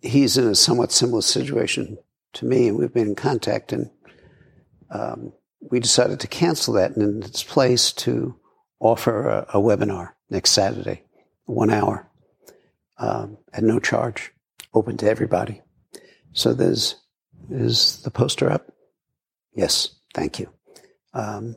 he's 0.00 0.36
in 0.36 0.48
a 0.48 0.54
somewhat 0.54 0.90
similar 0.90 1.22
situation 1.22 1.98
to 2.34 2.44
me, 2.44 2.68
and 2.68 2.78
we've 2.78 2.92
been 2.92 3.08
in 3.08 3.14
contact. 3.14 3.72
And 3.72 3.90
um, 4.90 5.32
we 5.60 5.80
decided 5.80 6.20
to 6.20 6.28
cancel 6.28 6.74
that 6.74 6.96
and 6.96 7.02
in 7.02 7.22
its 7.22 7.42
place 7.42 7.92
to 7.92 8.36
offer 8.80 9.28
a, 9.28 9.46
a 9.54 9.60
webinar 9.60 10.10
next 10.30 10.50
Saturday, 10.50 11.02
one 11.44 11.70
hour, 11.70 12.08
um, 12.98 13.38
at 13.52 13.62
no 13.62 13.78
charge, 13.78 14.32
open 14.74 14.96
to 14.98 15.08
everybody. 15.08 15.62
So 16.32 16.52
there's 16.52 16.96
is 17.50 18.02
the 18.02 18.10
poster 18.10 18.50
up? 18.50 18.72
Yes, 19.54 19.94
thank 20.14 20.38
you. 20.38 20.48
Um, 21.12 21.56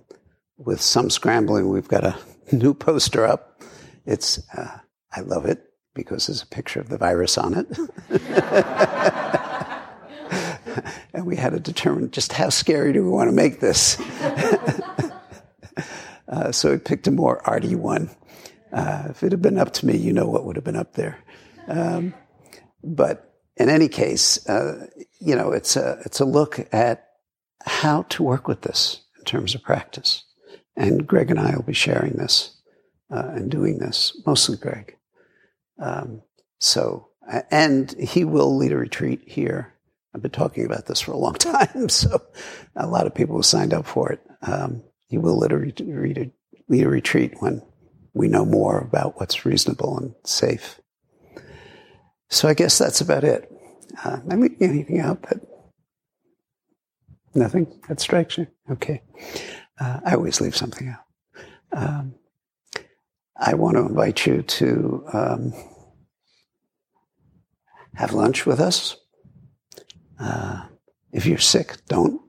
with 0.57 0.81
some 0.81 1.09
scrambling, 1.09 1.69
we've 1.69 1.87
got 1.87 2.03
a 2.03 2.17
new 2.51 2.73
poster 2.73 3.25
up. 3.25 3.61
It's 4.05 4.39
uh, 4.53 4.79
I 5.11 5.21
love 5.21 5.45
it 5.45 5.63
because 5.93 6.27
there's 6.27 6.41
a 6.43 6.47
picture 6.47 6.79
of 6.79 6.89
the 6.89 6.97
virus 6.97 7.37
on 7.37 7.53
it. 7.53 7.67
and 11.15 11.25
we 11.25 11.35
had 11.35 11.53
to 11.53 11.59
determine 11.59 12.11
just 12.11 12.33
how 12.33 12.49
scary 12.49 12.93
do 12.93 13.03
we 13.03 13.09
want 13.09 13.29
to 13.29 13.35
make 13.35 13.59
this. 13.59 13.99
uh, 16.27 16.51
so 16.51 16.71
we 16.71 16.77
picked 16.77 17.07
a 17.07 17.11
more 17.11 17.41
arty 17.47 17.75
one. 17.75 18.09
Uh, 18.73 19.07
if 19.09 19.23
it 19.23 19.31
had 19.31 19.41
been 19.41 19.57
up 19.57 19.71
to 19.73 19.85
me, 19.85 19.95
you 19.95 20.11
know 20.11 20.27
what 20.27 20.45
would 20.45 20.57
have 20.57 20.65
been 20.65 20.75
up 20.75 20.93
there. 20.93 21.17
Um, 21.67 22.13
but 22.83 23.33
in 23.57 23.69
any 23.69 23.87
case, 23.87 24.47
uh, 24.49 24.87
you 25.19 25.35
know, 25.35 25.51
it's 25.51 25.77
a 25.77 26.01
it's 26.05 26.19
a 26.19 26.25
look 26.25 26.59
at 26.73 27.07
how 27.63 28.03
to 28.03 28.23
work 28.23 28.47
with 28.47 28.61
this 28.61 29.01
in 29.17 29.23
terms 29.23 29.55
of 29.55 29.63
practice. 29.63 30.23
And 30.75 31.07
Greg 31.07 31.31
and 31.31 31.39
I 31.39 31.55
will 31.55 31.63
be 31.63 31.73
sharing 31.73 32.13
this 32.13 32.57
uh, 33.09 33.31
and 33.33 33.49
doing 33.49 33.79
this, 33.79 34.21
mostly 34.25 34.57
Greg. 34.57 34.97
Um, 35.79 36.21
so, 36.59 37.09
and 37.49 37.91
he 37.93 38.25
will 38.25 38.57
lead 38.57 38.73
a 38.73 38.77
retreat 38.77 39.21
here 39.25 39.74
I've 40.15 40.21
been 40.21 40.31
talking 40.31 40.65
about 40.65 40.85
this 40.85 41.01
for 41.01 41.11
a 41.11 41.17
long 41.17 41.33
time, 41.33 41.89
so 41.89 42.21
a 42.75 42.87
lot 42.87 43.05
of 43.05 43.13
people 43.13 43.35
have 43.35 43.45
signed 43.45 43.73
up 43.73 43.85
for 43.85 44.13
it. 44.13 44.21
Um, 44.41 44.81
you 45.09 45.19
will 45.19 45.37
lead 45.37 45.51
a, 45.51 46.31
lead 46.69 46.85
a 46.85 46.89
retreat 46.89 47.33
when 47.39 47.61
we 48.13 48.29
know 48.29 48.45
more 48.45 48.79
about 48.79 49.19
what's 49.19 49.45
reasonable 49.45 49.97
and 49.97 50.15
safe. 50.23 50.79
So 52.29 52.47
I 52.47 52.53
guess 52.53 52.77
that's 52.77 53.01
about 53.01 53.25
it. 53.25 53.51
Uh, 54.03 54.19
am 54.23 54.31
I 54.31 54.35
leaving 54.35 54.69
anything 54.69 54.99
out 55.01 55.21
that 55.23 55.41
nothing 57.33 57.81
that 57.89 57.99
strikes 57.99 58.37
you? 58.37 58.47
Okay. 58.71 59.03
Uh, 59.79 59.99
I 60.05 60.15
always 60.15 60.39
leave 60.39 60.55
something 60.55 60.87
out. 60.87 61.03
Um, 61.73 62.15
I 63.35 63.55
want 63.55 63.75
to 63.75 63.81
invite 63.81 64.25
you 64.25 64.43
to 64.43 65.05
um, 65.11 65.53
have 67.95 68.13
lunch 68.13 68.45
with 68.45 68.61
us 68.61 68.95
uh, 70.19 70.65
if 71.11 71.25
you're 71.25 71.37
sick, 71.37 71.77
don't. 71.87 72.21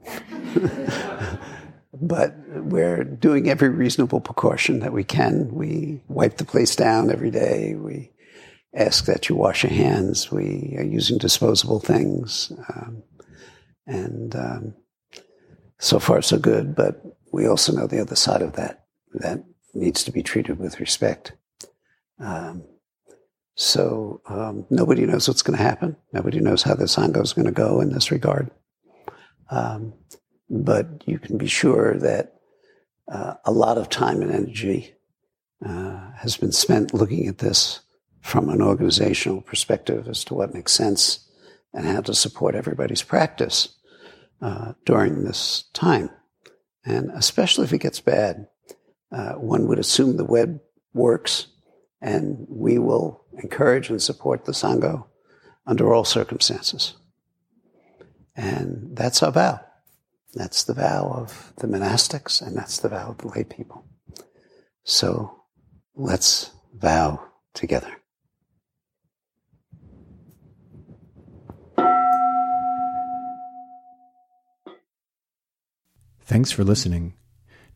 but 1.92 2.34
we're 2.48 3.04
doing 3.04 3.48
every 3.48 3.68
reasonable 3.68 4.20
precaution 4.20 4.80
that 4.80 4.92
we 4.92 5.04
can. 5.04 5.52
We 5.54 6.00
wipe 6.08 6.36
the 6.36 6.44
place 6.44 6.76
down 6.76 7.10
every 7.10 7.30
day. 7.30 7.74
We 7.74 8.12
ask 8.74 9.06
that 9.06 9.28
you 9.28 9.36
wash 9.36 9.64
your 9.64 9.72
hands. 9.72 10.30
We 10.30 10.74
are 10.78 10.84
using 10.84 11.18
disposable 11.18 11.80
things. 11.80 12.52
Um, 12.68 13.02
and 13.86 14.34
um, 14.36 14.74
so 15.78 15.98
far, 15.98 16.22
so 16.22 16.38
good. 16.38 16.74
But 16.74 17.02
we 17.32 17.46
also 17.46 17.72
know 17.72 17.86
the 17.86 18.00
other 18.00 18.16
side 18.16 18.42
of 18.42 18.54
that. 18.54 18.84
That 19.14 19.44
needs 19.74 20.04
to 20.04 20.12
be 20.12 20.22
treated 20.22 20.58
with 20.58 20.80
respect. 20.80 21.32
Um, 22.18 22.64
so 23.56 24.20
um, 24.28 24.66
nobody 24.68 25.06
knows 25.06 25.26
what's 25.26 25.42
going 25.42 25.56
to 25.56 25.62
happen. 25.62 25.96
Nobody 26.12 26.40
knows 26.40 26.62
how 26.62 26.74
the 26.74 26.84
Sangha 26.84 27.22
is 27.22 27.32
going 27.32 27.46
to 27.46 27.52
go 27.52 27.80
in 27.80 27.90
this 27.90 28.10
regard. 28.10 28.50
Um, 29.50 29.94
but 30.50 31.02
you 31.06 31.18
can 31.18 31.38
be 31.38 31.46
sure 31.46 31.96
that 31.98 32.34
uh, 33.10 33.34
a 33.46 33.52
lot 33.52 33.78
of 33.78 33.88
time 33.88 34.20
and 34.20 34.30
energy 34.30 34.94
uh, 35.64 36.10
has 36.16 36.36
been 36.36 36.52
spent 36.52 36.92
looking 36.92 37.28
at 37.28 37.38
this 37.38 37.80
from 38.20 38.50
an 38.50 38.60
organizational 38.60 39.40
perspective 39.40 40.06
as 40.06 40.22
to 40.24 40.34
what 40.34 40.52
makes 40.52 40.72
sense 40.72 41.26
and 41.72 41.86
how 41.86 42.02
to 42.02 42.14
support 42.14 42.54
everybody's 42.54 43.02
practice 43.02 43.74
uh, 44.42 44.74
during 44.84 45.24
this 45.24 45.64
time. 45.72 46.10
And 46.84 47.10
especially 47.14 47.64
if 47.64 47.72
it 47.72 47.80
gets 47.80 48.00
bad, 48.00 48.48
uh, 49.10 49.32
one 49.34 49.66
would 49.66 49.78
assume 49.78 50.16
the 50.16 50.24
web 50.24 50.60
works 50.92 51.46
and 52.00 52.46
we 52.48 52.78
will 52.78 53.24
encourage 53.42 53.90
and 53.90 54.02
support 54.02 54.44
the 54.44 54.52
Sangha 54.52 55.04
under 55.66 55.92
all 55.92 56.04
circumstances. 56.04 56.94
And 58.36 58.96
that's 58.96 59.22
our 59.22 59.32
vow. 59.32 59.60
That's 60.34 60.64
the 60.64 60.74
vow 60.74 61.10
of 61.16 61.52
the 61.56 61.66
monastics, 61.66 62.46
and 62.46 62.56
that's 62.56 62.78
the 62.78 62.90
vow 62.90 63.08
of 63.08 63.18
the 63.18 63.28
lay 63.28 63.44
people. 63.44 63.86
So 64.84 65.42
let's 65.94 66.50
vow 66.74 67.26
together. 67.54 67.90
Thanks 76.26 76.50
for 76.50 76.64
listening. 76.64 77.14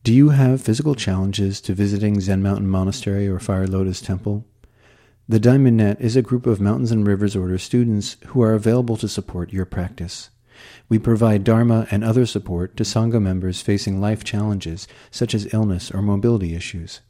Do 0.03 0.15
you 0.15 0.29
have 0.29 0.63
physical 0.63 0.95
challenges 0.95 1.61
to 1.61 1.75
visiting 1.75 2.19
Zen 2.19 2.41
Mountain 2.41 2.67
Monastery 2.67 3.27
or 3.27 3.37
Fire 3.37 3.67
Lotus 3.67 4.01
Temple? 4.01 4.43
The 5.29 5.39
Diamond 5.39 5.77
Net 5.77 6.01
is 6.01 6.15
a 6.15 6.23
group 6.23 6.47
of 6.47 6.59
Mountains 6.59 6.91
and 6.91 7.05
Rivers 7.05 7.35
Order 7.35 7.59
students 7.59 8.17
who 8.29 8.41
are 8.41 8.55
available 8.55 8.97
to 8.97 9.07
support 9.07 9.53
your 9.53 9.65
practice. 9.65 10.31
We 10.89 10.97
provide 10.97 11.43
Dharma 11.43 11.85
and 11.91 12.03
other 12.03 12.25
support 12.25 12.75
to 12.77 12.83
Sangha 12.83 13.21
members 13.21 13.61
facing 13.61 14.01
life 14.01 14.23
challenges 14.23 14.87
such 15.11 15.35
as 15.35 15.53
illness 15.53 15.91
or 15.91 16.01
mobility 16.01 16.55
issues. 16.55 17.01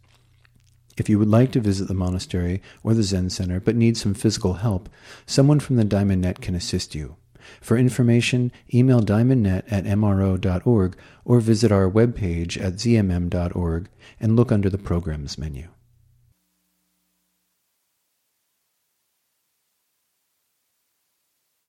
If 0.98 1.08
you 1.08 1.18
would 1.18 1.30
like 1.30 1.54
to 1.54 1.62
visit 1.62 1.88
the 1.88 1.94
monastery 1.94 2.62
or 2.84 2.94
the 2.94 3.04
Zen 3.04 3.30
Center 3.30 3.62
but 3.62 3.78
need 3.78 3.96
some 3.96 4.14
physical 4.14 4.56
help, 4.56 4.90
someone 5.26 5.62
from 5.62 5.78
the 5.78 5.86
Diamond 5.86 6.24
Net 6.24 6.42
can 6.42 6.56
assist 6.56 6.94
you. 6.94 7.16
For 7.60 7.78
information, 7.78 8.52
email 8.74 9.02
diamondnet 9.02 9.64
at 9.70 9.86
mro.org 9.86 10.98
or 11.26 11.40
visit 11.40 11.72
our 11.72 11.90
webpage 11.90 12.62
at 12.62 12.74
zmm.org 12.76 13.90
and 14.20 14.36
look 14.36 14.52
under 14.52 14.70
the 14.70 14.78
Programs 14.78 15.38
menu. 15.38 15.68